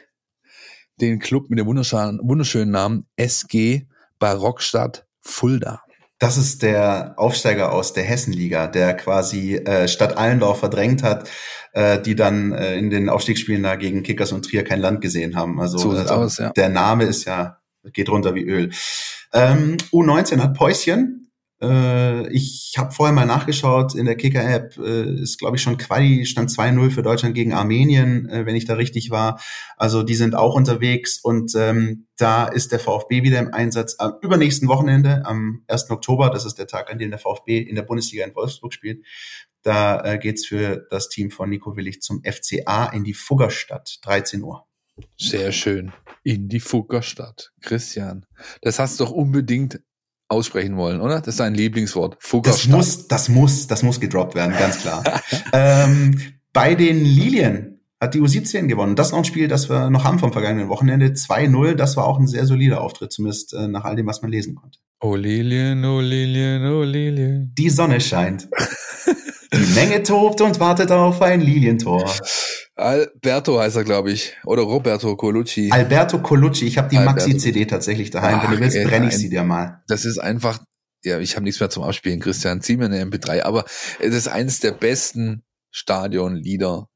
den 1.01 1.19
Club 1.19 1.51
mit 1.51 1.59
dem 1.59 1.67
wunderschönen, 1.67 2.21
wunderschönen 2.23 2.71
Namen 2.71 3.07
SG 3.17 3.87
Barockstadt 4.21 5.07
Fulda. 5.21 5.83
Das 6.21 6.37
ist 6.37 6.63
der 6.63 7.15
Aufsteiger 7.17 7.73
aus 7.73 7.95
der 7.95 8.05
Hessenliga, 8.05 8.67
der 8.67 8.95
quasi 8.95 9.57
äh, 9.57 9.89
Stadt 9.89 10.19
Allendorf 10.19 10.61
verdrängt 10.61 11.03
hat, 11.03 11.31
äh, 11.73 11.99
die 11.99 12.15
dann 12.15 12.53
äh, 12.53 12.77
in 12.77 12.91
den 12.91 13.09
Aufstiegsspielen 13.09 13.63
da 13.63 13.77
gegen 13.77 14.03
Kickers 14.03 14.31
und 14.31 14.45
Trier 14.45 14.63
kein 14.63 14.81
Land 14.81 15.01
gesehen 15.01 15.35
haben. 15.35 15.59
Also 15.59 15.79
so 15.79 15.97
äh, 15.97 16.07
aus, 16.09 16.37
ja. 16.37 16.51
der 16.51 16.69
Name 16.69 17.05
ist 17.05 17.25
ja, 17.25 17.59
geht 17.95 18.11
runter 18.11 18.35
wie 18.35 18.45
Öl. 18.45 18.71
Ähm, 19.33 19.79
U19 19.93 20.41
hat 20.41 20.53
Päuschen, 20.53 21.30
ich 21.63 22.75
habe 22.79 22.91
vorher 22.93 23.15
mal 23.15 23.27
nachgeschaut 23.27 23.95
in 23.95 24.07
der 24.07 24.17
Kicker-App, 24.17 24.79
äh, 24.79 25.21
ist 25.21 25.39
glaube 25.39 25.57
ich 25.57 25.63
schon 25.63 25.77
Quali, 25.77 26.25
stand 26.25 26.51
2-0 26.51 26.91
für 26.91 27.03
Deutschland 27.03 27.35
gegen 27.35 27.53
Armenien, 27.53 28.29
äh, 28.31 28.47
wenn 28.47 28.57
ich 28.57 28.65
da 28.65 28.75
richtig 28.75 29.11
war. 29.11 29.41
Also 29.77 30.03
die 30.03 30.15
sind 30.15 30.35
auch 30.35 30.55
unterwegs 30.55 31.21
und 31.23 31.55
ähm, 31.55 32.07
da 32.17 32.47
ist 32.47 32.73
der 32.73 32.81
VfB 32.81 33.23
wieder 33.23 33.39
im 33.39 33.53
Einsatz 33.53 33.97
am 33.99 34.15
übernächsten 34.23 34.69
Wochenende, 34.69 35.27
am 35.27 35.63
1. 35.69 35.91
Oktober, 35.91 36.31
das 36.31 36.47
ist 36.47 36.59
der 36.59 36.67
Tag, 36.67 36.91
an 36.91 36.99
dem 36.99 37.11
der 37.11 37.19
VfB 37.19 37.59
in 37.59 37.75
der 37.75 37.83
Bundesliga 37.83 38.25
in 38.25 38.35
Wolfsburg 38.35 38.73
spielt. 38.73 39.05
Da 39.63 40.03
äh, 40.03 40.19
geht's 40.19 40.47
für 40.47 40.87
das 40.91 41.11
Team 41.11 41.31
von 41.31 41.51
Nico 41.51 41.77
Willig 41.77 42.01
zum 42.01 42.23
FCA 42.25 42.87
in 42.87 43.05
die 43.05 43.15
Fuggerstadt, 43.15 43.99
13 44.03 44.43
Uhr. 44.43 44.67
Sehr 45.19 45.53
schön. 45.53 45.93
In 46.23 46.49
die 46.49 46.61
Fuggerstadt. 46.61 47.53
Christian, 47.61 48.27
das 48.63 48.79
hast 48.79 49.01
du 49.01 49.05
doch 49.05 49.13
unbedingt 49.13 49.81
aussprechen 50.31 50.77
wollen, 50.77 51.01
oder? 51.01 51.19
Das 51.19 51.29
ist 51.29 51.41
dein 51.41 51.55
Lieblingswort. 51.55 52.17
Das 52.43 52.67
muss, 52.69 53.09
das 53.09 53.29
muss, 53.29 53.67
das 53.67 53.83
muss 53.83 54.01
gedroppt 54.01 54.35
werden, 54.35 54.55
ganz 54.57 54.81
klar. 54.81 55.03
ähm, 55.53 56.21
bei 56.53 56.75
den 56.75 57.05
Lilien 57.05 57.81
hat 58.01 58.15
die 58.15 58.21
U17 58.21 58.67
gewonnen. 58.67 58.97
Das 58.97 59.09
ist 59.09 59.13
noch 59.13 59.19
ein 59.19 59.25
Spiel, 59.25 59.49
das 59.49 59.69
wir 59.69 59.91
noch 59.91 60.05
haben 60.05 60.19
vom 60.19 60.33
vergangenen 60.33 60.69
Wochenende. 60.69 61.07
2-0. 61.07 61.75
Das 61.75 61.97
war 61.97 62.07
auch 62.07 62.19
ein 62.19 62.27
sehr 62.27 62.47
solider 62.47 62.81
Auftritt, 62.81 63.13
zumindest 63.13 63.53
äh, 63.53 63.69
nach 63.69 63.85
all 63.85 63.97
dem, 63.97 64.07
was 64.07 64.23
man 64.23 64.31
lesen 64.31 64.55
konnte. 64.55 64.79
Oh 65.01 65.17
Lilien, 65.17 65.85
oh 65.85 66.01
Lilien, 66.01 66.65
oh 66.67 66.83
Lilien. 66.83 67.53
Die 67.57 67.71
Sonne 67.71 68.01
scheint. 68.01 68.49
die 69.53 69.75
Menge 69.75 70.03
tobt 70.03 70.41
und 70.41 70.61
wartet 70.61 70.91
auf 70.91 71.21
ein 71.23 71.41
Lilientor. 71.41 72.11
Alberto 72.77 73.59
heißt 73.59 73.77
er, 73.77 73.85
glaube 73.85 74.13
ich. 74.13 74.37
Oder 74.45 74.63
Roberto 74.63 75.17
Colucci. 75.17 75.71
Alberto 75.71 76.21
Colucci. 76.21 76.67
Ich 76.67 76.79
habe 76.79 76.89
die 76.89 76.99
Maxi-CD 76.99 77.67
tatsächlich 77.67 78.11
daheim. 78.11 78.37
Ach, 78.39 78.45
Wenn 78.45 78.59
du 78.59 78.61
willst, 78.61 78.83
brenne 78.85 79.09
ich 79.09 79.17
sie 79.17 79.29
dir 79.29 79.43
mal. 79.43 79.83
Das 79.89 80.05
ist 80.05 80.19
einfach, 80.19 80.61
ja, 81.05 81.19
ich 81.19 81.37
habe 81.37 81.45
nichts 81.45 81.61
mehr 81.61 81.71
zum 81.71 81.83
Abspielen, 81.83 82.21
Christian. 82.21 82.63
Zieh 82.63 82.77
mir 82.77 82.87
eine 82.87 83.05
MP3. 83.05 83.43
Aber 83.43 83.65
es 83.99 84.15
ist 84.15 84.29
eines 84.29 84.61
der 84.61 84.73
besten 84.73 85.43
Stadionlieder, 85.71 86.89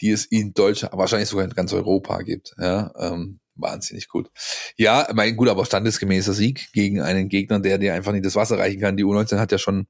die 0.00 0.10
es 0.10 0.24
in 0.24 0.52
Deutschland, 0.52 0.96
wahrscheinlich 0.96 1.28
sogar 1.28 1.44
in 1.44 1.52
ganz 1.52 1.72
Europa 1.72 2.18
gibt. 2.22 2.54
Ja, 2.58 2.92
ähm, 2.98 3.40
wahnsinnig 3.54 4.08
gut. 4.08 4.30
Ja, 4.76 5.08
mein 5.14 5.36
gut, 5.36 5.48
aber 5.48 5.64
standesgemäßer 5.64 6.32
Sieg 6.32 6.72
gegen 6.72 7.00
einen 7.00 7.28
Gegner, 7.28 7.60
der 7.60 7.78
dir 7.78 7.94
einfach 7.94 8.12
nicht 8.12 8.24
das 8.24 8.36
Wasser 8.36 8.58
reichen 8.58 8.80
kann. 8.80 8.96
Die 8.96 9.04
U19 9.04 9.38
hat 9.38 9.52
ja 9.52 9.58
schon 9.58 9.86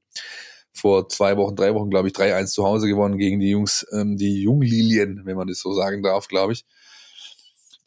vor 0.73 1.09
zwei 1.09 1.37
Wochen, 1.37 1.55
drei 1.55 1.73
Wochen, 1.73 1.89
glaube 1.89 2.07
ich, 2.07 2.13
3-1 2.13 2.47
zu 2.47 2.63
Hause 2.63 2.87
gewonnen 2.87 3.17
gegen 3.17 3.39
die 3.39 3.49
Jungs, 3.49 3.85
ähm, 3.91 4.17
die 4.17 4.41
Junglilien, 4.41 5.21
wenn 5.25 5.35
man 5.35 5.47
das 5.47 5.59
so 5.59 5.73
sagen 5.73 6.01
darf, 6.01 6.27
glaube 6.27 6.53
ich. 6.53 6.65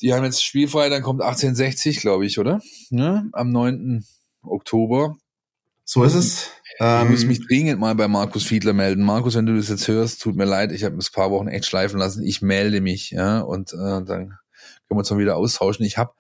Die 0.01 0.12
haben 0.12 0.25
jetzt 0.25 0.44
spielfrei, 0.44 0.88
dann 0.88 1.03
kommt 1.03 1.23
1860, 1.23 2.01
glaube 2.01 2.27
ich, 2.27 2.38
oder? 2.38 2.61
Ne? 2.90 3.29
Am 3.33 3.51
9. 3.51 4.05
Oktober. 4.42 5.16
So 5.85 6.03
ist 6.05 6.14
es. 6.14 6.51
Ich 6.64 6.81
ähm, 6.81 7.11
muss 7.11 7.25
mich 7.25 7.47
dringend 7.47 7.79
mal 7.79 7.94
bei 7.94 8.09
Markus 8.09 8.44
Fiedler 8.44 8.73
melden. 8.73 9.03
Markus, 9.03 9.35
wenn 9.35 9.47
du 9.47 9.57
das 9.57 9.68
jetzt 9.68 9.87
hörst, 9.87 10.20
tut 10.20 10.35
mir 10.35 10.44
leid, 10.44 10.73
ich 10.73 10.83
habe 10.83 10.97
ein 10.97 11.07
paar 11.12 11.31
Wochen 11.31 11.47
echt 11.47 11.66
schleifen 11.66 11.99
lassen. 11.99 12.23
Ich 12.25 12.42
melde 12.42 12.81
mich, 12.81 13.11
ja, 13.11 13.40
und 13.40 13.73
äh, 13.73 13.77
dann 13.77 14.05
können 14.07 14.38
wir 14.88 14.97
uns 14.97 15.11
mal 15.11 15.18
wieder 15.18 15.37
austauschen. 15.37 15.85
Ich 15.85 15.97
habe 15.97 16.12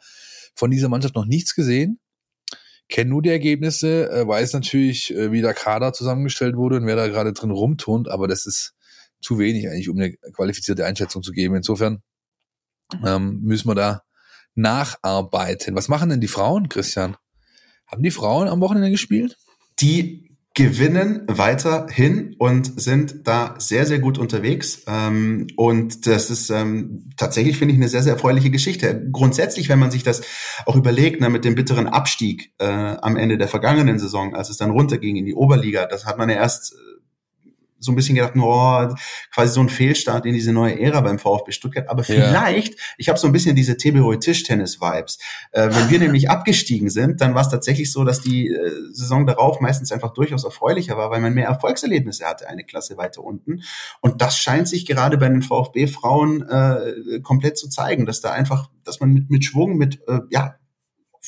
von 0.54 0.70
dieser 0.70 0.88
Mannschaft 0.88 1.14
noch 1.14 1.24
nichts 1.24 1.54
gesehen 1.54 1.98
kenne 2.88 3.10
nur 3.10 3.22
die 3.22 3.30
Ergebnisse, 3.30 4.10
äh, 4.10 4.26
weiß 4.26 4.52
natürlich, 4.52 5.14
äh, 5.14 5.32
wie 5.32 5.40
der 5.40 5.54
Kader 5.54 5.92
zusammengestellt 5.92 6.56
wurde 6.56 6.76
und 6.76 6.86
wer 6.86 6.96
da 6.96 7.08
gerade 7.08 7.32
drin 7.32 7.50
rumturnt, 7.50 8.08
aber 8.08 8.28
das 8.28 8.46
ist 8.46 8.74
zu 9.20 9.38
wenig 9.38 9.68
eigentlich, 9.68 9.88
um 9.88 9.98
eine 9.98 10.12
qualifizierte 10.32 10.84
Einschätzung 10.84 11.22
zu 11.22 11.32
geben. 11.32 11.56
Insofern 11.56 12.02
ähm, 13.04 13.40
müssen 13.42 13.68
wir 13.68 13.74
da 13.74 14.02
nacharbeiten. 14.54 15.74
Was 15.74 15.88
machen 15.88 16.10
denn 16.10 16.20
die 16.20 16.28
Frauen, 16.28 16.68
Christian? 16.68 17.16
Haben 17.86 18.02
die 18.02 18.10
Frauen 18.10 18.48
am 18.48 18.60
Wochenende 18.60 18.90
gespielt? 18.90 19.38
Die 19.80 20.23
gewinnen 20.54 21.24
weiterhin 21.26 22.36
und 22.38 22.80
sind 22.80 23.26
da 23.26 23.56
sehr, 23.58 23.86
sehr 23.86 23.98
gut 23.98 24.18
unterwegs. 24.18 24.84
Ähm, 24.86 25.48
und 25.56 26.06
das 26.06 26.30
ist 26.30 26.48
ähm, 26.50 27.10
tatsächlich, 27.16 27.58
finde 27.58 27.74
ich, 27.74 27.80
eine 27.80 27.88
sehr, 27.88 28.04
sehr 28.04 28.12
erfreuliche 28.12 28.50
Geschichte. 28.50 29.04
Grundsätzlich, 29.10 29.68
wenn 29.68 29.80
man 29.80 29.90
sich 29.90 30.04
das 30.04 30.22
auch 30.64 30.76
überlegt, 30.76 31.20
na, 31.20 31.28
mit 31.28 31.44
dem 31.44 31.56
bitteren 31.56 31.88
Abstieg 31.88 32.52
äh, 32.58 32.66
am 32.66 33.16
Ende 33.16 33.36
der 33.36 33.48
vergangenen 33.48 33.98
Saison, 33.98 34.36
als 34.36 34.48
es 34.48 34.56
dann 34.56 34.70
runterging 34.70 35.16
in 35.16 35.26
die 35.26 35.34
Oberliga, 35.34 35.86
das 35.86 36.06
hat 36.06 36.18
man 36.18 36.30
ja 36.30 36.36
erst 36.36 36.76
so 37.84 37.92
ein 37.92 37.96
bisschen 37.96 38.14
gedacht, 38.14 38.32
oh, 38.36 38.94
quasi 39.32 39.52
so 39.52 39.60
ein 39.60 39.68
Fehlstart 39.68 40.26
in 40.26 40.34
diese 40.34 40.52
neue 40.52 40.80
Ära 40.80 41.00
beim 41.00 41.18
VfB 41.18 41.52
Stuttgart. 41.52 41.88
Aber 41.88 42.02
vielleicht, 42.02 42.74
ja. 42.74 42.80
ich 42.98 43.08
habe 43.08 43.18
so 43.18 43.26
ein 43.26 43.32
bisschen 43.32 43.54
diese 43.54 43.76
Teberoy 43.76 44.18
Tischtennis-Vibes. 44.18 45.18
Äh, 45.52 45.68
wenn 45.70 45.90
wir 45.90 45.98
nämlich 46.04 46.30
abgestiegen 46.30 46.90
sind, 46.90 47.20
dann 47.20 47.34
war 47.34 47.42
es 47.42 47.48
tatsächlich 47.48 47.92
so, 47.92 48.04
dass 48.04 48.20
die 48.20 48.48
äh, 48.48 48.70
Saison 48.92 49.26
darauf 49.26 49.60
meistens 49.60 49.92
einfach 49.92 50.12
durchaus 50.12 50.44
erfreulicher 50.44 50.96
war, 50.96 51.10
weil 51.10 51.20
man 51.20 51.34
mehr 51.34 51.46
Erfolgserlebnisse 51.46 52.24
hatte, 52.24 52.48
eine 52.48 52.64
Klasse 52.64 52.96
weiter 52.96 53.22
unten. 53.22 53.62
Und 54.00 54.22
das 54.22 54.38
scheint 54.38 54.68
sich 54.68 54.86
gerade 54.86 55.18
bei 55.18 55.28
den 55.28 55.42
VfB-Frauen 55.42 56.42
äh, 56.48 57.20
komplett 57.22 57.58
zu 57.58 57.68
zeigen, 57.68 58.06
dass 58.06 58.20
da 58.20 58.32
einfach, 58.32 58.70
dass 58.84 59.00
man 59.00 59.12
mit, 59.12 59.30
mit 59.30 59.44
Schwung, 59.44 59.76
mit 59.76 60.00
äh, 60.08 60.20
ja, 60.30 60.56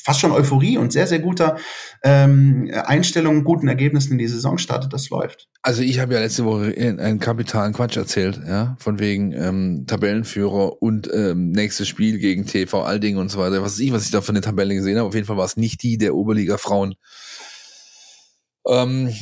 fast 0.03 0.19
schon 0.19 0.31
Euphorie 0.31 0.77
und 0.77 0.93
sehr, 0.93 1.07
sehr 1.07 1.19
guter 1.19 1.57
ähm, 2.03 2.71
Einstellung, 2.85 3.43
guten 3.43 3.67
Ergebnissen 3.67 4.13
in 4.13 4.17
die 4.17 4.27
Saison 4.27 4.57
startet, 4.57 4.93
das 4.93 5.09
läuft. 5.09 5.49
Also 5.61 5.81
ich 5.81 5.99
habe 5.99 6.13
ja 6.13 6.19
letzte 6.19 6.45
Woche 6.45 6.73
einen 6.77 7.19
kapitalen 7.19 7.73
Quatsch 7.73 7.97
erzählt, 7.97 8.39
ja, 8.47 8.75
von 8.79 8.99
wegen 8.99 9.33
ähm, 9.33 9.85
Tabellenführer 9.87 10.81
und 10.81 11.09
ähm, 11.13 11.51
nächstes 11.51 11.87
Spiel 11.87 12.19
gegen 12.19 12.45
TV 12.45 12.83
Alding 12.83 13.17
und 13.17 13.29
so 13.29 13.39
weiter. 13.39 13.61
Was 13.61 13.73
weiß 13.73 13.79
ich, 13.79 13.91
was 13.91 14.05
ich 14.05 14.11
da 14.11 14.21
von 14.21 14.35
den 14.35 14.43
Tabellen 14.43 14.77
gesehen 14.77 14.97
habe. 14.97 15.07
Auf 15.07 15.15
jeden 15.15 15.27
Fall 15.27 15.37
war 15.37 15.45
es 15.45 15.57
nicht 15.57 15.83
die 15.83 15.97
der 15.97 16.15
Oberliga 16.15 16.57
Frauen. 16.57 16.95
Ähm, 18.67 19.13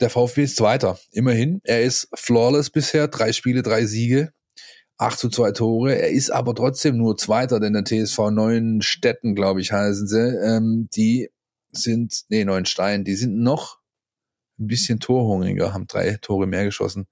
der 0.00 0.10
VfB 0.10 0.42
ist 0.42 0.56
Zweiter, 0.56 0.98
immerhin. 1.12 1.60
Er 1.64 1.82
ist 1.82 2.08
flawless 2.14 2.70
bisher, 2.70 3.08
drei 3.08 3.32
Spiele, 3.32 3.62
drei 3.62 3.86
Siege. 3.86 4.32
8 4.98 5.18
zu 5.18 5.28
2 5.28 5.52
Tore. 5.52 5.96
Er 5.96 6.10
ist 6.10 6.30
aber 6.30 6.54
trotzdem 6.54 6.96
nur 6.96 7.16
Zweiter, 7.16 7.60
denn 7.60 7.72
der 7.72 7.84
TSV 7.84 8.30
Neuenstetten, 8.30 9.34
glaube 9.34 9.60
ich, 9.60 9.72
heißen 9.72 10.06
sie. 10.06 10.18
Ähm, 10.18 10.88
die 10.94 11.30
sind, 11.72 12.22
nee, 12.28 12.44
Neuenstein, 12.44 13.04
die 13.04 13.16
sind 13.16 13.38
noch 13.38 13.78
ein 14.58 14.68
bisschen 14.68 15.00
torhungriger, 15.00 15.74
haben 15.74 15.86
drei 15.86 16.16
Tore 16.20 16.46
mehr 16.46 16.64
geschossen. 16.64 17.08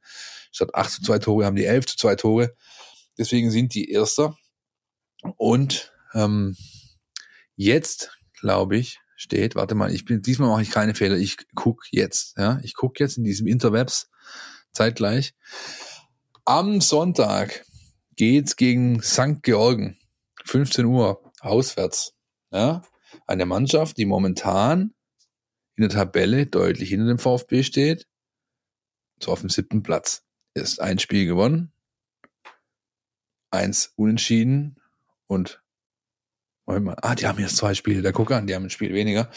Statt 0.53 0.75
8 0.75 0.91
zu 0.91 1.03
2 1.03 1.19
Tore 1.19 1.45
haben 1.45 1.57
die 1.57 1.65
11 1.65 1.87
zu 1.87 1.97
2 1.97 2.17
Tore. 2.17 2.55
Deswegen 3.19 3.51
sind 3.51 3.75
die 3.75 3.91
Erster. 3.91 4.37
Und 5.37 5.93
ähm, 6.15 6.57
jetzt, 7.57 8.17
glaube 8.41 8.77
ich, 8.77 9.01
steht, 9.17 9.55
warte 9.55 9.75
mal, 9.75 9.93
ich 9.93 10.05
bin, 10.05 10.23
diesmal 10.23 10.49
mache 10.49 10.63
ich 10.63 10.71
keine 10.71 10.95
Fehler, 10.95 11.17
ich 11.17 11.37
guck 11.55 11.85
jetzt, 11.91 12.37
ja, 12.37 12.59
ich 12.63 12.75
guck 12.75 12.99
jetzt 12.99 13.19
in 13.19 13.25
diesem 13.25 13.47
Interwebs 13.47 14.11
zeitgleich. 14.73 15.35
Am 16.45 16.81
Sonntag 16.81 17.65
geht's 18.17 18.57
gegen 18.57 19.03
St. 19.03 19.43
Georgen. 19.43 19.99
15 20.45 20.85
Uhr, 20.87 21.33
auswärts. 21.41 22.15
Ja, 22.51 22.83
eine 23.27 23.47
Mannschaft, 23.47 23.97
die 23.97 24.05
momentan 24.05 24.95
in 25.77 25.83
der 25.83 25.91
Tabelle 25.91 26.47
deutlich 26.47 26.91
hinter 26.91 27.07
dem 27.07 27.19
VfB 27.19 27.63
steht. 27.63 28.07
So 29.21 29.33
auf 29.33 29.41
dem 29.41 29.49
siebten 29.49 29.83
Platz. 29.83 30.25
Ist 30.55 30.81
ein 30.81 30.99
Spiel 30.99 31.27
gewonnen, 31.27 31.73
eins 33.51 33.93
unentschieden 33.97 34.77
und 35.27 35.63
ah, 36.67 37.15
die 37.15 37.27
haben 37.27 37.39
jetzt 37.39 37.57
zwei 37.57 37.75
Spiele. 37.75 38.03
Der 38.03 38.13
guck 38.13 38.31
an, 38.33 38.47
die 38.47 38.55
haben 38.55 38.65
ein 38.65 38.71
Spiel 38.71 38.93
weniger. 38.93 39.31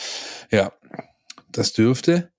Ja, 0.52 0.74
das 1.52 1.72
dürfte 1.72 2.34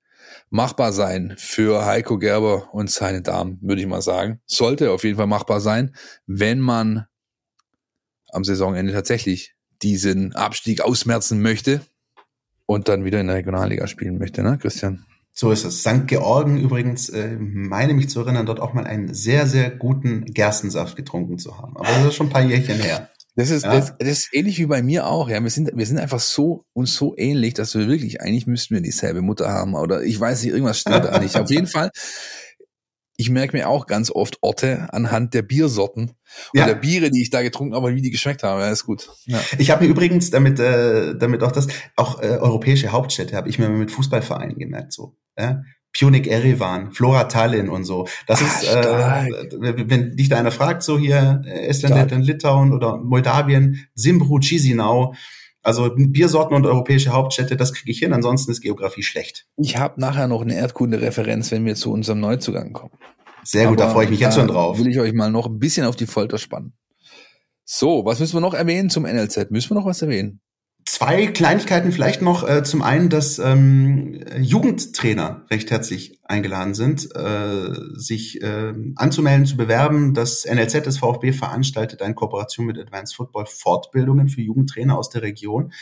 machbar 0.57 0.93
sein 0.93 1.35
für 1.37 1.85
Heiko 1.85 2.19
Gerber 2.19 2.73
und 2.73 2.91
seine 2.91 3.23
Damen, 3.23 3.59
würde 3.61 3.81
ich 3.83 3.87
mal 3.87 4.03
sagen. 4.03 4.41
Sollte 4.47 4.91
auf 4.91 5.05
jeden 5.05 5.17
Fall 5.17 5.27
machbar 5.27 5.61
sein, 5.61 5.95
wenn 6.27 6.59
man 6.59 7.07
am 8.33 8.43
Saisonende 8.43 8.93
tatsächlich 8.93 9.55
diesen 9.83 10.35
Abstieg 10.35 10.81
ausmerzen 10.81 11.43
möchte 11.43 11.83
und 12.65 12.89
dann 12.89 13.05
wieder 13.05 13.21
in 13.21 13.29
der 13.29 13.37
Regionalliga 13.37 13.87
spielen 13.87 14.19
möchte, 14.19 14.43
ne, 14.43 14.59
Christian? 14.59 15.05
So 15.33 15.51
ist 15.51 15.65
es. 15.65 15.81
St. 15.81 16.07
Georgen 16.07 16.57
übrigens, 16.57 17.11
äh, 17.11 17.37
meine 17.39 17.93
mich 17.93 18.09
zu 18.09 18.21
erinnern, 18.21 18.47
dort 18.47 18.59
auch 18.59 18.73
mal 18.73 18.87
einen 18.87 19.13
sehr, 19.13 19.47
sehr 19.47 19.71
guten 19.71 20.25
Gerstensaft 20.25 20.97
getrunken 20.97 21.39
zu 21.39 21.59
haben. 21.59 21.77
Aber 21.77 21.87
das 21.87 22.07
ist 22.07 22.15
schon 22.15 22.29
ein 22.29 22.33
paar 22.33 22.43
Jährchen 22.43 22.81
her. 22.81 23.11
Das 23.37 23.51
ist, 23.51 23.65
ja. 23.65 23.75
das, 23.75 23.95
das 23.99 24.09
ist 24.09 24.29
ähnlich 24.33 24.59
wie 24.59 24.67
bei 24.67 24.83
mir 24.83 25.07
auch. 25.07 25.29
Ja, 25.29 25.43
wir 25.43 25.51
sind, 25.51 25.71
wir 25.75 25.87
sind 25.87 25.99
einfach 25.99 26.21
so 26.21 26.65
uns 26.73 26.95
so 26.95 27.15
ähnlich, 27.19 27.53
dass 27.53 27.75
wir 27.75 27.87
wirklich 27.87 28.23
eigentlich 28.23 28.47
müssten 28.47 28.75
wir 28.75 28.81
dieselbe 28.81 29.21
Mutter 29.21 29.49
haben 29.49 29.75
oder 29.75 30.03
ich 30.03 30.19
weiß 30.19 30.43
nicht, 30.43 30.53
irgendwas 30.53 30.81
stimmt 30.81 31.05
da 31.05 31.19
nicht. 31.19 31.37
Auf 31.37 31.51
jeden 31.51 31.67
Fall. 31.67 31.91
Ich 33.19 33.31
merke 33.31 33.57
mir 33.57 33.69
auch 33.69 33.87
ganz 33.87 34.11
oft 34.11 34.39
Orte 34.43 34.89
anhand 34.93 35.35
der 35.35 35.43
Biersorten 35.43 36.13
ja. 36.55 36.65
oder 36.65 36.75
Biere, 36.75 37.11
die 37.11 37.23
ich 37.23 37.31
da 37.31 37.43
getrunken 37.43 37.75
habe, 37.75 37.95
wie 37.95 38.03
die 38.03 38.11
geschmeckt 38.11 38.43
haben. 38.43 38.61
Ja, 38.61 38.71
ist 38.71 38.85
gut. 38.85 39.11
Ja. 39.25 39.41
Ich 39.59 39.71
habe 39.71 39.85
mir 39.85 39.91
übrigens 39.91 40.31
damit, 40.31 40.59
äh, 40.59 41.15
damit 41.17 41.43
auch 41.43 41.53
das, 41.53 41.67
auch 41.97 42.21
äh, 42.23 42.39
europäische 42.39 42.89
Hauptstädte 42.93 43.37
habe 43.37 43.49
ich 43.49 43.59
mir 43.59 43.69
mit 43.69 43.91
Fußballvereinen 43.91 44.59
gemerkt 44.59 44.93
so. 44.93 45.17
Ja? 45.39 45.63
Punic 45.99 46.27
Erivan, 46.27 46.93
Flora 46.93 47.25
Tallinn 47.25 47.69
und 47.69 47.85
so. 47.85 48.07
Das 48.27 48.43
ah, 48.43 48.47
ist, 48.47 48.65
äh, 48.65 49.89
wenn 49.89 50.17
dich 50.17 50.29
da 50.29 50.39
einer 50.39 50.51
fragt, 50.51 50.83
so 50.83 50.99
hier 50.99 51.43
äh, 51.47 51.67
Estland, 51.67 51.95
Lettland, 51.97 52.27
Litauen 52.27 52.73
oder 52.73 52.99
Moldawien, 52.99 53.87
Simbru, 53.95 54.39
Chisinau, 54.41 55.15
also 55.63 55.91
Biersorten 55.97 56.55
und 56.57 56.65
europäische 56.65 57.11
Hauptstädte, 57.11 57.57
das 57.57 57.73
kriege 57.73 57.91
ich 57.91 57.99
hin, 57.99 58.13
ansonsten 58.13 58.53
ist 58.53 58.61
Geografie 58.61 59.03
schlecht. 59.03 59.47
Ich 59.57 59.77
habe 59.77 60.01
nachher 60.01 60.29
noch 60.29 60.43
eine 60.43 60.55
Erdkunde-Referenz, 60.55 61.51
wenn 61.51 61.65
wir 61.65 61.75
zu 61.75 61.93
unserem 61.93 62.21
Neuzugang 62.21 62.73
kommen. 62.73 62.93
Sehr 63.43 63.69
gut, 63.69 63.81
Aber 63.81 63.89
da 63.89 63.93
freue 63.93 64.05
ich 64.05 64.11
mich 64.11 64.21
jetzt 64.21 64.35
schon 64.35 64.49
drauf. 64.49 64.79
Will 64.79 64.89
ich 64.89 64.99
euch 64.99 65.13
mal 65.13 65.31
noch 65.31 65.47
ein 65.47 65.59
bisschen 65.59 65.87
auf 65.87 65.97
die 65.97 66.07
Folter 66.07 66.39
spannen. 66.39 66.73
So, 67.65 68.05
was 68.05 68.21
müssen 68.21 68.35
wir 68.35 68.41
noch 68.41 68.55
erwähnen 68.55 68.91
zum 68.91 69.05
NLZ? 69.05 69.51
Müssen 69.51 69.71
wir 69.71 69.75
noch 69.75 69.87
was 69.87 70.03
erwähnen? 70.03 70.41
Zwei 70.87 71.27
Kleinigkeiten 71.27 71.91
vielleicht 71.91 72.23
noch. 72.23 72.49
Äh, 72.49 72.63
zum 72.63 72.81
einen, 72.81 73.09
dass 73.09 73.39
ähm, 73.41 74.21
Jugendtrainer 74.39 75.45
recht 75.51 75.71
herzlich 75.71 76.21
eingeladen 76.29 76.75
sind, 76.75 77.15
äh, 77.15 77.73
sich 77.95 78.43
äh, 78.43 78.75
anzumelden, 78.97 79.47
zu 79.47 79.57
bewerben. 79.57 80.13
Das 80.13 80.45
NLZ 80.45 80.85
des 80.85 80.99
VfB 80.99 81.33
veranstaltet 81.33 82.03
eine 82.03 82.15
Kooperation 82.15 82.67
mit 82.67 82.79
Advanced 82.79 83.15
Football 83.15 83.47
Fortbildungen 83.47 84.29
für 84.29 84.41
Jugendtrainer 84.41 84.99
aus 84.99 85.09
der 85.09 85.23
Region. 85.23 85.73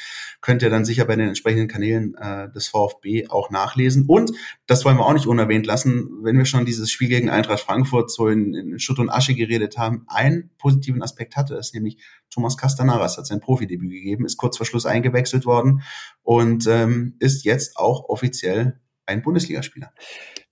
Könnt 0.40 0.62
ihr 0.62 0.70
dann 0.70 0.85
sicher 0.85 1.07
bei 1.07 1.16
den 1.16 1.28
entsprechenden 1.28 1.68
Kanälen 1.68 2.14
äh, 2.16 2.50
des 2.50 2.68
VfB 2.68 3.28
auch 3.28 3.50
nachlesen. 3.50 4.04
Und 4.07 4.33
das 4.66 4.85
wollen 4.85 4.98
wir 4.98 5.07
auch 5.07 5.14
nicht 5.14 5.26
unerwähnt 5.26 5.66
lassen, 5.66 6.11
wenn 6.22 6.37
wir 6.37 6.44
schon 6.44 6.66
dieses 6.66 6.90
Spiel 6.90 7.09
gegen 7.09 7.30
Eintracht 7.30 7.61
Frankfurt 7.61 8.11
so 8.11 8.28
in, 8.28 8.54
in 8.54 8.78
Schutt 8.78 8.98
und 8.98 9.11
Asche 9.11 9.35
geredet 9.35 9.78
haben. 9.78 10.04
Einen 10.09 10.50
positiven 10.59 11.02
Aspekt 11.02 11.37
hatte 11.37 11.54
es, 11.54 11.72
nämlich 11.72 11.98
Thomas 12.30 12.57
Castanaras 12.57 13.16
hat 13.16 13.26
sein 13.26 13.40
Profidebüt 13.40 13.90
gegeben, 13.90 14.26
ist 14.26 14.37
kurz 14.37 14.57
vor 14.57 14.66
Schluss 14.66 14.87
eingewechselt 14.87 15.46
worden 15.46 15.83
und 16.22 16.66
ähm, 16.66 17.14
ist 17.18 17.44
jetzt 17.44 17.76
auch 17.76 18.09
offiziell 18.09 18.80
ein 19.07 19.22
Bundesligaspieler. 19.22 19.92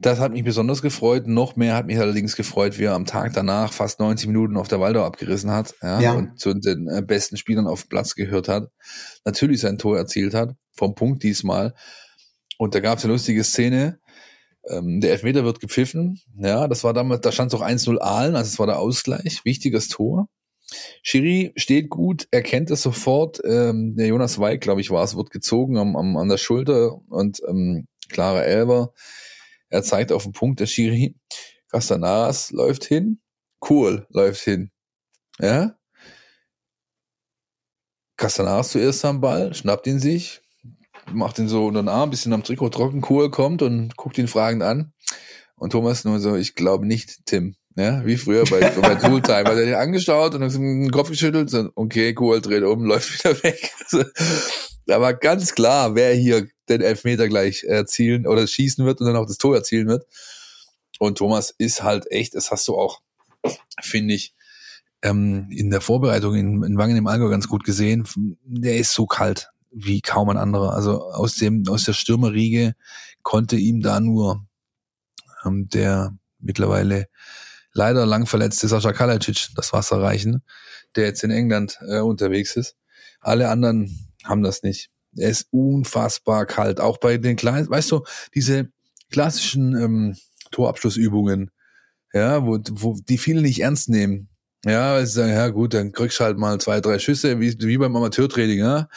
Das 0.03 0.19
hat 0.19 0.33
mich 0.33 0.43
besonders 0.43 0.83
gefreut. 0.83 1.29
Noch 1.29 1.55
mehr 1.55 1.77
hat 1.77 1.87
mich 1.87 1.99
allerdings 1.99 2.35
gefreut, 2.35 2.79
wie 2.79 2.85
er 2.85 2.95
am 2.95 3.07
Tag 3.07 3.35
danach 3.35 3.73
fast 3.73 4.01
90 4.01 4.27
Minuten 4.27 4.57
auf 4.57 4.67
der 4.67 4.81
Waldau 4.81 5.05
abgerissen 5.05 5.53
hat 5.53 5.75
ja, 5.81 6.01
ja. 6.01 6.13
und 6.13 6.41
zu 6.41 6.55
den 6.55 6.89
äh, 6.89 7.03
besten 7.03 7.37
Spielern 7.37 7.69
auf 7.69 7.89
Platz 7.89 8.17
gehört 8.17 8.49
hat. 8.49 8.69
Natürlich 9.25 9.61
sein 9.61 9.79
Tor 9.79 9.97
erzielt 9.97 10.35
hat, 10.35 10.57
vom 10.73 10.97
Punkt 10.97 11.23
diesmal. 11.23 11.75
Und 12.59 12.75
da 12.75 12.81
gab 12.81 12.99
es 12.99 13.05
eine 13.05 13.13
lustige 13.13 13.45
Szene. 13.45 14.01
Ähm, 14.69 15.01
der 15.01 15.13
Elfmeter 15.13 15.45
wird 15.45 15.61
gepfiffen. 15.61 16.21
Ja, 16.37 16.67
das 16.67 16.83
war 16.83 16.93
damals, 16.93 17.21
da 17.21 17.31
stand 17.31 17.53
es 17.53 17.61
auch 17.61 17.65
1-0 17.65 18.01
Aalen, 18.01 18.35
also 18.35 18.49
es 18.49 18.59
war 18.59 18.67
der 18.67 18.81
Ausgleich. 18.81 19.45
Wichtiges 19.45 19.89
Tor. 19.89 20.29
Schiri 21.03 21.53
steht 21.55 21.91
gut, 21.91 22.27
erkennt 22.33 22.71
es 22.71 22.83
sofort. 22.83 23.41
Ähm, 23.45 23.95
der 23.95 24.09
Jonas 24.09 24.41
Weig, 24.41 24.61
glaube 24.61 24.81
ich, 24.81 24.91
war 24.91 25.05
es, 25.05 25.17
wird 25.17 25.31
gezogen 25.31 25.77
am, 25.77 25.95
am, 25.95 26.17
an 26.17 26.29
der 26.29 26.39
Schulter 26.39 27.01
und 27.09 27.41
ähm, 27.49 27.87
Clara 28.09 28.43
Elber. 28.43 28.93
Er 29.73 29.83
zeigt 29.83 30.13
auf 30.13 30.25
den 30.25 30.33
Punkt 30.33 30.61
der 30.61 30.67
Schiri. 30.67 31.17
Castanaras 31.71 32.51
läuft 32.51 32.85
hin. 32.85 33.23
Cool 33.69 34.07
läuft 34.11 34.43
hin. 34.43 34.71
Ja. 35.39 35.79
Castanaras 38.19 38.73
zuerst 38.73 39.03
am 39.07 39.23
Ball, 39.23 39.55
schnappt 39.55 39.87
ihn 39.87 39.99
sich, 39.99 40.43
macht 41.11 41.39
ihn 41.39 41.49
so 41.49 41.67
unter 41.67 41.83
den 41.83 41.89
Arm, 41.89 42.11
bisschen 42.11 42.35
am 42.35 42.45
Trikot 42.45 42.69
trocken. 42.69 43.03
Cool 43.09 43.31
kommt 43.31 43.63
und 43.63 43.97
guckt 43.97 44.19
ihn 44.19 44.29
fragend 44.29 44.63
an. 44.63 44.93
Und 45.57 45.71
Thomas 45.71 46.05
nur 46.05 46.21
so, 46.21 46.37
ich 46.37 46.55
glaube 46.55 46.87
nicht, 46.87 47.25
Tim. 47.25 47.57
Ja, 47.75 48.05
wie 48.05 48.19
früher 48.19 48.45
bei, 48.45 48.61
bei 48.83 48.95
Tooltime. 48.97 49.45
Hat 49.45 49.57
er 49.57 49.65
den 49.65 49.75
angeschaut 49.75 50.35
und 50.35 50.45
hat 50.45 50.53
den 50.53 50.91
Kopf 50.91 51.09
geschüttelt. 51.09 51.49
So, 51.49 51.71
okay, 51.77 52.15
cool, 52.19 52.43
dreht 52.43 52.65
um, 52.65 52.85
läuft 52.85 53.25
wieder 53.25 53.43
weg. 53.43 53.73
da 54.87 55.01
war 55.01 55.15
ganz 55.15 55.55
klar, 55.55 55.95
wer 55.95 56.13
hier 56.15 56.47
den 56.69 56.81
Elfmeter 56.81 57.29
gleich 57.29 57.65
erzielen 57.65 58.27
oder 58.27 58.47
schießen 58.47 58.85
wird 58.85 59.01
und 59.01 59.07
dann 59.07 59.17
auch 59.17 59.27
das 59.27 59.39
Tor 59.39 59.55
erzielen 59.57 59.89
wird. 59.89 60.07
Und 60.99 61.19
Thomas 61.19 61.55
ist 61.59 61.83
halt 61.83 62.11
echt, 62.11 62.35
das 62.35 62.51
hast 62.51 62.69
du 62.69 62.77
auch, 62.77 63.01
finde 63.81 64.15
ich, 64.15 64.35
ähm, 65.03 65.49
in 65.51 65.71
der 65.71 65.81
Vorbereitung 65.81 66.37
in, 66.37 66.63
in 66.63 66.79
Wangen 66.79 66.97
im 66.97 67.07
Allgäu 67.09 67.29
ganz 67.29 67.49
gut 67.49 67.65
gesehen. 67.65 68.07
Der 68.45 68.77
ist 68.77 68.93
so 68.93 69.07
kalt. 69.07 69.51
wie 69.73 70.01
kaum 70.01 70.29
ein 70.29 70.37
anderer. 70.37 70.75
Also 70.75 71.03
aus 71.03 71.35
dem, 71.37 71.65
aus 71.69 71.85
der 71.85 71.95
Stürmerriege 71.95 72.75
konnte 73.23 73.57
ihm 73.57 73.81
da 73.81 74.01
nur 74.01 74.47
ähm, 75.45 75.69
der 75.69 76.17
mittlerweile 76.39 77.09
leider 77.73 78.07
lang 78.07 78.27
verletzte 78.27 78.69
Sascha 78.69 78.93
Kalajdzic 78.93 79.49
das 79.57 79.73
Wasser 79.73 80.01
reichen, 80.01 80.43
der 80.95 81.07
jetzt 81.07 81.25
in 81.25 81.31
England 81.31 81.79
äh, 81.89 82.01
unterwegs 82.01 82.55
ist. 82.57 82.77
Alle 83.21 83.49
anderen 83.49 84.11
haben 84.25 84.43
das 84.43 84.63
nicht. 84.63 84.92
Er 85.17 85.31
ist 85.31 85.49
unfassbar 85.51 86.47
kalt. 86.47 86.81
Auch 86.81 86.99
bei 86.99 87.19
den 87.19 87.37
kleinen, 87.37 87.69
weißt 87.69 87.91
du, 87.91 88.05
diese 88.35 88.69
klassischen 89.11 89.77
ähm, 89.77 90.17
Torabschlussübungen, 90.51 91.51
ja, 92.13 92.45
wo, 92.45 92.59
wo 92.71 92.97
die 93.09 93.19
viele 93.19 93.43
nicht 93.43 93.61
ernst 93.61 93.89
nehmen. 93.89 94.29
Ja, 94.65 94.95
weil 94.95 95.07
sie 95.07 95.15
sagen, 95.15 95.33
ja 95.33 95.49
gut, 95.49 95.75
dann 95.75 95.93
kriegst 95.93 96.21
du 96.21 96.25
halt 96.25 96.39
mal 96.39 96.61
zwei, 96.61 96.81
drei 96.81 96.99
Schüsse, 96.99 97.41
wie, 97.41 97.59
wie 97.59 97.79
beim 97.79 97.97
Amateurtraining, 97.97 98.59
ja. 98.59 98.89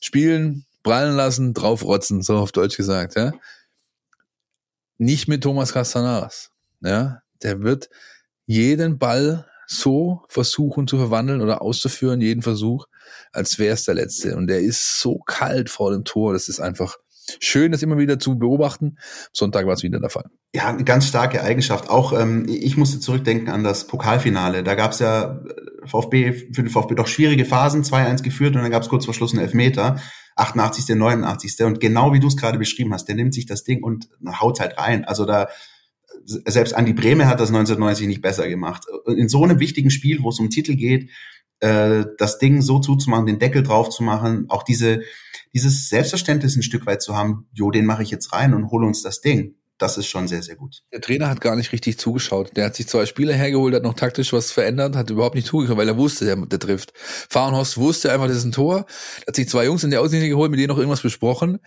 Spielen, 0.00 0.66
prallen 0.82 1.16
lassen, 1.16 1.54
draufrotzen, 1.54 2.22
so 2.22 2.36
auf 2.36 2.52
Deutsch 2.52 2.76
gesagt, 2.76 3.16
ja. 3.16 3.32
Nicht 4.98 5.26
mit 5.26 5.42
Thomas 5.42 5.72
Castanaras, 5.72 6.50
ja. 6.80 7.22
Der 7.42 7.62
wird 7.62 7.88
jeden 8.46 8.98
Ball 8.98 9.46
so 9.66 10.22
versuchen 10.28 10.86
zu 10.86 10.96
verwandeln 10.98 11.40
oder 11.40 11.62
auszuführen, 11.62 12.20
jeden 12.20 12.42
Versuch, 12.42 12.86
als 13.32 13.58
wäre 13.58 13.74
es 13.74 13.84
der 13.84 13.94
letzte. 13.94 14.36
Und 14.36 14.46
der 14.46 14.60
ist 14.60 15.00
so 15.00 15.18
kalt 15.18 15.70
vor 15.70 15.92
dem 15.92 16.04
Tor, 16.04 16.32
das 16.32 16.48
ist 16.48 16.60
einfach 16.60 16.96
schön, 17.40 17.72
das 17.72 17.82
immer 17.82 17.98
wieder 17.98 18.18
zu 18.18 18.38
beobachten. 18.38 18.96
Sonntag 19.32 19.66
war 19.66 19.74
es 19.74 19.82
wieder 19.82 20.00
der 20.00 20.10
Fall. 20.10 20.24
Ja, 20.54 20.68
eine 20.68 20.84
ganz 20.84 21.06
starke 21.06 21.42
Eigenschaft. 21.42 21.90
Auch 21.90 22.18
ähm, 22.18 22.46
ich 22.48 22.76
musste 22.76 23.00
zurückdenken 23.00 23.48
an 23.48 23.64
das 23.64 23.86
Pokalfinale. 23.86 24.62
Da 24.62 24.74
gab 24.74 24.92
es 24.92 25.00
ja 25.00 25.42
äh, 25.44 25.86
VfB 25.86 26.32
für 26.32 26.62
den 26.62 26.70
VfB 26.70 26.94
doch 26.94 27.06
schwierige 27.08 27.44
Phasen, 27.44 27.82
2-1 27.82 28.22
geführt 28.22 28.56
und 28.56 28.62
dann 28.62 28.70
gab 28.70 28.82
es 28.82 28.88
kurz 28.88 29.04
vor 29.04 29.14
Schluss 29.14 29.32
einen 29.32 29.42
Elfmeter. 29.42 30.00
88., 30.36 30.94
89. 30.94 31.62
Und 31.64 31.80
genau 31.80 32.12
wie 32.12 32.20
du 32.20 32.28
es 32.28 32.36
gerade 32.36 32.58
beschrieben 32.58 32.92
hast, 32.92 33.06
der 33.06 33.16
nimmt 33.16 33.32
sich 33.32 33.46
das 33.46 33.64
Ding 33.64 33.82
und 33.82 34.08
haut 34.40 34.60
halt 34.60 34.78
rein. 34.78 35.04
Also 35.06 35.24
da 35.24 35.48
selbst 36.24 36.74
Andi 36.74 36.92
Breme 36.92 37.26
hat 37.26 37.40
das 37.40 37.48
1990 37.48 38.06
nicht 38.06 38.22
besser 38.22 38.48
gemacht. 38.48 38.84
In 39.06 39.28
so 39.28 39.42
einem 39.44 39.60
wichtigen 39.60 39.90
Spiel, 39.90 40.22
wo 40.22 40.30
es 40.30 40.38
um 40.38 40.50
Titel 40.50 40.74
geht, 40.74 41.10
äh, 41.60 42.04
das 42.18 42.38
Ding 42.38 42.62
so 42.62 42.78
zuzumachen, 42.78 43.26
den 43.26 43.38
Deckel 43.38 43.62
drauf 43.62 43.90
zu 43.90 44.02
machen, 44.02 44.46
auch 44.48 44.62
diese, 44.62 45.02
dieses 45.54 45.88
Selbstverständnis 45.88 46.56
ein 46.56 46.62
Stück 46.62 46.86
weit 46.86 47.02
zu 47.02 47.16
haben, 47.16 47.48
jo, 47.52 47.70
den 47.70 47.86
mache 47.86 48.02
ich 48.02 48.10
jetzt 48.10 48.32
rein 48.32 48.54
und 48.54 48.70
hole 48.70 48.86
uns 48.86 49.02
das 49.02 49.20
Ding. 49.20 49.56
Das 49.78 49.98
ist 49.98 50.06
schon 50.06 50.26
sehr, 50.26 50.42
sehr 50.42 50.56
gut. 50.56 50.82
Der 50.90 51.02
Trainer 51.02 51.28
hat 51.28 51.42
gar 51.42 51.54
nicht 51.54 51.70
richtig 51.72 51.98
zugeschaut. 51.98 52.56
Der 52.56 52.64
hat 52.64 52.76
sich 52.76 52.88
zwei 52.88 53.04
Spieler 53.04 53.34
hergeholt, 53.34 53.74
hat 53.74 53.82
noch 53.82 53.92
taktisch 53.92 54.32
was 54.32 54.50
verändert, 54.50 54.96
hat 54.96 55.10
überhaupt 55.10 55.34
nicht 55.34 55.46
zugeschaut, 55.46 55.76
weil 55.76 55.88
er 55.88 55.98
wusste, 55.98 56.24
der, 56.24 56.36
der 56.36 56.58
trifft. 56.58 56.94
Fahrenhorst 56.96 57.76
wusste 57.76 58.10
einfach, 58.10 58.26
das 58.26 58.38
ist 58.38 58.44
ein 58.44 58.52
Tor. 58.52 58.86
Er 59.20 59.26
hat 59.28 59.36
sich 59.36 59.50
zwei 59.50 59.66
Jungs 59.66 59.84
in 59.84 59.90
der 59.90 60.00
Auslinie 60.00 60.30
geholt, 60.30 60.50
mit 60.50 60.58
denen 60.58 60.68
noch 60.68 60.78
irgendwas 60.78 61.02
besprochen, 61.02 61.58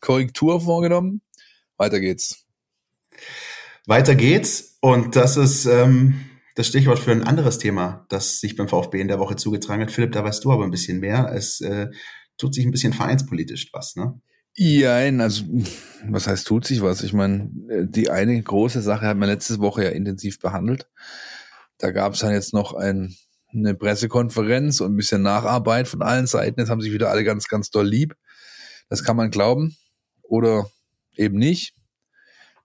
Korrektur 0.00 0.60
vorgenommen. 0.60 1.22
Weiter 1.76 1.98
geht's. 1.98 2.46
Weiter 3.86 4.14
geht's. 4.14 4.78
Und 4.80 5.16
das 5.16 5.36
ist 5.36 5.66
ähm, 5.66 6.20
das 6.56 6.66
Stichwort 6.66 6.98
für 6.98 7.12
ein 7.12 7.22
anderes 7.22 7.58
Thema, 7.58 8.06
das 8.08 8.40
sich 8.40 8.56
beim 8.56 8.66
VfB 8.66 9.00
in 9.00 9.08
der 9.08 9.18
Woche 9.18 9.36
zugetragen 9.36 9.82
hat. 9.82 9.92
Philipp, 9.92 10.12
da 10.12 10.24
weißt 10.24 10.42
du 10.42 10.50
aber 10.50 10.64
ein 10.64 10.70
bisschen 10.70 11.00
mehr. 11.00 11.30
Es 11.32 11.60
äh, 11.60 11.88
tut 12.38 12.54
sich 12.54 12.64
ein 12.64 12.70
bisschen 12.70 12.94
vereinspolitisch 12.94 13.68
was, 13.72 13.94
ne? 13.94 14.18
Ja, 14.58 14.96
also 15.22 15.44
was 16.08 16.26
heißt 16.26 16.46
tut 16.46 16.66
sich 16.66 16.80
was? 16.80 17.02
Ich 17.02 17.12
meine, 17.12 17.50
die 17.52 18.08
eine 18.08 18.42
große 18.42 18.80
Sache 18.80 19.06
hat 19.06 19.18
man 19.18 19.28
letzte 19.28 19.58
Woche 19.58 19.84
ja 19.84 19.90
intensiv 19.90 20.40
behandelt. 20.40 20.88
Da 21.76 21.90
gab 21.90 22.14
es 22.14 22.20
dann 22.20 22.32
jetzt 22.32 22.54
noch 22.54 22.72
ein, 22.72 23.14
eine 23.52 23.74
Pressekonferenz 23.74 24.80
und 24.80 24.94
ein 24.94 24.96
bisschen 24.96 25.20
Nacharbeit 25.20 25.88
von 25.88 26.00
allen 26.00 26.26
Seiten. 26.26 26.58
Jetzt 26.58 26.70
haben 26.70 26.80
sich 26.80 26.94
wieder 26.94 27.10
alle 27.10 27.22
ganz, 27.22 27.48
ganz 27.48 27.70
doll 27.70 27.86
lieb. 27.86 28.16
Das 28.88 29.04
kann 29.04 29.16
man 29.16 29.30
glauben 29.30 29.76
oder 30.22 30.70
eben 31.16 31.36
nicht. 31.36 31.74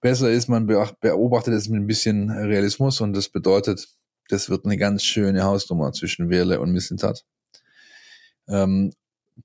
Besser 0.01 0.31
ist, 0.31 0.49
man 0.49 0.65
beobachtet 0.65 1.53
es 1.53 1.69
mit 1.69 1.79
ein 1.79 1.87
bisschen 1.87 2.31
Realismus 2.31 3.01
und 3.01 3.13
das 3.13 3.29
bedeutet, 3.29 3.87
das 4.29 4.49
wird 4.49 4.65
eine 4.65 4.77
ganz 4.77 5.03
schöne 5.03 5.43
Hausnummer 5.43 5.93
zwischen 5.93 6.29
Werle 6.29 6.59
und 6.59 6.71
Missentat. 6.71 7.23
Ähm, 8.47 8.91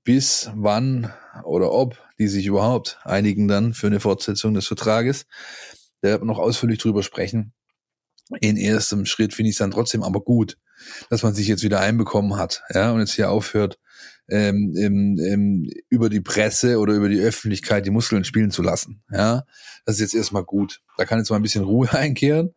bis 0.03 0.49
wann 0.55 1.13
oder 1.43 1.71
ob 1.71 1.97
die 2.17 2.27
sich 2.27 2.47
überhaupt 2.47 2.99
einigen 3.03 3.47
dann 3.47 3.73
für 3.73 3.87
eine 3.87 3.99
Fortsetzung 3.99 4.55
des 4.55 4.67
Vertrages, 4.67 5.27
da 6.01 6.09
wird 6.09 6.21
man 6.21 6.27
noch 6.27 6.39
ausführlich 6.39 6.79
drüber 6.79 7.03
sprechen. 7.03 7.53
In 8.41 8.57
ersten 8.57 9.05
Schritt 9.05 9.33
finde 9.33 9.49
ich 9.49 9.55
es 9.55 9.59
dann 9.59 9.71
trotzdem 9.71 10.03
aber 10.03 10.21
gut, 10.21 10.57
dass 11.09 11.23
man 11.23 11.33
sich 11.33 11.47
jetzt 11.47 11.63
wieder 11.63 11.79
einbekommen 11.79 12.37
hat, 12.37 12.63
ja, 12.73 12.91
und 12.91 12.99
jetzt 12.99 13.13
hier 13.13 13.31
aufhört, 13.31 13.79
ähm, 14.29 14.73
ähm, 14.77 15.69
über 15.89 16.09
die 16.09 16.21
Presse 16.21 16.79
oder 16.79 16.93
über 16.93 17.09
die 17.09 17.19
Öffentlichkeit 17.19 17.85
die 17.85 17.91
Muskeln 17.91 18.23
spielen 18.23 18.51
zu 18.51 18.61
lassen. 18.61 19.03
Ja, 19.11 19.43
das 19.85 19.95
ist 19.95 20.01
jetzt 20.01 20.15
erstmal 20.15 20.43
gut. 20.43 20.81
Da 20.97 21.05
kann 21.05 21.19
jetzt 21.19 21.29
mal 21.29 21.37
ein 21.37 21.41
bisschen 21.41 21.63
Ruhe 21.63 21.89
einkehren 21.93 22.53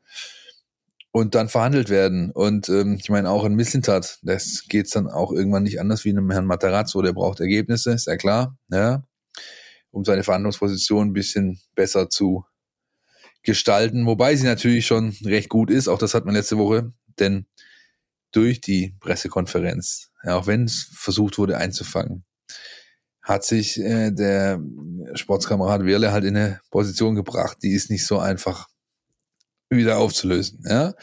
und 1.13 1.35
dann 1.35 1.49
verhandelt 1.49 1.89
werden. 1.89 2.31
Und 2.31 2.69
ähm, 2.69 2.97
ich 3.01 3.09
meine, 3.11 3.31
auch 3.31 3.45
in 3.45 3.55
Mislintat, 3.55 4.19
das 4.23 4.65
geht's 4.69 4.91
dann 4.91 5.09
auch 5.09 5.33
irgendwann 5.33 5.65
nicht 5.65 5.81
anders 5.81 6.05
wie 6.05 6.11
einem 6.11 6.31
Herrn 6.31 6.47
Materazzo, 6.47 7.03
der 7.03 7.13
braucht 7.13 7.41
Ergebnisse, 7.41 7.93
ist 7.93 8.07
ja 8.07 8.17
klar, 8.17 8.57
ja, 8.71 9.05
um 9.91 10.05
seine 10.05 10.23
Verhandlungsposition 10.23 11.09
ein 11.09 11.13
bisschen 11.13 11.61
besser 11.75 12.11
zu 12.11 12.45
gestalten, 13.43 14.07
wobei 14.07 14.37
sie 14.37 14.47
natürlich 14.47 14.87
schon 14.87 15.17
recht 15.25 15.49
gut 15.49 15.71
ist, 15.71 15.89
auch 15.89 15.99
das 15.99 16.15
hat 16.15 16.27
man 16.27 16.35
letzte 16.35 16.59
Woche, 16.59 16.93
denn 17.19 17.47
durch 18.33 18.61
die 18.61 18.97
Pressekonferenz, 19.01 20.11
ja, 20.25 20.37
auch 20.37 20.47
wenn 20.47 20.65
es 20.65 20.91
versucht 20.93 21.39
wurde 21.39 21.57
einzufangen, 21.57 22.25
hat 23.23 23.45
sich 23.45 23.79
äh, 23.79 24.11
der 24.11 24.61
Sportskamerad 25.15 25.85
Wirle 25.85 26.13
halt 26.13 26.25
in 26.25 26.37
eine 26.37 26.61
Position 26.71 27.15
gebracht, 27.15 27.59
die 27.63 27.73
ist 27.73 27.91
nicht 27.91 28.07
so 28.07 28.19
einfach 28.19 28.69
wieder 29.69 29.99
aufzulösen. 29.99 30.65
Ja? 30.69 30.95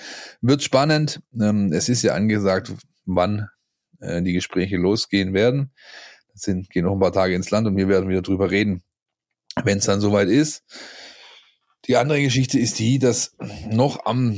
Wird 0.41 0.61
spannend. 0.61 1.21
Ähm, 1.39 1.71
es 1.71 1.89
ist 1.89 2.03
ja 2.03 2.13
angesagt, 2.13 2.73
wann 3.05 3.47
äh, 3.99 4.21
die 4.21 4.34
Gespräche 4.34 4.78
losgehen 4.78 5.34
werden. 5.34 5.71
Das 6.34 6.41
sind, 6.41 6.69
gehen 6.69 6.86
noch 6.86 6.93
ein 6.93 6.99
paar 6.99 7.13
Tage 7.13 7.34
ins 7.34 7.49
Land 7.49 7.67
und 7.67 7.78
wir 7.78 7.88
werden 7.88 8.09
wieder 8.09 8.21
drüber 8.21 8.51
reden, 8.51 8.84
wenn 9.63 9.78
es 9.78 9.86
dann 9.86 10.01
soweit 10.01 10.28
ist. 10.28 10.63
Die 11.86 11.95
andere 11.95 12.21
Geschichte 12.21 12.59
ist 12.59 12.80
die, 12.80 12.99
dass 12.99 13.36
noch 13.69 14.05
am 14.05 14.38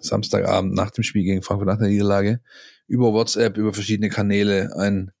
Samstagabend 0.00 0.74
nach 0.74 0.90
dem 0.90 1.04
Spiel 1.04 1.24
gegen 1.24 1.42
Frankfurt 1.42 1.68
nach 1.68 1.78
der 1.78 1.88
Niederlage 1.88 2.40
über 2.86 3.12
WhatsApp, 3.12 3.56
über 3.56 3.72
verschiedene 3.72 4.08
Kanäle 4.08 4.74
ein 4.76 5.12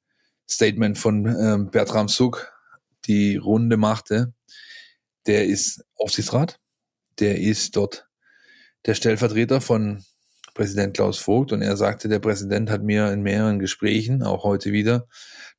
Statement 0.48 0.98
von 0.98 1.26
ähm, 1.26 1.70
Bertram 1.70 2.08
Suck 2.08 2.52
die 3.06 3.36
Runde 3.36 3.76
machte. 3.76 4.34
Der 5.26 5.46
ist 5.46 5.84
Aufsichtsrat, 5.96 6.58
der 7.18 7.38
ist 7.38 7.76
dort 7.76 8.08
der 8.86 8.94
Stellvertreter 8.94 9.60
von 9.60 10.02
Präsident 10.54 10.94
Klaus 10.94 11.18
Vogt 11.18 11.52
und 11.52 11.62
er 11.62 11.76
sagte, 11.76 12.08
der 12.08 12.18
Präsident 12.18 12.70
hat 12.70 12.82
mir 12.82 13.12
in 13.12 13.22
mehreren 13.22 13.58
Gesprächen, 13.58 14.22
auch 14.22 14.44
heute 14.44 14.72
wieder, 14.72 15.06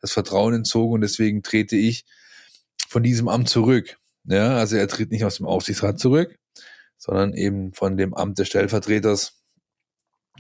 das 0.02 0.12
Vertrauen 0.12 0.54
entzogen 0.54 0.96
und 0.96 1.02
deswegen 1.02 1.44
trete 1.44 1.76
ich 1.76 2.06
von 2.88 3.04
diesem 3.04 3.28
Amt 3.28 3.50
zurück. 3.50 3.98
Ja, 4.26 4.56
also 4.58 4.76
er 4.76 4.88
tritt 4.88 5.12
nicht 5.12 5.24
aus 5.24 5.38
dem 5.38 5.46
Aufsichtsrat 5.46 6.00
zurück, 6.00 6.38
sondern 7.02 7.34
eben 7.34 7.74
von 7.74 7.98
dem 7.98 8.14
Amt 8.14 8.38
des 8.38 8.48
Stellvertreters 8.48 9.42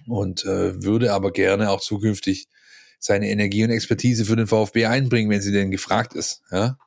und 0.05 0.45
äh, 0.45 0.83
würde 0.83 1.11
aber 1.11 1.31
gerne 1.31 1.71
auch 1.71 1.81
zukünftig 1.81 2.47
seine 2.99 3.31
Energie 3.31 3.63
und 3.63 3.71
Expertise 3.71 4.25
für 4.25 4.35
den 4.35 4.45
VfB 4.45 4.85
einbringen, 4.85 5.31
wenn 5.31 5.41
sie 5.41 5.51
denn 5.51 5.71
gefragt 5.71 6.13
ist. 6.13 6.43
Ja? 6.51 6.77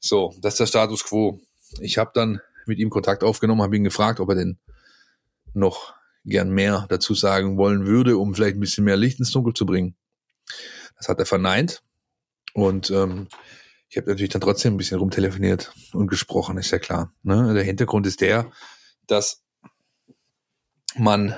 So, 0.00 0.34
das 0.40 0.54
ist 0.54 0.60
der 0.60 0.66
Status 0.66 1.04
quo. 1.04 1.42
Ich 1.80 1.98
habe 1.98 2.12
dann 2.14 2.40
mit 2.64 2.78
ihm 2.78 2.88
Kontakt 2.88 3.22
aufgenommen, 3.22 3.60
habe 3.60 3.76
ihn 3.76 3.84
gefragt, 3.84 4.18
ob 4.18 4.30
er 4.30 4.34
denn 4.34 4.58
noch 5.52 5.94
gern 6.24 6.50
mehr 6.50 6.86
dazu 6.88 7.14
sagen 7.14 7.58
wollen 7.58 7.84
würde, 7.84 8.16
um 8.16 8.34
vielleicht 8.34 8.56
ein 8.56 8.60
bisschen 8.60 8.84
mehr 8.84 8.96
Licht 8.96 9.18
ins 9.18 9.30
Dunkel 9.30 9.52
zu 9.52 9.66
bringen. 9.66 9.94
Das 10.96 11.08
hat 11.08 11.18
er 11.18 11.26
verneint 11.26 11.82
und 12.54 12.90
ähm, 12.90 13.28
ich 13.90 13.98
habe 13.98 14.08
natürlich 14.08 14.30
dann 14.30 14.40
trotzdem 14.40 14.72
ein 14.72 14.78
bisschen 14.78 15.00
rumtelefoniert 15.00 15.74
und 15.92 16.06
gesprochen, 16.06 16.56
ist 16.56 16.70
ja 16.70 16.78
klar. 16.78 17.12
Ne? 17.22 17.52
Der 17.52 17.62
Hintergrund 17.62 18.06
ist 18.06 18.22
der, 18.22 18.50
dass 19.06 19.42
man 20.96 21.34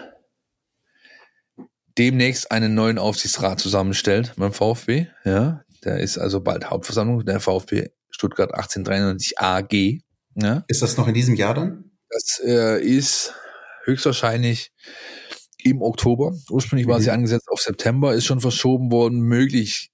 demnächst 1.99 2.51
einen 2.51 2.75
neuen 2.75 2.99
Aufsichtsrat 2.99 3.61
zusammenstellt 3.61 4.35
beim 4.37 4.53
VfB. 4.53 5.07
Ja, 5.25 5.65
der 5.85 6.01
ist 6.01 6.19
also 6.19 6.41
bald 6.41 6.71
Hauptversammlung 6.71 7.25
der 7.25 7.41
VfB 7.41 7.91
Stuttgart 8.11 8.53
1893 8.53 9.39
AG. 9.39 10.01
Ja. 10.37 10.65
Ist 10.69 10.83
das 10.83 10.97
noch 10.97 11.09
in 11.09 11.15
diesem 11.15 11.35
Jahr 11.35 11.55
dann? 11.55 11.93
Das 12.11 12.41
äh, 12.45 12.83
ist 12.83 13.35
höchstwahrscheinlich 13.85 14.73
im 15.59 15.83
Oktober. 15.83 16.35
Ursprünglich 16.51 16.87
mhm. 16.87 16.93
war 16.93 17.01
sie 17.01 17.11
angesetzt 17.11 17.49
auf 17.51 17.61
September, 17.61 18.15
ist 18.15 18.25
schon 18.25 18.41
verschoben 18.41 18.91
worden. 18.91 19.21
Möglich, 19.21 19.91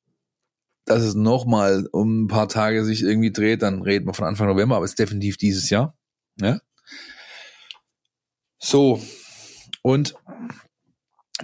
dass 0.84 1.02
es 1.02 1.14
nochmal 1.14 1.86
um 1.92 2.24
ein 2.24 2.28
paar 2.28 2.48
Tage 2.48 2.84
sich 2.84 3.02
irgendwie 3.02 3.32
dreht, 3.32 3.62
dann 3.62 3.82
reden 3.82 4.06
wir 4.06 4.14
von 4.14 4.26
Anfang 4.26 4.48
November, 4.48 4.76
aber 4.76 4.84
es 4.84 4.92
ist 4.92 4.98
definitiv 4.98 5.36
dieses 5.36 5.70
Jahr. 5.70 5.96
Ja? 6.40 6.60
So, 8.60 9.02
und 9.82 10.14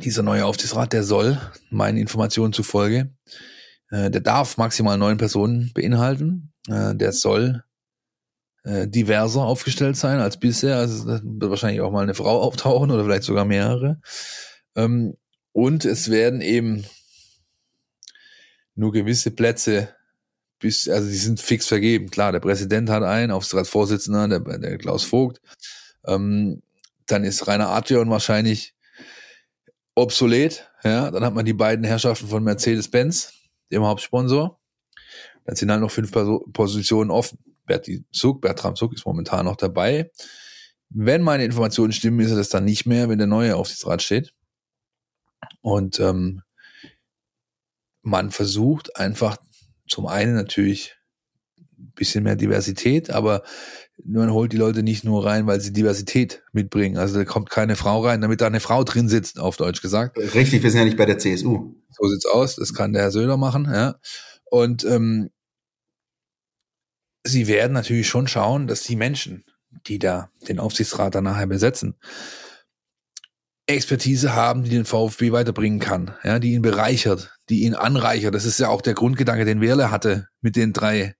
dieser 0.05 0.23
neue 0.23 0.45
Aufsichtsrat, 0.45 0.93
der 0.93 1.03
soll, 1.03 1.41
meinen 1.71 1.99
Informationen 1.99 2.53
zufolge, 2.53 3.11
Äh, 3.89 4.11
der 4.11 4.21
darf 4.21 4.57
maximal 4.57 4.99
neun 4.99 5.17
Personen 5.17 5.71
beinhalten. 5.73 6.53
Äh, 6.69 6.97
der 6.97 7.13
soll 7.13 7.63
äh, 8.65 8.89
diverser 8.89 9.43
aufgestellt 9.43 9.97
sein 9.97 10.19
als 10.19 10.41
bisher. 10.41 10.77
Also 10.79 11.07
wird 11.07 11.51
wahrscheinlich 11.51 11.81
auch 11.83 11.93
mal 11.93 12.03
eine 12.03 12.15
Frau 12.15 12.43
auftauchen 12.43 12.91
oder 12.91 13.05
vielleicht 13.05 13.23
sogar 13.23 13.45
mehrere. 13.45 14.01
Ähm, 14.75 15.17
und 15.53 15.85
es 15.85 16.11
werden 16.11 16.41
eben 16.41 16.85
nur 18.75 18.91
gewisse 18.93 19.31
Plätze 19.31 19.95
bis, 20.59 20.89
also 20.89 21.09
die 21.09 21.17
sind 21.17 21.41
fix 21.41 21.69
vergeben. 21.69 22.11
Klar, 22.11 22.33
der 22.33 22.41
Präsident 22.41 22.91
hat 22.91 23.05
einen, 23.05 23.31
Aufsichtsratsvorsitzender, 23.31 24.29
der, 24.29 24.59
der 24.59 24.79
Klaus 24.79 25.05
Vogt. 25.05 25.41
Ähm, 26.07 26.61
dann 27.07 27.25
ist 27.25 27.47
Rainer 27.47 27.71
Adrian 27.71 28.11
wahrscheinlich 28.11 28.75
obsolet. 29.95 30.71
Ja, 30.85 31.11
dann 31.11 31.25
hat 31.25 31.35
man 31.35 31.45
die 31.45 31.53
beiden 31.53 31.85
Herrschaften 31.85 32.29
von 32.29 32.45
Mercedes-Benz, 32.45 33.33
dem 33.73 33.85
Hauptsponsor. 33.85 34.61
Dann 35.45 35.57
sind 35.57 35.71
halt 35.71 35.81
noch 35.81 35.91
fünf 35.91 36.13
Positionen 36.53 37.11
offen. 37.11 37.39
Berti 37.65 38.05
Zug, 38.13 38.41
Bertram 38.41 38.77
Zug 38.77 38.93
ist 38.95 39.07
momentan 39.07 39.47
noch 39.47 39.57
dabei. 39.57 40.11
Wenn 40.89 41.23
meine 41.23 41.45
Informationen 41.45 41.93
stimmen, 41.93 42.21
ist 42.21 42.31
er 42.31 42.37
das 42.37 42.49
dann 42.49 42.65
nicht 42.65 42.87
mehr, 42.87 43.09
wenn 43.09 43.19
der 43.19 43.27
neue 43.27 43.57
Aufsichtsrat 43.57 44.03
steht. 44.03 44.33
Und 45.63 45.99
ähm, 45.99 46.43
man 48.03 48.31
versucht 48.31 48.97
einfach 48.97 49.37
zum 49.89 50.07
einen 50.07 50.35
natürlich 50.35 50.97
ein 51.79 51.93
bisschen 51.95 52.25
mehr 52.25 52.37
Diversität, 52.37 53.11
aber 53.11 53.43
man 54.05 54.33
holt 54.33 54.53
die 54.53 54.57
Leute 54.57 54.83
nicht 54.83 55.05
nur 55.05 55.25
rein, 55.25 55.47
weil 55.47 55.61
sie 55.61 55.73
Diversität 55.73 56.43
mitbringen. 56.53 56.99
Also 56.99 57.19
da 57.19 57.25
kommt 57.25 57.51
keine 57.51 57.77
Frau 57.77 58.01
rein, 58.05 58.21
damit 58.21 58.41
da 58.41 58.47
eine 58.47 58.61
Frau 58.61 58.85
drin 58.85 59.09
sitzt, 59.09 59.39
auf 59.39 59.57
Deutsch 59.57 59.83
gesagt. 59.83 60.19
Richtig, 60.19 60.63
wir 60.63 60.71
sind 60.71 60.81
ja 60.81 60.85
nicht 60.85 60.97
bei 60.97 61.07
der 61.07 61.19
CSU. 61.19 61.75
So 61.91 62.09
sieht's 62.09 62.27
aus, 62.27 62.57
das 62.57 62.75
kann 62.75 62.93
der 62.93 63.03
Herr 63.03 63.11
Söder 63.11 63.37
machen, 63.37 63.69
ja. 63.73 63.97
Und 64.45 64.85
ähm, 64.85 65.31
sie 67.25 67.49
werden 67.49 67.73
natürlich 67.73 68.09
schon 68.09 68.29
schauen, 68.29 68.67
dass 68.67 68.83
die 68.83 68.97
Menschen, 68.97 69.45
die 69.87 69.99
da 69.99 70.31
den 70.49 70.61
Aufsichtsrat 70.61 71.15
dann 71.15 71.25
nachher 71.25 71.47
besetzen, 71.47 71.97
Expertise 73.67 74.35
haben, 74.35 74.63
die 74.63 74.71
den 74.71 74.85
VfB 74.85 75.33
weiterbringen 75.33 75.81
kann, 75.81 76.15
ja, 76.23 76.39
die 76.39 76.53
ihn 76.53 76.63
bereichert, 76.63 77.37
die 77.49 77.63
ihn 77.63 77.75
anreichert. 77.75 78.35
Das 78.35 78.45
ist 78.45 78.61
ja 78.61 78.69
auch 78.69 78.81
der 78.81 78.95
Grundgedanke, 78.95 79.45
den 79.45 79.61
Werle 79.61 79.91
hatte 79.91 80.29
mit 80.41 80.55
den 80.55 80.73
drei 80.73 81.17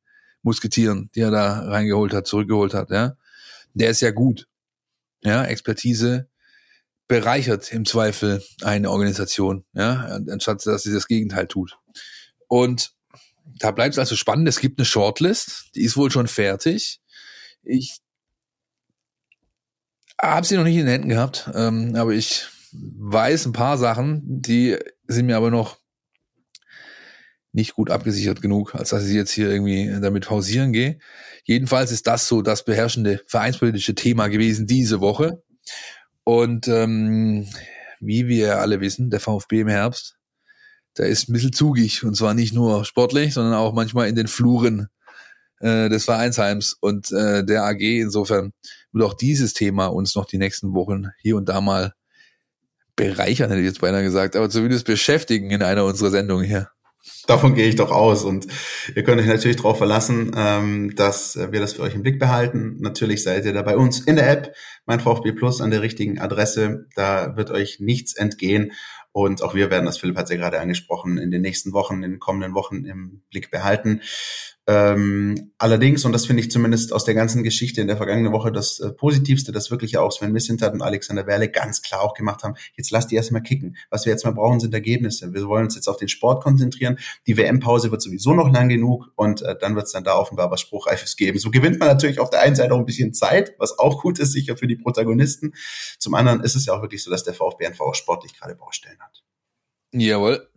Musketieren, 0.47 1.11
die 1.17 1.21
er 1.21 1.33
da 1.33 1.69
reingeholt 1.69 2.15
hat, 2.15 2.29
zurückgeholt 2.29 2.73
hat, 2.73 2.91
ja. 2.91 3.17
Der 3.75 3.91
ist 3.91 4.01
ja 4.01 4.13
gut. 4.13 4.47
Ja, 5.23 5.45
Expertise 5.45 6.29
bereichert 7.09 7.73
im 7.73 7.85
Zweifel 7.85 8.43
eine 8.63 8.91
Organisation, 8.91 9.65
ja, 9.73 10.21
anstatt 10.31 10.65
dass 10.65 10.85
sie 10.85 10.93
das 10.93 11.09
Gegenteil 11.09 11.49
tut. 11.49 11.77
Und 12.47 12.93
da 13.59 13.73
bleibt 13.73 13.95
es 13.95 13.99
also 13.99 14.15
spannend. 14.15 14.49
Es 14.49 14.61
gibt 14.61 14.79
eine 14.79 14.87
Shortlist, 14.87 15.71
die 15.75 15.83
ist 15.83 15.97
wohl 15.97 16.13
schon 16.13 16.29
fertig. 16.29 17.01
Ich 17.65 17.99
habe 20.21 20.47
sie 20.47 20.57
noch 20.57 20.65
nicht 20.65 20.77
in 20.77 20.87
den 20.87 20.93
Händen 20.93 21.09
gehabt, 21.09 21.51
ähm, 21.55 21.97
aber 21.97 22.13
ich 22.13 22.47
weiß 22.73 23.47
ein 23.47 23.53
paar 23.53 23.79
Sachen, 23.79 24.23
die 24.25 24.79
sind 25.09 25.27
mir 25.27 25.37
aber 25.37 25.51
noch 25.51 25.79
nicht 27.57 27.75
gut 27.75 27.91
abgesichert 27.91 28.43
genug, 28.43 28.75
als 28.75 28.91
dass 28.91 29.07
ich 29.07 29.15
jetzt 29.15 29.33
hier 29.33 29.51
irgendwie 29.51 29.91
damit 30.01 30.27
pausieren 30.27 30.73
gehe. 30.73 30.99
Jedenfalls 31.45 31.91
ist 31.91 32.07
das 32.07 32.29
so 32.29 32.43
das 32.43 32.65
beherrschende 32.65 33.23
vereinspolitische 33.27 33.95
Thema 33.95 34.29
gewesen 34.29 34.67
diese 34.67 35.01
Woche. 35.01 35.43
Und 36.23 36.69
ähm, 36.69 37.49
wie 37.99 38.29
wir 38.29 38.59
alle 38.59 38.81
wissen, 38.81 39.09
der 39.09 39.21
VfB 39.21 39.61
im 39.61 39.69
Herbst, 39.69 40.17
der 40.99 41.07
ist 41.07 41.29
ein 41.29 41.33
bisschen 41.33 41.55
zugig. 41.55 42.05
Und 42.05 42.15
zwar 42.15 42.35
nicht 42.35 42.53
nur 42.53 42.85
sportlich, 42.85 43.33
sondern 43.33 43.55
auch 43.55 43.73
manchmal 43.73 44.09
in 44.09 44.17
den 44.17 44.29
Fluren 44.29 44.89
äh, 45.61 45.89
des 45.89 46.05
Vereinsheims 46.05 46.77
und 46.79 47.11
äh, 47.11 47.43
der 47.43 47.65
AG. 47.65 47.81
Insofern 47.81 48.53
wird 48.93 49.05
auch 49.05 49.15
dieses 49.15 49.55
Thema 49.55 49.87
uns 49.87 50.15
noch 50.15 50.27
die 50.27 50.39
nächsten 50.39 50.75
Wochen 50.75 51.07
hier 51.23 51.37
und 51.37 51.49
da 51.49 51.63
mal 51.63 51.95
bereichern, 52.97 53.49
hätte 53.49 53.61
ich 53.63 53.67
jetzt 53.67 53.81
beinahe 53.81 54.03
gesagt, 54.03 54.37
aber 54.37 54.51
zumindest 54.51 54.85
beschäftigen 54.85 55.51
in 55.51 55.63
einer 55.63 55.85
unserer 55.85 56.11
Sendungen 56.11 56.45
hier. 56.45 56.71
Davon 57.27 57.55
gehe 57.55 57.69
ich 57.69 57.77
doch 57.77 57.91
aus. 57.91 58.25
Und 58.25 58.47
ihr 58.95 59.03
könnt 59.03 59.21
euch 59.21 59.27
natürlich 59.27 59.57
darauf 59.57 59.79
verlassen, 59.79 60.33
ähm, 60.37 60.95
dass 60.95 61.37
wir 61.37 61.61
das 61.61 61.75
für 61.75 61.83
euch 61.83 61.95
im 61.95 62.03
Blick 62.03 62.19
behalten. 62.19 62.77
Natürlich 62.81 63.23
seid 63.23 63.45
ihr 63.45 63.53
da 63.53 63.63
bei 63.63 63.77
uns 63.77 64.01
in 64.01 64.17
der 64.17 64.31
App, 64.31 64.55
mein 64.87 65.01
VfB 65.01 65.33
Plus, 65.33 65.61
an 65.61 65.71
der 65.71 65.83
richtigen 65.83 66.19
Adresse. 66.19 66.87
Da 66.95 67.37
wird 67.37 67.51
euch 67.51 67.81
nichts 67.81 68.15
entgehen. 68.15 68.73
Und 69.13 69.43
auch 69.43 69.55
wir 69.55 69.71
werden, 69.71 69.87
das 69.87 69.99
Philipp 69.99 70.17
hat 70.19 70.29
ja 70.31 70.37
gerade 70.37 70.61
angesprochen, 70.61 71.17
in 71.17 71.31
den 71.31 71.41
nächsten 71.43 71.73
Wochen, 71.73 72.03
in 72.03 72.11
den 72.11 72.21
kommenden 72.21 72.55
Wochen 72.55 72.85
im 72.85 73.23
Blick 73.31 73.51
behalten. 73.51 74.03
Ähm, 74.69 75.53
allerdings, 75.59 76.05
und 76.05 76.11
das 76.11 76.27
finde 76.27 76.43
ich 76.43 76.51
zumindest 76.51 76.93
aus 76.93 77.05
der 77.05 77.15
ganzen 77.15 77.45
Geschichte 77.45 77.81
in 77.81 77.87
der 77.87 77.97
vergangenen 77.97 78.33
Woche 78.33 78.51
das 78.51 78.81
äh, 78.81 78.91
Positivste, 78.91 79.53
das 79.53 79.71
wirklich 79.71 79.93
ja 79.93 80.01
auch 80.01 80.11
Sven 80.11 80.33
Missintat 80.33 80.73
und 80.73 80.83
Alexander 80.83 81.25
Werle 81.29 81.49
ganz 81.49 81.83
klar 81.83 82.03
auch 82.03 82.15
gemacht 82.15 82.43
haben, 82.43 82.55
jetzt 82.75 82.91
lasst 82.91 83.13
die 83.13 83.15
erstmal 83.15 83.43
kicken. 83.43 83.77
Was 83.91 84.07
wir 84.07 84.13
jetzt 84.13 84.25
mal 84.25 84.33
brauchen, 84.33 84.59
sind 84.59 84.75
Ergebnisse. 84.75 85.33
Wir 85.33 85.47
wollen 85.47 85.67
uns 85.67 85.77
jetzt 85.77 85.87
auf 85.87 85.99
den 85.99 86.09
Sport 86.09 86.43
konzentrieren. 86.43 86.99
Die 87.29 87.37
WM-Pause 87.37 87.93
wird 87.93 88.03
sowieso 88.03 88.35
noch 88.35 88.53
lang 88.53 88.69
genug 88.69 89.13
und 89.15 89.41
äh, 89.43 89.57
dann 89.57 89.77
wird 89.77 89.87
es 89.87 89.93
dann 89.93 90.03
da 90.03 90.17
offenbar 90.17 90.51
was 90.51 90.63
Spruchreifes 90.63 91.17
geben. 91.17 91.39
So 91.39 91.53
gewinnt 91.53 91.79
man 91.79 91.87
natürlich 91.87 92.19
auf 92.19 92.31
der 92.31 92.41
einen 92.41 92.57
Seite 92.57 92.75
auch 92.75 92.81
ein 92.81 92.87
bisschen 92.87 93.15
Zeit, 93.15 93.55
was 93.59 93.79
auch 93.79 94.03
gut 94.03 94.19
ist, 94.19 94.33
sicher 94.33 94.57
für 94.57 94.67
die 94.67 94.77
Protagonisten. 94.77 95.55
Zum 96.01 96.15
anderen 96.15 96.41
ist 96.41 96.57
es 96.57 96.67
ja 96.67 96.75
auch 96.75 96.83
wirklich 96.83 97.05
so, 97.05 97.11
dass 97.13 97.23
der 97.23 97.35
VfB 97.35 97.67
einfach 97.67 97.85
auch 97.85 97.95
sportlich 97.95 98.37
gerade 98.37 98.57
Baustellen 98.57 98.99
hat. 98.99 99.23
Jawohl. 99.93 100.49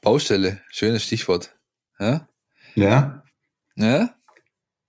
Baustelle, 0.00 0.62
schönes 0.70 1.02
Stichwort. 1.04 1.54
Ja? 1.98 2.28
Ja. 2.74 3.22
Ne? 3.76 4.10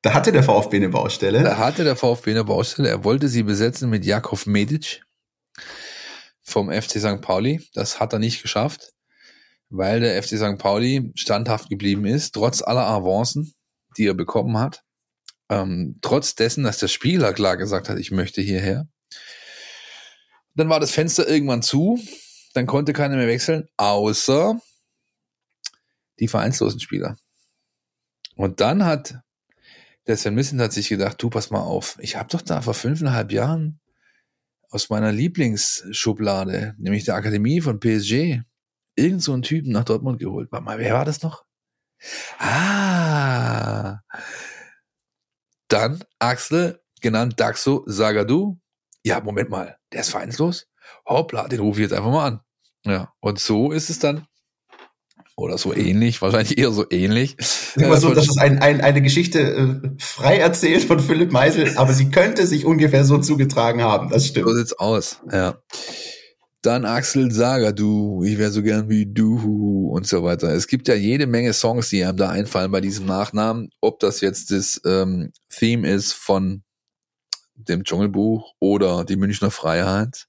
Da 0.02 0.14
hatte 0.14 0.32
der 0.32 0.44
VfB 0.44 0.78
eine 0.78 0.90
Baustelle. 0.90 1.44
Da 1.44 1.58
hatte 1.58 1.84
der 1.84 1.96
VfB 1.96 2.32
eine 2.32 2.46
Baustelle. 2.46 2.90
Er 2.90 3.04
wollte 3.04 3.28
sie 3.28 3.44
besetzen 3.44 3.90
mit 3.90 4.06
Jakov 4.06 4.46
Medic 4.46 5.04
vom 6.42 6.72
FC 6.72 7.00
St. 7.00 7.22
Pauli. 7.22 7.68
Das 7.74 8.00
hat 8.00 8.14
er 8.14 8.20
nicht 8.20 8.42
geschafft, 8.42 8.94
weil 9.70 10.00
der 10.00 10.22
FC 10.24 10.38
St. 10.38 10.58
Pauli 10.58 11.12
standhaft 11.16 11.70
geblieben 11.70 12.06
ist, 12.06 12.34
trotz 12.34 12.62
aller 12.62 12.88
Avancen, 12.88 13.54
die 13.98 14.08
er 14.08 14.14
bekommen 14.14 14.58
hat. 14.58 14.84
Ähm, 15.50 16.00
trotz 16.02 16.36
dessen, 16.36 16.64
dass 16.64 16.78
der 16.78 16.88
Spieler 16.88 17.34
klar 17.34 17.58
gesagt 17.58 17.90
hat, 17.90 18.00
ich 18.00 18.12
möchte 18.12 18.42
hierher. 18.42 18.88
Dann 20.56 20.70
war 20.70 20.80
das 20.80 20.92
Fenster 20.92 21.28
irgendwann 21.28 21.62
zu. 21.62 22.00
Dann 22.54 22.66
konnte 22.66 22.94
keiner 22.94 23.18
mehr 23.18 23.28
wechseln, 23.28 23.68
außer 23.76 24.60
die 26.20 26.28
vereinslosen 26.28 26.80
Spieler. 26.80 27.18
Und 28.38 28.62
dann 28.62 28.86
hat 28.86 29.20
der 30.08 30.16
Sven 30.16 30.36
Missen 30.36 30.62
hat 30.62 30.72
sich 30.72 30.88
gedacht, 30.88 31.22
du 31.22 31.30
pass 31.30 31.50
mal 31.50 31.60
auf, 31.60 31.98
ich 32.00 32.16
habe 32.16 32.30
doch 32.30 32.42
da 32.42 32.62
vor 32.62 32.74
fünfeinhalb 32.74 33.32
Jahren 33.32 33.82
aus 34.70 34.90
meiner 34.90 35.12
Lieblingsschublade, 35.12 36.76
nämlich 36.78 37.04
der 37.04 37.16
Akademie 37.16 37.62
von 37.62 37.80
PSG, 37.80 38.42
irgend 38.96 39.22
so 39.22 39.34
einen 39.34 39.42
Typen 39.42 39.72
nach 39.72 39.84
Dortmund 39.84 40.20
geholt. 40.20 40.52
Warte 40.52 40.66
mal, 40.66 40.80
wer 40.80 40.94
war 40.94 41.06
das 41.06 41.22
noch? 41.24 41.46
Ah, 42.40 44.00
dann 45.68 46.04
Axel, 46.20 46.82
genannt 47.02 47.40
Daxo 47.40 47.84
Sagadu. 47.86 48.60
Ja, 49.04 49.20
Moment 49.20 49.50
mal, 49.50 49.78
der 49.92 50.02
ist 50.02 50.10
vereinslos? 50.10 50.68
Hoppla, 51.06 51.48
den 51.48 51.60
rufe 51.60 51.80
ich 51.80 51.90
jetzt 51.90 51.98
einfach 51.98 52.12
mal 52.12 52.28
an. 52.28 52.42
Ja, 52.86 53.14
und 53.20 53.40
so 53.40 53.72
ist 53.72 53.90
es 53.90 54.00
dann 54.00 54.26
oder 55.38 55.58
so 55.60 55.74
ähnlich, 55.74 56.22
wahrscheinlich 56.22 56.58
eher 56.58 56.72
so 56.72 56.86
ähnlich. 56.90 57.38
Immer 57.76 57.98
so, 57.98 58.14
das 58.14 58.26
ist 58.26 58.40
ein, 58.40 58.60
ein, 58.60 58.82
eine 58.82 59.02
Geschichte 59.04 59.40
äh, 59.40 59.90
frei 60.00 60.40
erzählt 60.40 60.84
von 60.84 61.00
Philipp 61.00 61.32
Meisel, 61.32 61.78
aber 61.78 61.94
sie 61.94 62.10
könnte 62.10 62.48
sich 62.48 62.66
ungefähr 62.66 63.06
so 63.06 63.20
zugetragen 63.20 63.84
haben, 63.84 64.10
das 64.10 64.28
stimmt. 64.28 64.48
So 64.50 64.56
sieht's 64.56 64.74
aus, 64.74 65.22
ja. 65.32 65.62
Dann 66.64 66.86
Axel 66.86 67.32
Sager, 67.32 67.72
du, 67.72 68.24
ich 68.24 68.40
wäre 68.40 68.52
so 68.52 68.64
gern 68.64 68.90
wie 68.90 69.06
du 69.06 69.90
und 69.94 70.08
so 70.08 70.24
weiter. 70.24 70.50
Es 70.50 70.68
gibt 70.68 70.88
ja 70.88 70.96
jede 70.96 71.28
Menge 71.28 71.54
Songs, 71.54 71.90
die 71.90 72.04
einem 72.04 72.18
da 72.18 72.30
einfallen 72.30 72.72
bei 72.72 72.82
diesem 72.82 73.06
Nachnamen. 73.06 73.70
Ob 73.80 74.00
das 74.00 74.22
jetzt 74.22 74.50
das 74.50 74.82
ähm, 74.86 75.32
Theme 75.50 75.88
ist 75.88 76.14
von 76.14 76.64
dem 77.54 77.84
Dschungelbuch 77.84 78.54
oder 78.60 79.06
die 79.06 79.18
Münchner 79.18 79.52
Freiheit 79.52 80.28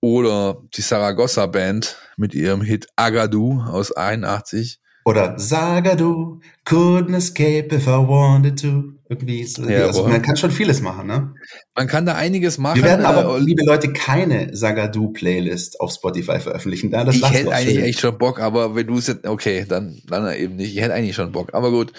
oder 0.00 0.62
die 0.74 0.82
Saragossa 0.82 1.46
Band 1.46 1.98
mit 2.18 2.34
ihrem 2.34 2.60
Hit 2.60 2.88
Agadu 2.96 3.62
aus 3.62 3.92
81. 3.92 4.80
Oder 5.04 5.38
Sagadu, 5.38 6.40
couldn't 6.66 7.16
escape 7.16 7.74
if 7.74 7.86
I 7.86 7.96
wanted 8.06 8.60
to. 8.60 8.92
Irgendwie 9.08 9.40
ist, 9.40 9.56
ja, 9.56 9.86
also 9.86 10.06
man 10.06 10.20
kann 10.20 10.36
schon 10.36 10.50
vieles 10.50 10.82
machen, 10.82 11.06
ne? 11.06 11.34
Man 11.74 11.86
kann 11.86 12.04
da 12.04 12.14
einiges 12.14 12.58
machen. 12.58 12.76
Wir 12.76 12.84
werden 12.84 13.06
aber, 13.06 13.36
äh, 13.36 13.40
liebe 13.40 13.64
Leute, 13.64 13.90
keine 13.94 14.54
Sagadu-Playlist 14.54 15.80
auf 15.80 15.92
Spotify 15.92 16.40
veröffentlichen. 16.40 16.90
Da, 16.90 17.04
das 17.04 17.16
ich 17.16 17.30
hätte 17.30 17.54
eigentlich 17.54 17.76
schön. 17.76 17.84
echt 17.84 18.00
schon 18.00 18.18
Bock, 18.18 18.38
aber 18.38 18.74
wenn 18.74 18.86
du 18.86 18.98
es 18.98 19.06
jetzt, 19.06 19.26
okay, 19.26 19.64
dann, 19.66 19.98
dann 20.06 20.30
eben 20.34 20.56
nicht. 20.56 20.74
Ich 20.74 20.82
hätte 20.82 20.92
eigentlich 20.92 21.16
schon 21.16 21.32
Bock. 21.32 21.54
Aber 21.54 21.70
gut. 21.70 21.94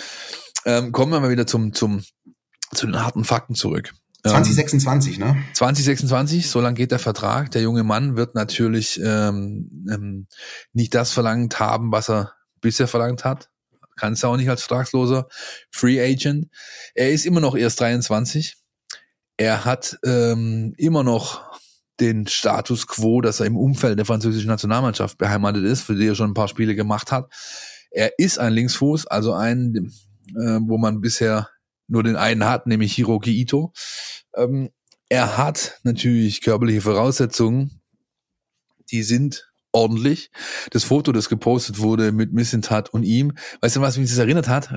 Ähm, 0.65 0.91
kommen 0.91 1.11
wir 1.11 1.19
mal 1.19 1.31
wieder 1.31 1.47
zum, 1.47 1.73
zum, 1.73 2.03
zu 2.75 2.85
den 2.85 3.01
harten 3.01 3.23
Fakten 3.23 3.55
zurück. 3.55 3.91
2026, 4.23 5.17
ne? 5.19 5.37
2026, 5.53 6.49
so 6.49 6.59
lang 6.59 6.75
geht 6.75 6.91
der 6.91 6.99
Vertrag. 6.99 7.51
Der 7.51 7.61
junge 7.61 7.83
Mann 7.83 8.17
wird 8.17 8.35
natürlich 8.35 8.99
ähm, 9.03 9.87
ähm, 9.89 10.27
nicht 10.73 10.93
das 10.93 11.11
verlangt 11.11 11.59
haben, 11.59 11.91
was 11.91 12.09
er 12.09 12.33
bisher 12.59 12.87
verlangt 12.87 13.23
hat. 13.23 13.49
Kannst 13.95 14.23
du 14.23 14.27
auch 14.27 14.37
nicht 14.37 14.49
als 14.49 14.63
vertragsloser 14.63 15.27
Free 15.71 16.01
Agent. 16.01 16.47
Er 16.95 17.11
ist 17.11 17.25
immer 17.25 17.39
noch 17.39 17.55
erst 17.55 17.79
23. 17.79 18.55
Er 19.37 19.63
hat 19.63 19.97
ähm, 20.03 20.73
immer 20.77 21.03
noch 21.03 21.49
den 21.99 22.27
Status 22.27 22.87
quo, 22.87 23.21
dass 23.21 23.39
er 23.39 23.45
im 23.45 23.57
Umfeld 23.57 23.97
der 23.97 24.05
französischen 24.05 24.47
Nationalmannschaft 24.47 25.17
beheimatet 25.17 25.63
ist, 25.63 25.81
für 25.81 25.95
die 25.95 26.07
er 26.07 26.15
schon 26.15 26.31
ein 26.31 26.35
paar 26.35 26.47
Spiele 26.47 26.75
gemacht 26.75 27.11
hat. 27.11 27.31
Er 27.91 28.19
ist 28.19 28.39
ein 28.39 28.53
Linksfuß, 28.53 29.07
also 29.07 29.33
ein, 29.33 29.91
äh, 30.29 30.59
wo 30.61 30.77
man 30.77 31.01
bisher 31.01 31.49
nur 31.89 32.03
den 32.03 32.15
einen 32.15 32.45
hat, 32.45 32.67
nämlich 32.67 32.93
Hiroki 32.93 33.31
Ito. 33.31 33.73
Ähm, 34.35 34.69
er 35.09 35.37
hat 35.37 35.79
natürlich 35.83 36.41
körperliche 36.41 36.81
Voraussetzungen, 36.81 37.81
die 38.91 39.03
sind 39.03 39.51
ordentlich. 39.71 40.31
Das 40.71 40.83
Foto, 40.83 41.11
das 41.11 41.29
gepostet 41.29 41.79
wurde 41.79 42.11
mit 42.11 42.33
Missentat 42.33 42.89
und 42.93 43.03
ihm, 43.03 43.33
weißt 43.61 43.75
du, 43.75 43.81
was 43.81 43.97
mich 43.97 44.09
das 44.09 44.17
erinnert 44.19 44.47
hat? 44.47 44.71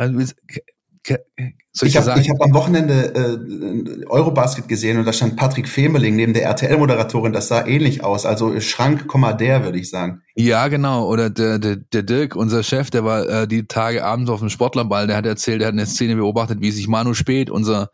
Soll 1.73 1.89
ich, 1.89 1.95
ich 1.95 1.97
habe 1.97 2.21
hab 2.21 2.43
am 2.43 2.55
Wochenende 2.55 3.15
äh, 3.15 4.07
Eurobasket 4.07 4.69
gesehen 4.69 4.99
und 4.99 5.05
da 5.05 5.13
stand 5.13 5.37
Patrick 5.37 5.69
Femerling 5.69 6.17
neben 6.17 6.33
der 6.33 6.45
RTL-Moderatorin. 6.45 7.33
Das 7.33 7.49
sah 7.49 7.67
ähnlich 7.67 8.05
aus. 8.05 8.27
Also 8.27 8.61
Schrank, 8.61 9.07
der, 9.39 9.65
würde 9.65 9.79
ich 9.79 9.91
sagen. 9.91 10.23
Ja, 10.35 10.69
genau. 10.69 11.09
Oder 11.09 11.31
der, 11.31 11.59
der, 11.59 11.77
der 11.77 12.03
Dirk, 12.03 12.37
unser 12.37 12.63
Chef, 12.63 12.91
der 12.91 13.05
war 13.05 13.29
äh, 13.29 13.49
die 13.49 13.67
Tage 13.67 14.05
abends 14.05 14.31
auf 14.31 14.41
dem 14.41 14.51
Sportlerball. 14.51 15.07
Der 15.07 15.17
hat 15.17 15.27
erzählt, 15.27 15.61
der 15.61 15.69
hat 15.69 15.75
eine 15.75 15.87
Szene 15.87 16.17
beobachtet, 16.17 16.61
wie 16.61 16.71
sich 16.71 16.89
Manu 16.89 17.15
Spät, 17.15 17.51
unser 17.51 17.91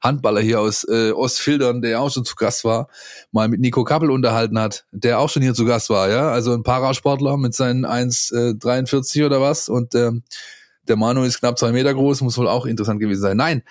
Handballer 0.00 0.40
hier 0.40 0.60
aus 0.60 0.84
äh, 0.84 1.10
Ostfildern, 1.10 1.82
der 1.82 2.00
auch 2.00 2.10
schon 2.10 2.24
zu 2.24 2.36
Gast 2.36 2.64
war, 2.64 2.88
mal 3.32 3.48
mit 3.48 3.60
Nico 3.60 3.82
Kappel 3.84 4.10
unterhalten 4.10 4.58
hat, 4.58 4.84
der 4.92 5.18
auch 5.18 5.28
schon 5.28 5.42
hier 5.42 5.54
zu 5.54 5.64
Gast 5.64 5.90
war, 5.90 6.08
ja, 6.08 6.30
also 6.30 6.52
ein 6.52 6.62
Parasportler 6.62 7.36
mit 7.36 7.54
seinen 7.54 7.84
1,43 7.84 9.20
äh, 9.20 9.24
oder 9.24 9.40
was 9.40 9.68
und 9.68 9.94
ähm, 9.96 10.22
der 10.88 10.96
Manu 10.96 11.22
ist 11.22 11.40
knapp 11.40 11.58
zwei 11.58 11.72
Meter 11.72 11.94
groß, 11.94 12.20
muss 12.22 12.38
wohl 12.38 12.48
auch 12.48 12.66
interessant 12.66 13.00
gewesen 13.00 13.20
sein. 13.20 13.36
Nein, 13.36 13.62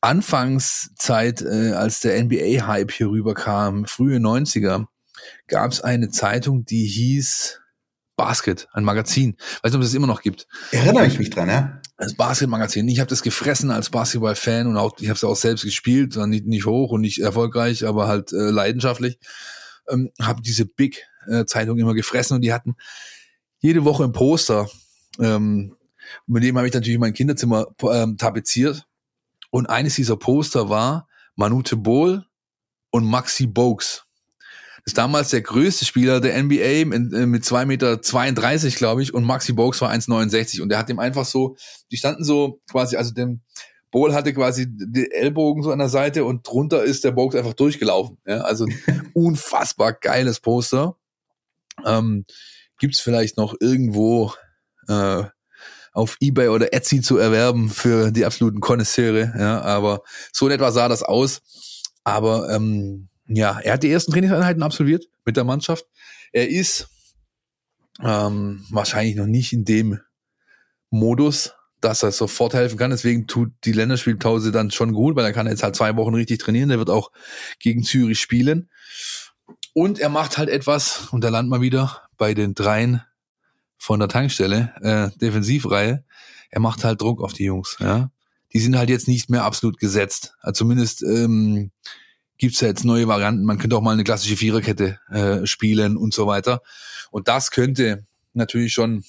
Anfangszeit, 0.00 1.42
äh, 1.42 1.72
als 1.72 2.00
der 2.00 2.22
NBA-Hype 2.22 2.90
hier 2.90 3.10
rüberkam, 3.10 3.84
frühe 3.84 4.18
90er, 4.18 4.86
gab 5.46 5.72
es 5.72 5.82
eine 5.82 6.10
Zeitung, 6.10 6.64
die 6.64 6.86
hieß 6.86 7.60
Basket, 8.16 8.68
ein 8.72 8.84
Magazin. 8.84 9.36
Weißt 9.62 9.74
du, 9.74 9.78
ob 9.78 9.82
es 9.82 9.90
das 9.90 9.94
immer 9.94 10.06
noch 10.06 10.22
gibt? 10.22 10.46
Erinnere 10.72 11.06
ich 11.06 11.18
mich 11.18 11.30
dran, 11.30 11.48
ja. 11.48 11.80
Das 11.96 12.14
Basket-Magazin. 12.14 12.88
Ich 12.88 13.00
habe 13.00 13.08
das 13.08 13.22
gefressen 13.22 13.70
als 13.70 13.90
Basketball-Fan 13.90 14.66
und 14.66 14.76
auch, 14.76 14.92
ich 15.00 15.08
habe 15.08 15.16
es 15.16 15.24
auch 15.24 15.36
selbst 15.36 15.64
gespielt, 15.64 16.16
nicht, 16.16 16.46
nicht 16.46 16.66
hoch 16.66 16.92
und 16.92 17.02
nicht 17.02 17.20
erfolgreich, 17.20 17.86
aber 17.86 18.08
halt 18.08 18.32
äh, 18.32 18.50
leidenschaftlich. 18.50 19.18
Ähm, 19.88 20.10
habe 20.20 20.40
diese 20.40 20.64
Big-Zeitung 20.64 21.78
äh, 21.78 21.80
immer 21.80 21.94
gefressen 21.94 22.36
und 22.36 22.42
die 22.42 22.52
hatten 22.52 22.76
jede 23.58 23.84
Woche 23.84 24.04
ein 24.04 24.12
Poster 24.12 24.68
ähm, 25.18 25.76
mit 26.26 26.42
dem 26.42 26.56
habe 26.56 26.66
ich 26.66 26.74
natürlich 26.74 26.98
mein 26.98 27.14
Kinderzimmer 27.14 27.66
ähm, 27.82 28.16
tapeziert. 28.16 28.86
Und 29.50 29.68
eines 29.68 29.96
dieser 29.96 30.16
Poster 30.16 30.68
war 30.68 31.08
Manute 31.34 31.76
Bohl 31.76 32.24
und 32.90 33.04
Maxi 33.04 33.46
Bogues. 33.46 34.04
Das 34.84 34.92
ist 34.92 34.98
damals 34.98 35.30
der 35.30 35.42
größte 35.42 35.84
Spieler 35.84 36.20
der 36.20 36.42
NBA 36.42 36.86
mit, 36.86 37.12
äh, 37.12 37.26
mit 37.26 37.44
2,32 37.44 37.66
Meter, 37.66 37.98
glaube 38.76 39.02
ich, 39.02 39.12
und 39.12 39.24
Maxi 39.24 39.52
Bogues 39.52 39.80
war 39.80 39.90
1,69. 39.90 40.62
Und 40.62 40.70
der 40.70 40.78
hat 40.78 40.88
dem 40.88 40.98
einfach 40.98 41.26
so, 41.26 41.56
die 41.90 41.96
standen 41.96 42.24
so 42.24 42.60
quasi, 42.70 42.96
also 42.96 43.12
dem 43.12 43.42
Bowl 43.90 44.14
hatte 44.14 44.32
quasi 44.32 44.66
die 44.68 45.10
Ellbogen 45.10 45.62
so 45.62 45.72
an 45.72 45.80
der 45.80 45.88
Seite 45.88 46.24
und 46.24 46.46
drunter 46.46 46.82
ist 46.82 47.04
der 47.04 47.10
Bogues 47.10 47.34
einfach 47.34 47.54
durchgelaufen. 47.54 48.18
Ja, 48.26 48.42
also 48.42 48.66
unfassbar 49.14 49.92
geiles 49.92 50.40
Poster. 50.40 50.96
Ähm, 51.84 52.24
gibt's 52.78 53.00
vielleicht 53.00 53.36
noch 53.36 53.54
irgendwo 53.58 54.32
äh, 54.88 55.24
auf 55.92 56.16
eBay 56.20 56.48
oder 56.48 56.72
Etsy 56.72 57.00
zu 57.00 57.18
erwerben 57.18 57.68
für 57.68 58.10
die 58.12 58.24
absoluten 58.24 58.60
Konnoisseure. 58.60 59.32
Ja, 59.38 59.60
aber 59.62 60.02
so 60.32 60.46
in 60.46 60.52
etwa 60.52 60.70
sah 60.70 60.88
das 60.88 61.02
aus. 61.02 61.40
Aber 62.04 62.48
ähm, 62.50 63.08
ja, 63.26 63.58
er 63.60 63.74
hat 63.74 63.82
die 63.82 63.90
ersten 63.90 64.12
Trainingseinheiten 64.12 64.62
absolviert 64.62 65.06
mit 65.24 65.36
der 65.36 65.44
Mannschaft. 65.44 65.86
Er 66.32 66.48
ist 66.48 66.88
ähm, 68.02 68.64
wahrscheinlich 68.70 69.16
noch 69.16 69.26
nicht 69.26 69.52
in 69.52 69.64
dem 69.64 70.00
Modus, 70.90 71.54
dass 71.80 72.02
er 72.02 72.12
sofort 72.12 72.54
helfen 72.54 72.78
kann. 72.78 72.90
Deswegen 72.90 73.26
tut 73.26 73.52
die 73.64 73.72
Länderspielpause 73.72 74.52
dann 74.52 74.70
schon 74.70 74.92
gut, 74.92 75.16
weil 75.16 75.24
er 75.24 75.32
kann 75.32 75.46
jetzt 75.46 75.62
halt 75.62 75.76
zwei 75.76 75.96
Wochen 75.96 76.14
richtig 76.14 76.38
trainieren. 76.38 76.68
Der 76.68 76.78
wird 76.78 76.90
auch 76.90 77.10
gegen 77.58 77.82
Zürich 77.82 78.20
spielen. 78.20 78.70
Und 79.72 79.98
er 79.98 80.08
macht 80.08 80.38
halt 80.38 80.48
etwas, 80.48 81.08
und 81.12 81.22
da 81.22 81.28
landet 81.28 81.50
man 81.50 81.60
wieder 81.60 82.08
bei 82.16 82.34
den 82.34 82.54
dreien 82.54 83.02
von 83.80 83.98
der 83.98 84.08
Tankstelle, 84.08 84.74
äh, 84.82 85.18
Defensivreihe, 85.18 86.04
er 86.50 86.60
macht 86.60 86.84
halt 86.84 87.00
Druck 87.00 87.22
auf 87.22 87.32
die 87.32 87.44
Jungs, 87.44 87.76
ja. 87.80 88.10
Die 88.52 88.60
sind 88.60 88.76
halt 88.76 88.90
jetzt 88.90 89.08
nicht 89.08 89.30
mehr 89.30 89.44
absolut 89.44 89.78
gesetzt. 89.78 90.34
Also 90.40 90.58
zumindest 90.58 91.02
ähm, 91.02 91.70
gibt 92.36 92.60
ja 92.60 92.66
jetzt 92.66 92.84
neue 92.84 93.06
Varianten. 93.06 93.44
Man 93.44 93.58
könnte 93.58 93.76
auch 93.76 93.80
mal 93.80 93.92
eine 93.92 94.02
klassische 94.02 94.36
Viererkette 94.36 94.98
äh, 95.08 95.46
spielen 95.46 95.96
und 95.96 96.12
so 96.12 96.26
weiter. 96.26 96.60
Und 97.12 97.28
das 97.28 97.52
könnte 97.52 98.04
natürlich 98.32 98.72
schon 98.72 99.04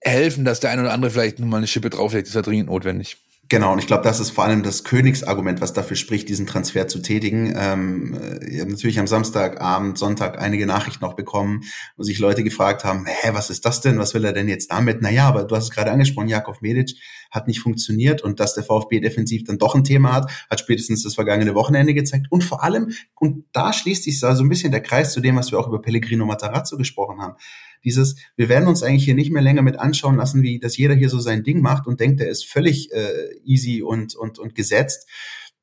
helfen, 0.00 0.44
dass 0.44 0.58
der 0.58 0.70
eine 0.70 0.82
oder 0.82 0.92
andere 0.92 1.12
vielleicht 1.12 1.38
nochmal 1.38 1.58
eine 1.58 1.68
Schippe 1.68 1.88
drauflegt. 1.88 2.26
Das 2.26 2.30
ist 2.30 2.34
ja 2.34 2.42
dringend 2.42 2.68
notwendig. 2.68 3.16
Genau, 3.50 3.72
und 3.72 3.78
ich 3.78 3.86
glaube, 3.86 4.02
das 4.02 4.20
ist 4.20 4.30
vor 4.30 4.44
allem 4.44 4.62
das 4.62 4.84
Königsargument, 4.84 5.62
was 5.62 5.72
dafür 5.72 5.96
spricht, 5.96 6.28
diesen 6.28 6.46
Transfer 6.46 6.86
zu 6.86 7.00
tätigen. 7.00 7.54
Ähm, 7.56 8.40
ich 8.46 8.60
habe 8.60 8.70
natürlich 8.70 8.98
am 8.98 9.06
Samstagabend, 9.06 9.96
Sonntag 9.96 10.38
einige 10.38 10.66
Nachrichten 10.66 11.02
noch 11.02 11.14
bekommen, 11.14 11.62
wo 11.96 12.02
sich 12.02 12.18
Leute 12.18 12.44
gefragt 12.44 12.84
haben, 12.84 13.06
hä, 13.06 13.30
was 13.32 13.48
ist 13.48 13.64
das 13.64 13.80
denn? 13.80 13.98
Was 13.98 14.12
will 14.12 14.26
er 14.26 14.34
denn 14.34 14.48
jetzt 14.48 14.70
damit? 14.70 15.00
Naja, 15.00 15.26
aber 15.26 15.44
du 15.44 15.56
hast 15.56 15.64
es 15.64 15.70
gerade 15.70 15.90
angesprochen, 15.90 16.28
Jakov 16.28 16.60
Medic 16.60 16.96
hat 17.30 17.48
nicht 17.48 17.60
funktioniert 17.60 18.22
und 18.22 18.40
dass 18.40 18.54
der 18.54 18.64
VfB 18.64 19.00
defensiv 19.00 19.44
dann 19.44 19.58
doch 19.58 19.74
ein 19.74 19.84
Thema 19.84 20.12
hat, 20.12 20.30
hat 20.50 20.60
spätestens 20.60 21.02
das 21.02 21.14
vergangene 21.14 21.54
Wochenende 21.54 21.94
gezeigt. 21.94 22.26
Und 22.30 22.44
vor 22.44 22.62
allem, 22.62 22.92
und 23.14 23.44
da 23.52 23.72
schließt 23.72 24.04
sich 24.04 24.20
so 24.20 24.26
ein 24.26 24.48
bisschen 24.48 24.72
der 24.72 24.82
Kreis 24.82 25.12
zu 25.12 25.20
dem, 25.20 25.36
was 25.36 25.50
wir 25.50 25.58
auch 25.58 25.68
über 25.68 25.80
Pellegrino 25.80 26.24
Matarazzo 26.24 26.76
gesprochen 26.76 27.20
haben 27.20 27.36
dieses, 27.84 28.16
wir 28.36 28.48
werden 28.48 28.68
uns 28.68 28.82
eigentlich 28.82 29.04
hier 29.04 29.14
nicht 29.14 29.30
mehr 29.30 29.42
länger 29.42 29.62
mit 29.62 29.78
anschauen 29.78 30.16
lassen, 30.16 30.42
wie 30.42 30.58
dass 30.58 30.76
jeder 30.76 30.94
hier 30.94 31.08
so 31.08 31.18
sein 31.18 31.44
Ding 31.44 31.60
macht 31.60 31.86
und 31.86 32.00
denkt, 32.00 32.20
er 32.20 32.28
ist 32.28 32.44
völlig 32.44 32.92
äh, 32.92 33.36
easy 33.44 33.82
und, 33.82 34.14
und, 34.14 34.38
und 34.38 34.54
gesetzt. 34.54 35.08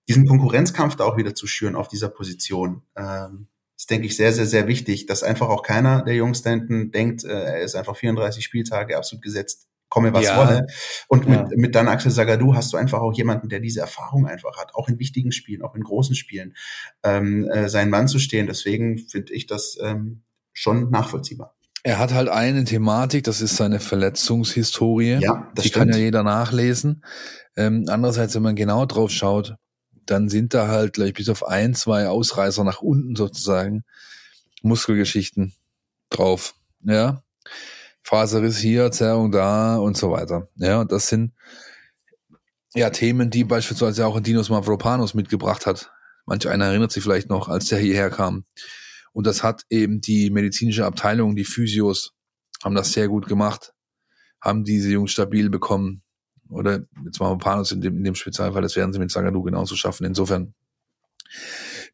Diesen 0.07 0.28
Konkurrenzkampf 0.28 0.95
da 0.95 1.05
auch 1.05 1.18
wieder 1.18 1.36
zu 1.36 1.47
schüren 1.47 1.76
auf 1.76 1.88
dieser 1.88 2.09
Position. 2.09 2.84
Ähm, 2.95 3.47
ist, 3.78 3.89
denke 3.89 4.07
ich, 4.07 4.16
sehr, 4.16 4.32
sehr, 4.32 4.45
sehr 4.45 4.68
wichtig, 4.68 5.05
dass 5.05 5.24
einfach 5.24 5.49
auch 5.49 5.63
keiner 5.63 6.03
der 6.03 6.16
Jungs 6.16 6.41
da 6.41 6.51
hinten 6.51 6.91
denkt, 6.91 7.24
äh, 7.26 7.30
er 7.30 7.61
ist 7.61 7.76
einfach 7.76 7.95
34 7.95 8.43
Spieltage 8.43 8.97
absolut 8.97 9.24
gesetzt, 9.24 9.68
komme 9.89 10.13
was 10.13 10.25
ja. 10.25 10.38
wolle. 10.38 10.67
Und 11.07 11.27
mit, 11.27 11.39
ja. 11.39 11.47
mit 11.55 11.75
dann 11.75 11.88
Axel 11.88 12.11
Sagadou 12.11 12.55
hast 12.55 12.73
du 12.73 12.77
einfach 12.77 12.99
auch 12.99 13.13
jemanden, 13.13 13.49
der 13.49 13.59
diese 13.59 13.81
Erfahrung 13.81 14.27
einfach 14.27 14.57
hat, 14.57 14.75
auch 14.75 14.89
in 14.89 14.99
wichtigen 14.99 15.31
Spielen, 15.31 15.61
auch 15.61 15.75
in 15.75 15.83
großen 15.83 16.15
Spielen, 16.15 16.55
ähm, 17.03 17.49
äh, 17.49 17.69
seinen 17.69 17.89
Mann 17.89 18.07
zu 18.07 18.19
stehen. 18.19 18.47
Deswegen 18.47 18.97
finde 18.97 19.33
ich 19.33 19.45
das 19.45 19.77
ähm, 19.81 20.23
schon 20.53 20.89
nachvollziehbar. 20.89 21.55
Er 21.83 21.99
hat 21.99 22.13
halt 22.13 22.29
eine 22.29 22.63
Thematik, 22.63 23.25
das 23.25 23.41
ist 23.41 23.57
seine 23.57 23.79
Verletzungshistorie. 23.79 25.19
Ja, 25.21 25.51
das 25.53 25.63
Die 25.63 25.69
stimmt. 25.69 25.91
kann 25.91 25.93
ja 25.93 26.03
jeder 26.03 26.23
nachlesen. 26.23 27.03
Ähm, 27.55 27.86
andererseits, 27.88 28.33
wenn 28.33 28.41
man 28.41 28.55
genau 28.55 28.88
drauf 28.88 29.11
schaut, 29.11 29.55
dann 30.05 30.29
sind 30.29 30.53
da 30.53 30.67
halt 30.67 30.93
gleich 30.93 31.13
bis 31.13 31.29
auf 31.29 31.45
ein, 31.45 31.75
zwei 31.75 32.07
Ausreißer 32.07 32.63
nach 32.63 32.81
unten 32.81 33.15
sozusagen 33.15 33.83
Muskelgeschichten 34.63 35.53
drauf. 36.09 36.55
Ja. 36.81 37.21
Faserriss 38.06 38.60
hier, 38.60 38.91
Zerrung 38.91 39.32
da 39.32 39.78
und 39.78 39.97
so 39.97 40.12
weiter. 40.12 40.47
Ja, 40.58 40.86
das 40.86 41.08
sind 41.08 41.34
ja 42.76 42.91
Themen, 42.91 43.32
die 43.32 43.43
beispielsweise 43.43 44.06
auch 44.06 44.20
Dinos 44.20 44.49
Mavropanos 44.49 45.16
mitgebracht 45.16 45.66
hat. 45.66 45.91
Manch 46.28 46.47
einer 46.47 46.66
erinnert 46.66 46.91
sich 46.91 47.01
vielleicht 47.01 47.30
noch, 47.30 47.49
als 47.49 47.66
der 47.66 47.80
hierher 47.80 48.12
kam. 48.12 48.45
Und 49.12 49.26
das 49.26 49.41
hat 49.41 49.64
eben 49.70 50.01
die 50.01 50.30
medizinische 50.30 50.86
Abteilung, 50.86 51.36
die 51.36 51.45
Physios, 51.45 52.14
haben 52.64 52.76
das 52.76 52.93
sehr 52.93 53.08
gut 53.08 53.28
gemacht, 53.28 53.74
haben 54.39 54.64
diese 54.64 54.91
Jungs 54.91 55.12
stabil 55.12 55.49
bekommen. 55.49 56.03
Oder 56.49 56.86
jetzt 57.06 57.20
machen 57.20 57.39
wir 57.39 57.43
Panos 57.43 57.72
in 57.72 57.82
dem, 57.82 57.97
in 57.97 58.03
dem 58.03 58.16
Spezialfall, 58.16 58.62
das 58.62 58.76
werden 58.76 58.93
sie 58.93 58.99
mit 58.99 59.10
Sagadu 59.10 59.41
genauso 59.41 59.76
schaffen. 59.76 60.06
Insofern 60.06 60.53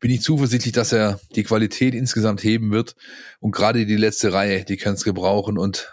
bin 0.02 0.12
ich 0.12 0.22
zuversichtlich, 0.22 0.74
dass 0.74 0.92
er 0.92 1.22
die 1.36 1.44
Qualität 1.44 1.94
insgesamt 1.94 2.44
heben 2.44 2.72
wird. 2.72 2.96
Und 3.40 3.52
gerade 3.52 3.86
die 3.86 3.96
letzte 3.96 4.34
Reihe, 4.34 4.66
die 4.66 4.76
kann 4.76 4.96
es 4.96 5.06
gebrauchen. 5.06 5.58
Und 5.58 5.90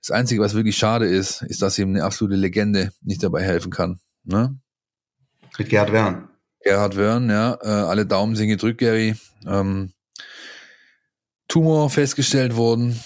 das 0.00 0.10
Einzige, 0.10 0.40
was 0.40 0.54
wirklich 0.54 0.76
schade 0.76 1.06
ist, 1.06 1.42
ist, 1.42 1.62
dass 1.62 1.78
ihm 1.78 1.90
eine 1.90 2.04
absolute 2.04 2.36
Legende 2.36 2.90
nicht 3.02 3.22
dabei 3.22 3.42
helfen 3.42 3.70
kann. 3.70 4.00
Ne? 4.24 4.58
Mit 5.58 5.68
Gerhard 5.68 5.92
Wern. 5.92 6.28
Gerhard 6.62 6.96
Wern, 6.96 7.28
ja. 7.28 7.58
Äh, 7.62 7.68
alle 7.68 8.06
Daumen 8.06 8.36
sind 8.36 8.48
gedrückt, 8.48 8.78
Gary. 8.78 9.14
Ähm, 9.46 9.92
Tumor 11.48 11.90
festgestellt 11.90 12.56
worden 12.56 12.98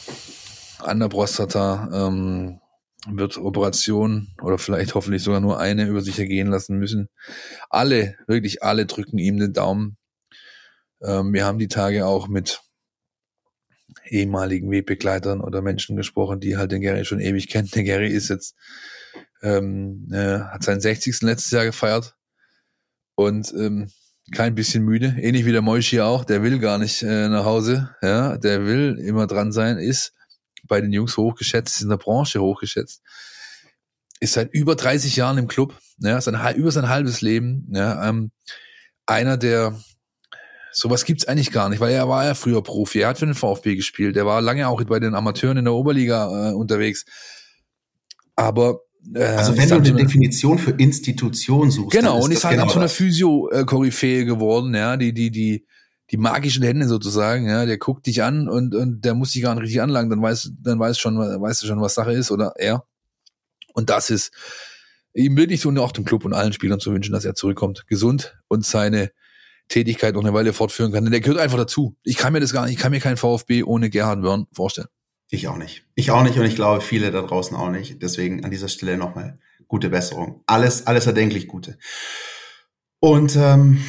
an 0.79 1.01
der 1.01 1.09
Prostata. 1.09 1.89
Ähm, 1.93 2.61
wird 3.07 3.37
Operation 3.37 4.29
oder 4.43 4.59
vielleicht 4.59 4.95
hoffentlich 4.95 5.23
sogar 5.23 5.41
nur 5.41 5.59
eine 5.59 5.87
über 5.87 6.01
sich 6.01 6.19
ergehen 6.19 6.49
lassen 6.49 6.79
müssen. 6.79 7.09
Alle, 7.69 8.17
wirklich 8.27 8.63
alle 8.63 8.87
drücken 8.87 9.19
ihm 9.19 9.39
den 9.39 9.53
Daumen. 9.53 9.97
Ähm, 11.03 11.33
wir 11.33 11.45
haben 11.45 11.59
die 11.59 11.69
Tage 11.69 12.07
auch 12.07 12.29
mit 12.29 12.64
ehemaligen 14.07 14.71
Wegbegleitern 14.71 15.41
oder 15.41 15.63
Menschen 15.63 15.97
gesprochen, 15.97 16.41
die 16.41 16.57
halt 16.57 16.73
den 16.73 16.83
Gary 16.83 17.05
schon 17.05 17.21
ewig 17.21 17.49
kennen. 17.49 17.71
Der 17.75 17.85
Gary 17.85 18.09
ist 18.09 18.29
jetzt, 18.29 18.55
ähm, 19.43 20.09
äh, 20.13 20.41
hat 20.41 20.63
seinen 20.63 20.81
60. 20.81 21.23
letztes 21.23 21.51
Jahr 21.51 21.65
gefeiert 21.65 22.15
und 23.15 23.53
ähm, 23.53 23.91
kein 24.33 24.55
bisschen 24.55 24.85
müde, 24.85 25.17
ähnlich 25.19 25.45
wie 25.45 25.53
der 25.53 25.63
Moishi 25.63 26.01
auch, 26.01 26.25
der 26.25 26.43
will 26.43 26.59
gar 26.59 26.79
nicht 26.79 27.03
äh, 27.03 27.29
nach 27.29 27.45
Hause, 27.45 27.95
ja, 28.03 28.39
der 28.39 28.65
will 28.65 28.99
immer 28.99 29.27
dran 29.27 29.53
sein, 29.53 29.79
ist 29.79 30.15
bei 30.67 30.81
den 30.81 30.93
Jungs 30.93 31.17
hochgeschätzt, 31.17 31.77
ist 31.77 31.83
in 31.83 31.91
der 31.91 31.99
Branche 31.99 32.41
hochgeschätzt, 32.41 33.03
ist 34.21 34.33
seit 34.33 34.53
über 34.55 34.77
30 34.77 35.17
Jahren 35.17 35.37
im 35.37 35.47
Club, 35.47 35.79
ja, 35.99 36.21
sein, 36.21 36.57
über 36.57 36.71
sein 36.71 36.89
halbes 36.89 37.21
Leben, 37.21 37.69
ja, 37.73 38.09
ähm, 38.09 38.31
einer 39.07 39.37
der 39.37 39.79
Sowas 40.77 41.05
gibt's 41.05 41.27
eigentlich 41.27 41.53
gar 41.53 41.69
nicht, 41.69 41.81
weil 41.81 41.93
er 41.93 42.09
war 42.09 42.25
ja 42.25 42.35
früher 42.35 42.61
Profi. 42.61 43.01
Er 43.01 43.09
hat 43.09 43.19
für 43.19 43.27
den 43.27 43.37
VfB 43.37 43.77
gespielt. 43.77 44.17
Er 44.17 44.27
war 44.27 44.43
lange 44.43 44.67
auch 44.69 44.83
bei 44.83 44.99
den 44.99 45.15
Amateuren 45.15 45.57
in 45.57 45.65
der 45.65 45.75
Oberliga 45.75 46.51
äh, 46.51 46.53
unterwegs. 46.53 47.05
Aber 48.35 48.81
äh, 49.15 49.23
also 49.23 49.57
wenn 49.57 49.69
du 49.69 49.77
eine 49.77 49.95
Definition 49.95 50.59
für 50.59 50.73
Institution 50.73 51.71
suchst, 51.71 51.97
genau 51.97 52.23
und 52.23 52.33
ist 52.33 52.45
halt 52.45 52.59
genau 52.59 52.69
zu 52.69 52.81
einer 52.81 52.89
Physio-Koryphäe 52.89 54.25
geworden, 54.25 54.75
ja, 54.75 54.97
die 54.97 55.15
die 55.15 55.31
die 55.31 55.65
die 56.11 56.17
magischen 56.17 56.65
Hände 56.65 56.89
sozusagen, 56.89 57.49
ja, 57.49 57.67
der 57.67 57.79
guckt 57.79 58.07
dich 58.07 58.25
an 58.25 58.49
und 58.49 58.75
und 58.75 59.05
der 59.05 59.15
muss 59.15 59.31
dich 59.31 59.43
gar 59.43 59.55
nicht 59.55 59.63
richtig 59.63 59.81
anlangen, 59.81 60.11
dann 60.11 60.23
weiß 60.23 60.53
dann 60.61 60.81
weiß 60.81 60.99
schon 60.99 61.17
weißt 61.19 61.63
du 61.63 61.67
schon 61.69 61.81
was 61.81 61.95
Sache 61.95 62.13
ist 62.13 62.33
oder 62.33 62.55
er 62.57 62.85
und 63.75 63.91
das 63.91 64.11
ist 64.11 64.33
ihm 65.15 65.37
wirklich 65.37 65.65
und 65.67 65.79
auch 65.79 65.93
dem 65.93 66.05
Club 66.05 66.25
und 66.25 66.33
allen 66.33 66.53
Spielern 66.53 66.81
zu 66.81 66.93
wünschen, 66.93 67.13
dass 67.13 67.25
er 67.25 67.35
zurückkommt, 67.35 67.87
gesund 67.87 68.37
und 68.49 68.67
seine 68.67 69.13
Tätigkeit 69.69 70.15
noch 70.15 70.23
eine 70.23 70.35
Weile 70.35 70.53
fortführen 70.53 70.93
kann. 70.93 71.05
Denn 71.05 71.13
der 71.13 71.21
gehört 71.21 71.39
einfach 71.39 71.59
dazu. 71.59 71.97
Ich 72.03 72.17
kann 72.17 72.33
mir 72.33 72.41
das 72.41 72.53
gar 72.53 72.65
nicht, 72.65 72.75
ich 72.75 72.81
kann 72.81 72.93
mir 72.93 73.01
keinen 73.01 73.17
VfB 73.17 73.63
ohne 73.63 73.91
Gerhard 73.91 74.23
Wörn 74.23 74.47
vorstellen. 74.53 74.89
Ich 75.31 75.49
auch 75.49 75.57
nicht. 75.57 75.85
Ich 75.95 76.11
auch 76.11 76.23
nicht 76.23 76.39
und 76.39 76.45
ich 76.45 76.55
glaube 76.55 76.81
viele 76.81 77.11
da 77.11 77.23
draußen 77.23 77.57
auch 77.57 77.71
nicht. 77.71 78.03
Deswegen 78.03 78.45
an 78.45 78.51
dieser 78.51 78.69
Stelle 78.69 78.97
nochmal 78.97 79.39
gute 79.67 79.89
Besserung. 79.89 80.43
Alles, 80.47 80.87
alles 80.87 81.07
erdenklich 81.07 81.49
Gute. 81.49 81.79
Und 83.01 83.37
ähm, 83.37 83.83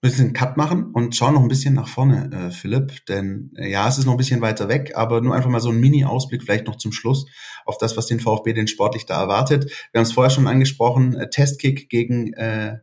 wir 0.00 0.10
müssen 0.10 0.26
einen 0.26 0.32
Cut 0.34 0.56
machen 0.56 0.92
und 0.92 1.16
schauen 1.16 1.34
noch 1.34 1.42
ein 1.42 1.48
bisschen 1.48 1.74
nach 1.74 1.88
vorne, 1.88 2.30
äh, 2.30 2.50
Philipp. 2.50 3.06
Denn 3.06 3.52
äh, 3.56 3.70
ja, 3.70 3.88
es 3.88 3.98
ist 3.98 4.04
noch 4.04 4.12
ein 4.12 4.18
bisschen 4.18 4.40
weiter 4.40 4.68
weg, 4.68 4.92
aber 4.94 5.20
nur 5.20 5.34
einfach 5.34 5.50
mal 5.50 5.60
so 5.60 5.70
ein 5.70 5.80
Mini-Ausblick 5.80 6.42
vielleicht 6.42 6.66
noch 6.66 6.76
zum 6.76 6.92
Schluss 6.92 7.26
auf 7.64 7.78
das, 7.78 7.96
was 7.96 8.06
den 8.06 8.20
VfB 8.20 8.52
den 8.52 8.68
sportlich 8.68 9.06
da 9.06 9.20
erwartet. 9.20 9.64
Wir 9.92 9.98
haben 9.98 10.06
es 10.06 10.12
vorher 10.12 10.30
schon 10.30 10.46
angesprochen, 10.46 11.14
äh, 11.14 11.30
Testkick 11.30 11.88
gegen 11.88 12.32
äh, 12.34 12.78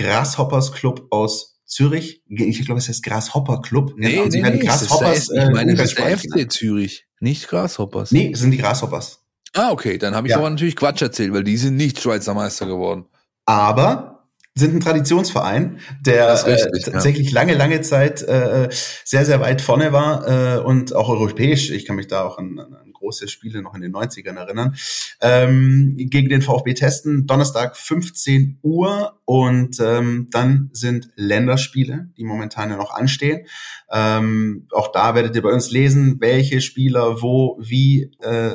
Grasshoppers 0.00 0.72
Club 0.72 1.06
aus 1.10 1.60
Zürich. 1.66 2.22
Ich 2.28 2.64
glaube, 2.64 2.78
es 2.78 2.88
heißt 2.88 3.02
Grasshopper 3.02 3.60
Club. 3.60 3.94
Nee, 3.96 4.12
genau, 4.12 4.26
nee, 4.26 4.50
nee, 4.50 4.58
Grasshoppers, 4.58 5.18
ist, 5.18 5.30
ich 5.30 5.50
meine, 5.50 5.74
das 5.74 5.90
ist 5.90 5.98
der 5.98 6.18
FC 6.18 6.50
Zürich, 6.50 7.06
nicht 7.20 7.48
Grasshoppers. 7.48 8.10
Nee, 8.10 8.32
sind 8.34 8.50
die 8.50 8.58
Grasshoppers. 8.58 9.20
Ah, 9.54 9.70
okay, 9.70 9.98
dann 9.98 10.14
habe 10.14 10.26
ich 10.26 10.32
ja. 10.32 10.38
aber 10.38 10.48
natürlich 10.48 10.76
Quatsch 10.76 11.02
erzählt, 11.02 11.32
weil 11.32 11.44
die 11.44 11.56
sind 11.56 11.76
nicht 11.76 12.00
Schweizer 12.00 12.34
Meister 12.34 12.66
geworden. 12.66 13.06
Aber 13.44 14.28
sind 14.54 14.74
ein 14.74 14.80
Traditionsverein, 14.80 15.78
der 16.00 16.32
richtig, 16.46 16.86
äh, 16.86 16.90
tatsächlich 16.90 17.30
ja. 17.30 17.34
lange, 17.34 17.54
lange 17.54 17.80
Zeit 17.82 18.22
äh, 18.22 18.68
sehr, 19.04 19.24
sehr 19.24 19.40
weit 19.40 19.60
vorne 19.60 19.92
war 19.92 20.56
äh, 20.56 20.60
und 20.60 20.94
auch 20.94 21.08
europäisch. 21.08 21.70
Ich 21.70 21.84
kann 21.84 21.96
mich 21.96 22.08
da 22.08 22.24
auch 22.24 22.38
an, 22.38 22.58
an 22.58 22.89
große 23.00 23.26
Spiele 23.26 23.62
noch 23.62 23.74
in 23.74 23.80
den 23.80 23.92
90ern 23.92 24.36
erinnern. 24.36 24.76
Ähm, 25.20 25.96
gegen 25.98 26.28
den 26.28 26.42
VfB 26.42 26.74
testen, 26.74 27.26
Donnerstag 27.26 27.76
15 27.76 28.60
Uhr 28.62 29.18
und 29.24 29.80
ähm, 29.80 30.28
dann 30.30 30.70
sind 30.72 31.10
Länderspiele, 31.16 32.10
die 32.16 32.24
momentan 32.24 32.70
ja 32.70 32.76
noch 32.76 32.94
anstehen. 32.94 33.46
Ähm, 33.90 34.68
auch 34.70 34.92
da 34.92 35.16
werdet 35.16 35.34
ihr 35.34 35.42
bei 35.42 35.52
uns 35.52 35.70
lesen, 35.72 36.20
welche 36.20 36.60
Spieler 36.60 37.20
wo, 37.20 37.58
wie 37.60 38.12
äh, 38.20 38.54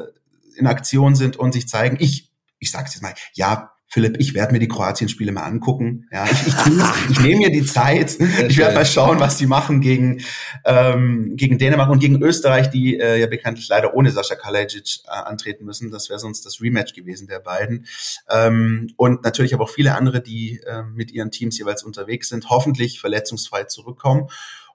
in 0.55 0.67
Aktion 0.67 1.15
sind 1.15 1.35
und 1.35 1.51
sich 1.51 1.67
zeigen. 1.67 1.97
Ich 1.99 2.31
ich 2.65 2.71
sage 2.71 2.89
jetzt 2.91 3.01
mal, 3.01 3.13
ja, 3.33 3.74
Philipp, 3.87 4.17
ich 4.19 4.33
werde 4.33 4.51
mir 4.51 4.59
die 4.59 4.67
Kroatien-Spiele 4.67 5.31
mal 5.31 5.43
angucken. 5.43 6.07
Ja, 6.11 6.25
ich, 6.25 6.47
ich, 6.47 6.53
ich 7.11 7.19
nehme 7.19 7.37
mir 7.37 7.51
die 7.51 7.65
Zeit. 7.65 8.17
Ich 8.47 8.57
werde 8.57 8.75
mal 8.75 8.85
schauen, 8.85 9.19
was 9.19 9.37
die 9.37 9.45
machen 9.45 9.79
gegen, 9.79 10.21
ähm, 10.65 11.35
gegen 11.35 11.57
Dänemark 11.57 11.89
und 11.89 11.99
gegen 11.99 12.21
Österreich, 12.21 12.69
die 12.69 12.99
äh, 12.99 13.19
ja 13.19 13.27
bekanntlich 13.27 13.67
leider 13.69 13.93
ohne 13.93 14.11
Sascha 14.11 14.35
Kalajic 14.35 15.01
äh, 15.05 15.11
antreten 15.11 15.65
müssen. 15.65 15.91
Das 15.91 16.09
wäre 16.09 16.19
sonst 16.19 16.45
das 16.45 16.61
Rematch 16.61 16.93
gewesen 16.93 17.27
der 17.27 17.39
beiden. 17.39 17.85
Ähm, 18.29 18.91
und 18.97 19.23
natürlich 19.23 19.53
aber 19.53 19.65
auch 19.65 19.69
viele 19.69 19.95
andere, 19.95 20.21
die 20.21 20.59
äh, 20.65 20.83
mit 20.83 21.11
ihren 21.11 21.31
Teams 21.31 21.57
jeweils 21.57 21.83
unterwegs 21.83 22.29
sind, 22.29 22.49
hoffentlich 22.49 22.99
verletzungsfrei 22.99 23.65
zurückkommen. 23.65 24.27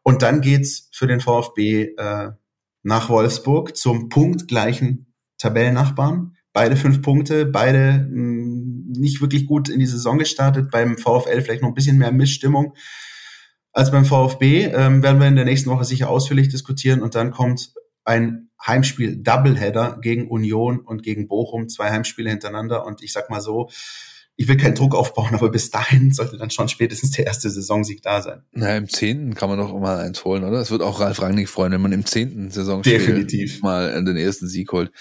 Und 0.02 0.22
dann 0.22 0.40
geht's 0.40 0.88
für 0.92 1.06
den 1.06 1.20
VfB 1.20 1.94
äh, 1.96 2.30
nach 2.82 3.08
Wolfsburg 3.10 3.76
zum 3.76 4.08
punktgleichen 4.08 5.12
Tabellennachbarn 5.36 6.36
beide 6.52 6.76
fünf 6.76 7.02
Punkte, 7.02 7.46
beide 7.46 8.06
mh, 8.10 8.59
nicht 8.90 9.20
wirklich 9.20 9.46
gut 9.46 9.68
in 9.68 9.80
die 9.80 9.86
Saison 9.86 10.18
gestartet. 10.18 10.70
Beim 10.70 10.98
VfL 10.98 11.42
vielleicht 11.42 11.62
noch 11.62 11.68
ein 11.68 11.74
bisschen 11.74 11.98
mehr 11.98 12.12
Missstimmung 12.12 12.74
als 13.72 13.90
beim 13.90 14.04
VfB. 14.04 14.64
Ähm, 14.66 15.02
werden 15.02 15.20
wir 15.20 15.28
in 15.28 15.36
der 15.36 15.44
nächsten 15.44 15.70
Woche 15.70 15.84
sicher 15.84 16.10
ausführlich 16.10 16.48
diskutieren. 16.48 17.02
Und 17.02 17.14
dann 17.14 17.30
kommt 17.30 17.72
ein 18.04 18.50
Heimspiel 18.64 19.16
Doubleheader 19.22 19.98
gegen 20.02 20.28
Union 20.28 20.80
und 20.80 21.02
gegen 21.02 21.28
Bochum, 21.28 21.68
zwei 21.68 21.90
Heimspiele 21.90 22.30
hintereinander. 22.30 22.84
Und 22.84 23.02
ich 23.02 23.12
sag 23.12 23.30
mal 23.30 23.40
so, 23.40 23.70
ich 24.40 24.48
will 24.48 24.56
keinen 24.56 24.74
Druck 24.74 24.94
aufbauen, 24.94 25.34
aber 25.34 25.50
bis 25.50 25.70
dahin 25.70 26.12
sollte 26.12 26.38
dann 26.38 26.50
schon 26.50 26.68
spätestens 26.68 27.10
der 27.10 27.26
erste 27.26 27.50
Saisonsieg 27.50 28.00
da 28.02 28.22
sein. 28.22 28.42
Na, 28.52 28.74
im 28.74 28.88
zehnten 28.88 29.34
kann 29.34 29.50
man 29.50 29.58
doch 29.58 29.78
mal 29.78 29.98
eins 29.98 30.24
holen, 30.24 30.44
oder? 30.44 30.60
Es 30.60 30.70
wird 30.70 30.80
auch 30.80 30.98
Ralf 30.98 31.20
Rangnick 31.20 31.50
freuen, 31.50 31.72
wenn 31.72 31.80
man 31.82 31.92
im 31.92 32.06
zehnten 32.06 32.50
Saisonspiel 32.50 32.98
Definitiv. 32.98 33.60
mal 33.62 34.02
den 34.02 34.16
ersten 34.16 34.48
Sieg 34.48 34.72
holt. 34.72 34.92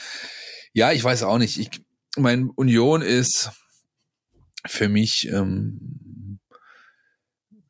Ja, 0.74 0.92
ich 0.92 1.02
weiß 1.02 1.24
auch 1.24 1.38
nicht. 1.38 1.58
Ich, 1.58 1.70
mein 2.18 2.50
Union 2.50 3.02
ist 3.02 3.52
für 4.66 4.90
mich 4.90 5.30
ähm, 5.32 6.40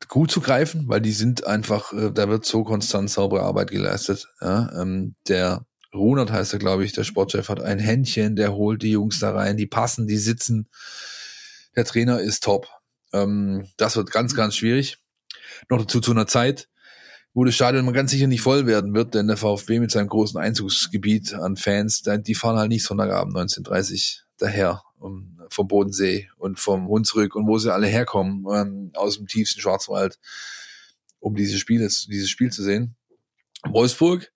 gut 0.08 0.30
zu 0.30 0.40
greifen, 0.40 0.88
weil 0.88 1.00
die 1.00 1.12
sind 1.12 1.46
einfach, 1.46 1.92
äh, 1.92 2.10
da 2.12 2.28
wird 2.28 2.44
so 2.44 2.64
konstant 2.64 3.10
saubere 3.10 3.42
Arbeit 3.42 3.70
geleistet. 3.70 4.28
Ja, 4.40 4.70
ähm, 4.80 5.14
der 5.28 5.64
Runert 5.94 6.30
heißt 6.30 6.52
er, 6.52 6.58
glaube 6.58 6.84
ich, 6.84 6.92
der 6.92 7.04
Sportchef 7.04 7.48
hat 7.48 7.60
ein 7.60 7.78
Händchen, 7.78 8.36
der 8.36 8.52
holt 8.52 8.82
die 8.82 8.92
Jungs 8.92 9.18
da 9.18 9.32
rein, 9.32 9.56
die 9.56 9.66
passen, 9.66 10.06
die 10.06 10.18
sitzen. 10.18 10.68
Der 11.76 11.84
Trainer 11.84 12.20
ist 12.20 12.44
top. 12.44 12.68
Ähm, 13.12 13.66
das 13.76 13.96
wird 13.96 14.10
ganz, 14.10 14.34
ganz 14.34 14.56
schwierig. 14.56 14.98
Noch 15.68 15.78
dazu 15.78 16.00
zu 16.00 16.12
einer 16.12 16.26
Zeit, 16.26 16.68
wo 17.32 17.44
das 17.44 17.54
Stadion 17.54 17.92
ganz 17.92 18.10
sicher 18.10 18.26
nicht 18.26 18.40
voll 18.40 18.66
werden 18.66 18.94
wird, 18.94 19.14
denn 19.14 19.28
der 19.28 19.36
VfB 19.36 19.78
mit 19.78 19.90
seinem 19.90 20.08
großen 20.08 20.40
Einzugsgebiet 20.40 21.34
an 21.34 21.56
Fans, 21.56 22.02
die 22.02 22.34
fahren 22.34 22.58
halt 22.58 22.70
nicht 22.70 22.84
Sonntagabend 22.84 23.36
1930 23.36 24.22
daher 24.38 24.82
um, 24.98 25.39
vom 25.50 25.68
Bodensee 25.68 26.30
und 26.38 26.58
vom 26.58 26.88
Hunsrück 26.88 27.34
und 27.34 27.46
wo 27.46 27.58
sie 27.58 27.72
alle 27.72 27.86
herkommen, 27.86 28.44
ähm, 28.52 28.90
aus 28.94 29.16
dem 29.16 29.26
tiefsten 29.26 29.60
Schwarzwald, 29.60 30.18
um 31.18 31.34
diese 31.34 31.58
Spiele, 31.58 31.88
dieses 31.88 32.30
Spiel 32.30 32.50
zu 32.50 32.62
sehen. 32.62 32.96
Wolfsburg, 33.68 34.32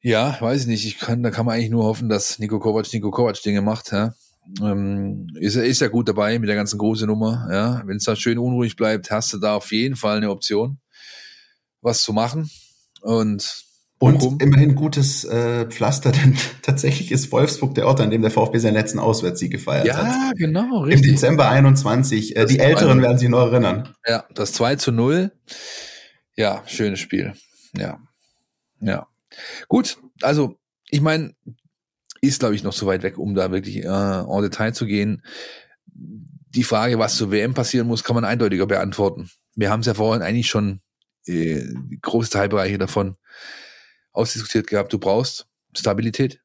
ja, 0.00 0.40
weiß 0.40 0.62
ich 0.62 0.66
nicht. 0.66 0.86
Ich 0.86 0.98
kann, 0.98 1.22
da 1.22 1.30
kann 1.30 1.46
man 1.46 1.54
eigentlich 1.54 1.70
nur 1.70 1.84
hoffen, 1.84 2.08
dass 2.08 2.38
Nico 2.38 2.58
Kovac 2.58 2.92
Nico 2.92 3.10
Kovac 3.10 3.40
Dinge 3.42 3.62
macht. 3.62 3.92
Ja. 3.92 4.14
Ähm, 4.60 5.28
ist, 5.34 5.56
er 5.56 5.64
ist 5.64 5.80
ja 5.80 5.88
gut 5.88 6.08
dabei 6.08 6.38
mit 6.38 6.48
der 6.48 6.56
ganzen 6.56 6.78
großen 6.78 7.06
Nummer. 7.06 7.48
Ja. 7.50 7.82
Wenn 7.84 7.98
es 7.98 8.04
da 8.04 8.16
schön 8.16 8.38
unruhig 8.38 8.76
bleibt, 8.76 9.10
hast 9.10 9.32
du 9.32 9.38
da 9.38 9.56
auf 9.56 9.72
jeden 9.72 9.96
Fall 9.96 10.16
eine 10.16 10.30
Option 10.30 10.78
was 11.80 12.02
zu 12.02 12.12
machen. 12.12 12.50
Und 13.00 13.64
und 14.00 14.40
immerhin 14.40 14.76
gutes 14.76 15.24
äh, 15.24 15.66
Pflaster, 15.66 16.12
denn 16.12 16.36
tatsächlich 16.62 17.10
ist 17.10 17.32
Wolfsburg 17.32 17.74
der 17.74 17.86
Ort, 17.86 18.00
an 18.00 18.10
dem 18.10 18.22
der 18.22 18.30
VfB 18.30 18.58
seinen 18.58 18.74
letzten 18.74 18.98
Auswärtssieg 18.98 19.50
gefeiert 19.50 19.86
ja, 19.86 19.96
hat. 19.96 20.06
Ja, 20.06 20.32
genau, 20.36 20.82
richtig. 20.82 21.06
Im 21.06 21.14
Dezember 21.14 21.48
21. 21.48 22.36
Äh, 22.36 22.46
die 22.46 22.60
Älteren 22.60 23.02
werden 23.02 23.18
sich 23.18 23.28
noch 23.28 23.50
erinnern. 23.50 23.94
Ja, 24.06 24.24
das 24.34 24.52
2 24.52 24.76
zu 24.76 24.92
0. 24.92 25.32
Ja, 26.36 26.62
schönes 26.66 27.00
Spiel. 27.00 27.34
Ja. 27.76 27.98
Ja. 28.80 29.08
Gut, 29.66 29.98
also 30.22 30.56
ich 30.88 31.00
meine, 31.00 31.34
ist, 32.20 32.40
glaube 32.40 32.54
ich, 32.54 32.62
noch 32.62 32.74
zu 32.74 32.86
weit 32.86 33.02
weg, 33.02 33.18
um 33.18 33.34
da 33.34 33.50
wirklich 33.50 33.84
äh, 33.84 33.88
en 33.88 34.42
Detail 34.42 34.72
zu 34.72 34.86
gehen. 34.86 35.22
Die 35.86 36.64
Frage, 36.64 36.98
was 36.98 37.16
zur 37.16 37.30
WM 37.30 37.54
passieren 37.54 37.88
muss, 37.88 38.04
kann 38.04 38.14
man 38.14 38.24
eindeutiger 38.24 38.66
beantworten. 38.66 39.28
Wir 39.54 39.70
haben 39.70 39.80
es 39.80 39.86
ja 39.86 39.94
vorhin 39.94 40.22
eigentlich 40.22 40.48
schon 40.48 40.80
äh, 41.26 41.62
große 42.00 42.30
Teilbereiche 42.30 42.78
davon 42.78 43.16
ausdiskutiert 44.12 44.66
gehabt. 44.66 44.92
Du 44.92 44.98
brauchst 44.98 45.46
Stabilität 45.76 46.40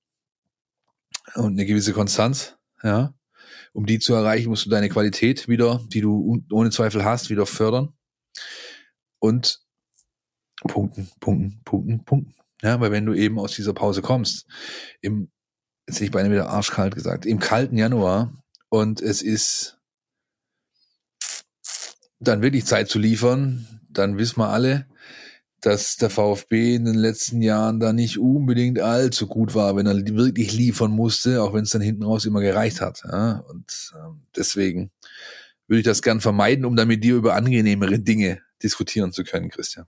und 1.35 1.53
eine 1.53 1.65
gewisse 1.65 1.93
Konstanz, 1.93 2.57
ja. 2.83 3.13
Um 3.73 3.85
die 3.85 3.99
zu 3.99 4.13
erreichen, 4.13 4.49
musst 4.49 4.65
du 4.65 4.69
deine 4.69 4.89
Qualität 4.89 5.47
wieder, 5.47 5.81
die 5.87 6.01
du 6.01 6.43
ohne 6.51 6.69
Zweifel 6.69 7.03
hast, 7.03 7.29
wieder 7.29 7.45
fördern. 7.45 7.93
Und 9.19 9.63
punkten, 10.61 11.09
punkten, 11.19 11.61
punkten, 11.63 12.05
punkten. 12.05 12.35
Ja, 12.61 12.79
weil 12.79 12.91
wenn 12.91 13.05
du 13.05 13.13
eben 13.13 13.39
aus 13.39 13.53
dieser 13.53 13.73
Pause 13.73 14.01
kommst, 14.01 14.45
im, 15.01 15.31
jetzt 15.87 16.01
nicht 16.01 16.13
bei 16.13 16.29
wieder 16.29 16.49
arschkalt 16.49 16.95
gesagt, 16.95 17.25
im 17.25 17.39
kalten 17.39 17.77
Januar 17.77 18.43
und 18.69 19.01
es 19.01 19.21
ist 19.21 19.79
dann 22.19 22.41
wirklich 22.41 22.65
Zeit 22.65 22.89
zu 22.89 22.99
liefern, 22.99 23.81
dann 23.89 24.17
wissen 24.17 24.39
wir 24.39 24.49
alle, 24.49 24.87
dass 25.63 25.95
der 25.95 26.09
VfB 26.09 26.75
in 26.75 26.83
den 26.83 26.95
letzten 26.95 27.41
Jahren 27.41 27.79
da 27.79 27.93
nicht 27.93 28.19
unbedingt 28.19 28.79
allzu 28.79 29.27
gut 29.27 29.55
war, 29.55 29.77
wenn 29.77 29.87
er 29.87 29.95
wirklich 29.95 30.51
liefern 30.51 30.91
musste, 30.91 31.41
auch 31.41 31.53
wenn 31.53 31.63
es 31.63 31.69
dann 31.69 31.81
hinten 31.81 32.03
raus 32.03 32.25
immer 32.25 32.41
gereicht 32.41 32.81
hat. 32.81 33.01
Ja? 33.09 33.45
Und 33.49 33.91
äh, 33.95 34.09
deswegen 34.35 34.91
würde 35.67 35.79
ich 35.79 35.85
das 35.85 36.01
gern 36.01 36.19
vermeiden, 36.19 36.65
um 36.65 36.75
dann 36.75 36.89
mit 36.89 37.03
dir 37.03 37.15
über 37.15 37.35
angenehmere 37.35 37.99
Dinge 37.99 38.41
diskutieren 38.61 39.13
zu 39.13 39.23
können, 39.23 39.49
Christian. 39.49 39.85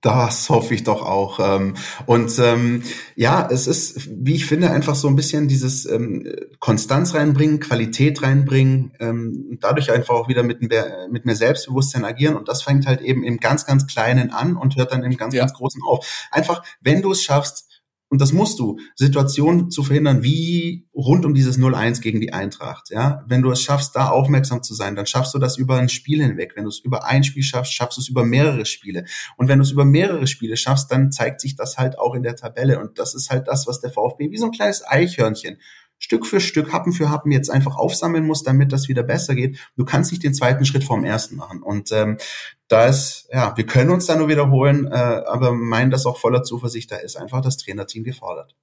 Das 0.00 0.48
hoffe 0.48 0.74
ich 0.74 0.82
doch 0.82 1.02
auch. 1.02 1.38
Ähm, 1.40 1.74
und 2.06 2.38
ähm, 2.38 2.82
ja, 3.16 3.46
es 3.50 3.66
ist, 3.66 4.08
wie 4.10 4.34
ich 4.34 4.46
finde, 4.46 4.70
einfach 4.70 4.94
so 4.94 5.08
ein 5.08 5.16
bisschen 5.16 5.46
dieses 5.46 5.84
ähm, 5.84 6.26
Konstanz 6.58 7.14
reinbringen, 7.14 7.60
Qualität 7.60 8.22
reinbringen, 8.22 8.92
ähm, 8.98 9.58
dadurch 9.60 9.92
einfach 9.92 10.14
auch 10.14 10.28
wieder 10.28 10.42
mit 10.42 10.62
mehr, 10.62 11.06
mit 11.10 11.26
mehr 11.26 11.36
Selbstbewusstsein 11.36 12.06
agieren. 12.06 12.36
Und 12.36 12.48
das 12.48 12.62
fängt 12.62 12.86
halt 12.86 13.02
eben 13.02 13.24
im 13.24 13.38
ganz, 13.38 13.66
ganz 13.66 13.86
Kleinen 13.86 14.30
an 14.30 14.56
und 14.56 14.76
hört 14.76 14.92
dann 14.92 15.02
im 15.02 15.16
ganz, 15.18 15.34
ja. 15.34 15.42
ganz 15.42 15.52
Großen 15.52 15.82
auf. 15.82 16.28
Einfach, 16.30 16.62
wenn 16.80 17.02
du 17.02 17.12
es 17.12 17.22
schaffst, 17.22 17.69
und 18.10 18.20
das 18.20 18.32
musst 18.32 18.58
du, 18.58 18.78
Situationen 18.96 19.70
zu 19.70 19.84
verhindern, 19.84 20.24
wie 20.24 20.88
rund 20.92 21.24
um 21.24 21.32
dieses 21.32 21.58
0-1 21.58 22.00
gegen 22.00 22.20
die 22.20 22.32
Eintracht. 22.32 22.90
Ja, 22.90 23.24
wenn 23.28 23.40
du 23.40 23.52
es 23.52 23.62
schaffst, 23.62 23.94
da 23.94 24.08
aufmerksam 24.08 24.64
zu 24.64 24.74
sein, 24.74 24.96
dann 24.96 25.06
schaffst 25.06 25.32
du 25.32 25.38
das 25.38 25.56
über 25.56 25.76
ein 25.76 25.88
Spiel 25.88 26.20
hinweg. 26.20 26.54
Wenn 26.56 26.64
du 26.64 26.70
es 26.70 26.80
über 26.80 27.06
ein 27.06 27.22
Spiel 27.22 27.44
schaffst, 27.44 27.72
schaffst 27.72 27.98
du 27.98 28.00
es 28.00 28.08
über 28.08 28.24
mehrere 28.24 28.66
Spiele. 28.66 29.04
Und 29.36 29.46
wenn 29.46 29.60
du 29.60 29.62
es 29.62 29.70
über 29.70 29.84
mehrere 29.84 30.26
Spiele 30.26 30.56
schaffst, 30.56 30.90
dann 30.90 31.12
zeigt 31.12 31.40
sich 31.40 31.54
das 31.54 31.78
halt 31.78 32.00
auch 32.00 32.14
in 32.14 32.24
der 32.24 32.34
Tabelle. 32.34 32.80
Und 32.80 32.98
das 32.98 33.14
ist 33.14 33.30
halt 33.30 33.46
das, 33.46 33.68
was 33.68 33.80
der 33.80 33.92
VfB 33.92 34.32
wie 34.32 34.38
so 34.38 34.46
ein 34.46 34.52
kleines 34.52 34.84
Eichhörnchen 34.84 35.58
Stück 36.00 36.26
für 36.26 36.40
Stück, 36.40 36.72
Happen 36.72 36.92
für 36.92 37.10
Happen 37.10 37.30
jetzt 37.30 37.50
einfach 37.50 37.76
aufsammeln 37.76 38.26
muss, 38.26 38.42
damit 38.42 38.72
das 38.72 38.88
wieder 38.88 39.02
besser 39.02 39.34
geht. 39.34 39.58
Du 39.76 39.84
kannst 39.84 40.10
nicht 40.10 40.24
den 40.24 40.34
zweiten 40.34 40.64
Schritt 40.64 40.82
vom 40.82 41.04
ersten 41.04 41.36
machen. 41.36 41.62
Und 41.62 41.92
ähm, 41.92 42.16
da 42.68 42.86
ist, 42.86 43.28
ja, 43.30 43.56
wir 43.56 43.66
können 43.66 43.90
uns 43.90 44.06
da 44.06 44.16
nur 44.16 44.28
wiederholen, 44.28 44.86
äh, 44.86 44.94
aber 45.26 45.52
meinen 45.52 45.90
das 45.90 46.06
auch 46.06 46.18
voller 46.18 46.42
Zuversicht, 46.42 46.90
da 46.90 46.96
ist 46.96 47.16
einfach 47.16 47.42
das 47.42 47.58
Trainerteam 47.58 48.02
gefordert. 48.02 48.56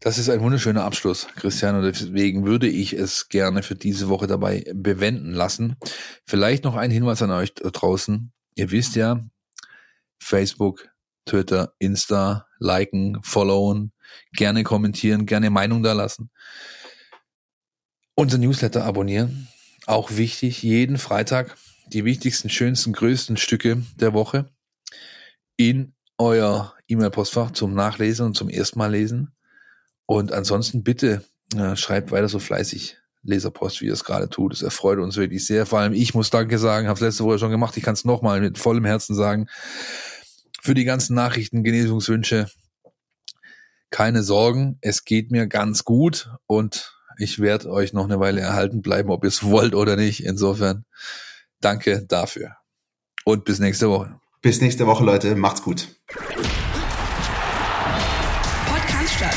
Das 0.00 0.18
ist 0.18 0.30
ein 0.30 0.40
wunderschöner 0.40 0.84
Abschluss, 0.84 1.26
Christian, 1.36 1.76
und 1.76 1.82
deswegen 1.82 2.46
würde 2.46 2.68
ich 2.68 2.92
es 2.92 3.28
gerne 3.28 3.62
für 3.62 3.74
diese 3.74 4.08
Woche 4.08 4.26
dabei 4.26 4.64
bewenden 4.74 5.32
lassen. 5.32 5.76
Vielleicht 6.24 6.64
noch 6.64 6.76
ein 6.76 6.90
Hinweis 6.90 7.22
an 7.22 7.30
euch 7.30 7.54
draußen. 7.54 8.32
Ihr 8.54 8.70
wisst 8.70 8.96
ja, 8.96 9.20
Facebook, 10.18 10.88
Twitter, 11.26 11.74
Insta, 11.78 12.46
liken, 12.58 13.18
followen, 13.22 13.92
gerne 14.32 14.62
kommentieren, 14.62 15.26
gerne 15.26 15.50
Meinung 15.50 15.82
da 15.82 15.92
lassen. 15.92 16.30
Unser 18.14 18.38
Newsletter 18.38 18.84
abonnieren. 18.84 19.48
Auch 19.86 20.10
wichtig, 20.12 20.62
jeden 20.62 20.98
Freitag 20.98 21.56
die 21.86 22.04
wichtigsten, 22.04 22.50
schönsten, 22.50 22.92
größten 22.92 23.36
Stücke 23.36 23.82
der 23.96 24.12
Woche 24.12 24.50
in 25.56 25.94
euer 26.18 26.74
E-Mail-Postfach 26.88 27.52
zum 27.52 27.74
Nachlesen 27.74 28.26
und 28.26 28.36
zum 28.36 28.48
erstmal 28.48 28.90
lesen. 28.90 29.32
Und 30.06 30.32
ansonsten 30.32 30.82
bitte 30.82 31.24
äh, 31.56 31.76
schreibt 31.76 32.10
weiter 32.10 32.28
so 32.28 32.38
fleißig 32.38 32.96
Leserpost, 33.22 33.80
wie 33.80 33.86
ihr 33.86 33.92
es 33.92 34.04
gerade 34.04 34.28
tut. 34.28 34.52
Es 34.52 34.62
erfreut 34.62 34.98
uns 34.98 35.16
wirklich 35.16 35.44
sehr. 35.44 35.66
Vor 35.66 35.80
allem 35.80 35.92
ich 35.92 36.14
muss 36.14 36.30
Danke 36.30 36.58
sagen, 36.58 36.86
habe 36.86 36.96
es 36.96 37.00
letzte 37.00 37.24
Woche 37.24 37.38
schon 37.38 37.50
gemacht. 37.50 37.76
Ich 37.76 37.82
kann 37.82 37.94
es 37.94 38.04
nochmal 38.04 38.40
mit 38.40 38.58
vollem 38.58 38.84
Herzen 38.84 39.14
sagen. 39.14 39.48
Für 40.62 40.74
die 40.74 40.84
ganzen 40.84 41.14
Nachrichten, 41.14 41.64
Genesungswünsche, 41.64 42.48
keine 43.90 44.22
Sorgen, 44.22 44.78
es 44.80 45.04
geht 45.04 45.30
mir 45.30 45.46
ganz 45.46 45.84
gut 45.84 46.30
und 46.46 46.96
ich 47.18 47.38
werde 47.38 47.70
euch 47.70 47.92
noch 47.92 48.04
eine 48.04 48.20
Weile 48.20 48.40
erhalten 48.40 48.82
bleiben, 48.82 49.10
ob 49.10 49.24
ihr 49.24 49.28
es 49.28 49.42
wollt 49.50 49.74
oder 49.74 49.96
nicht. 49.96 50.24
Insofern 50.24 50.84
danke 51.60 52.04
dafür. 52.06 52.56
Und 53.24 53.44
bis 53.44 53.58
nächste 53.58 53.90
Woche. 53.90 54.20
Bis 54.42 54.60
nächste 54.60 54.86
Woche, 54.86 55.04
Leute. 55.04 55.34
Macht's 55.34 55.62
gut. 55.62 55.88
Podcast 58.66 59.14
statt. 59.14 59.36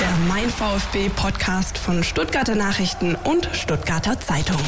Der 0.00 0.10
Mein 0.28 0.48
VfB 0.48 1.10
Podcast 1.10 1.76
von 1.76 2.02
Stuttgarter 2.02 2.54
Nachrichten 2.54 3.14
und 3.24 3.48
Stuttgarter 3.52 4.18
Zeitung. 4.20 4.62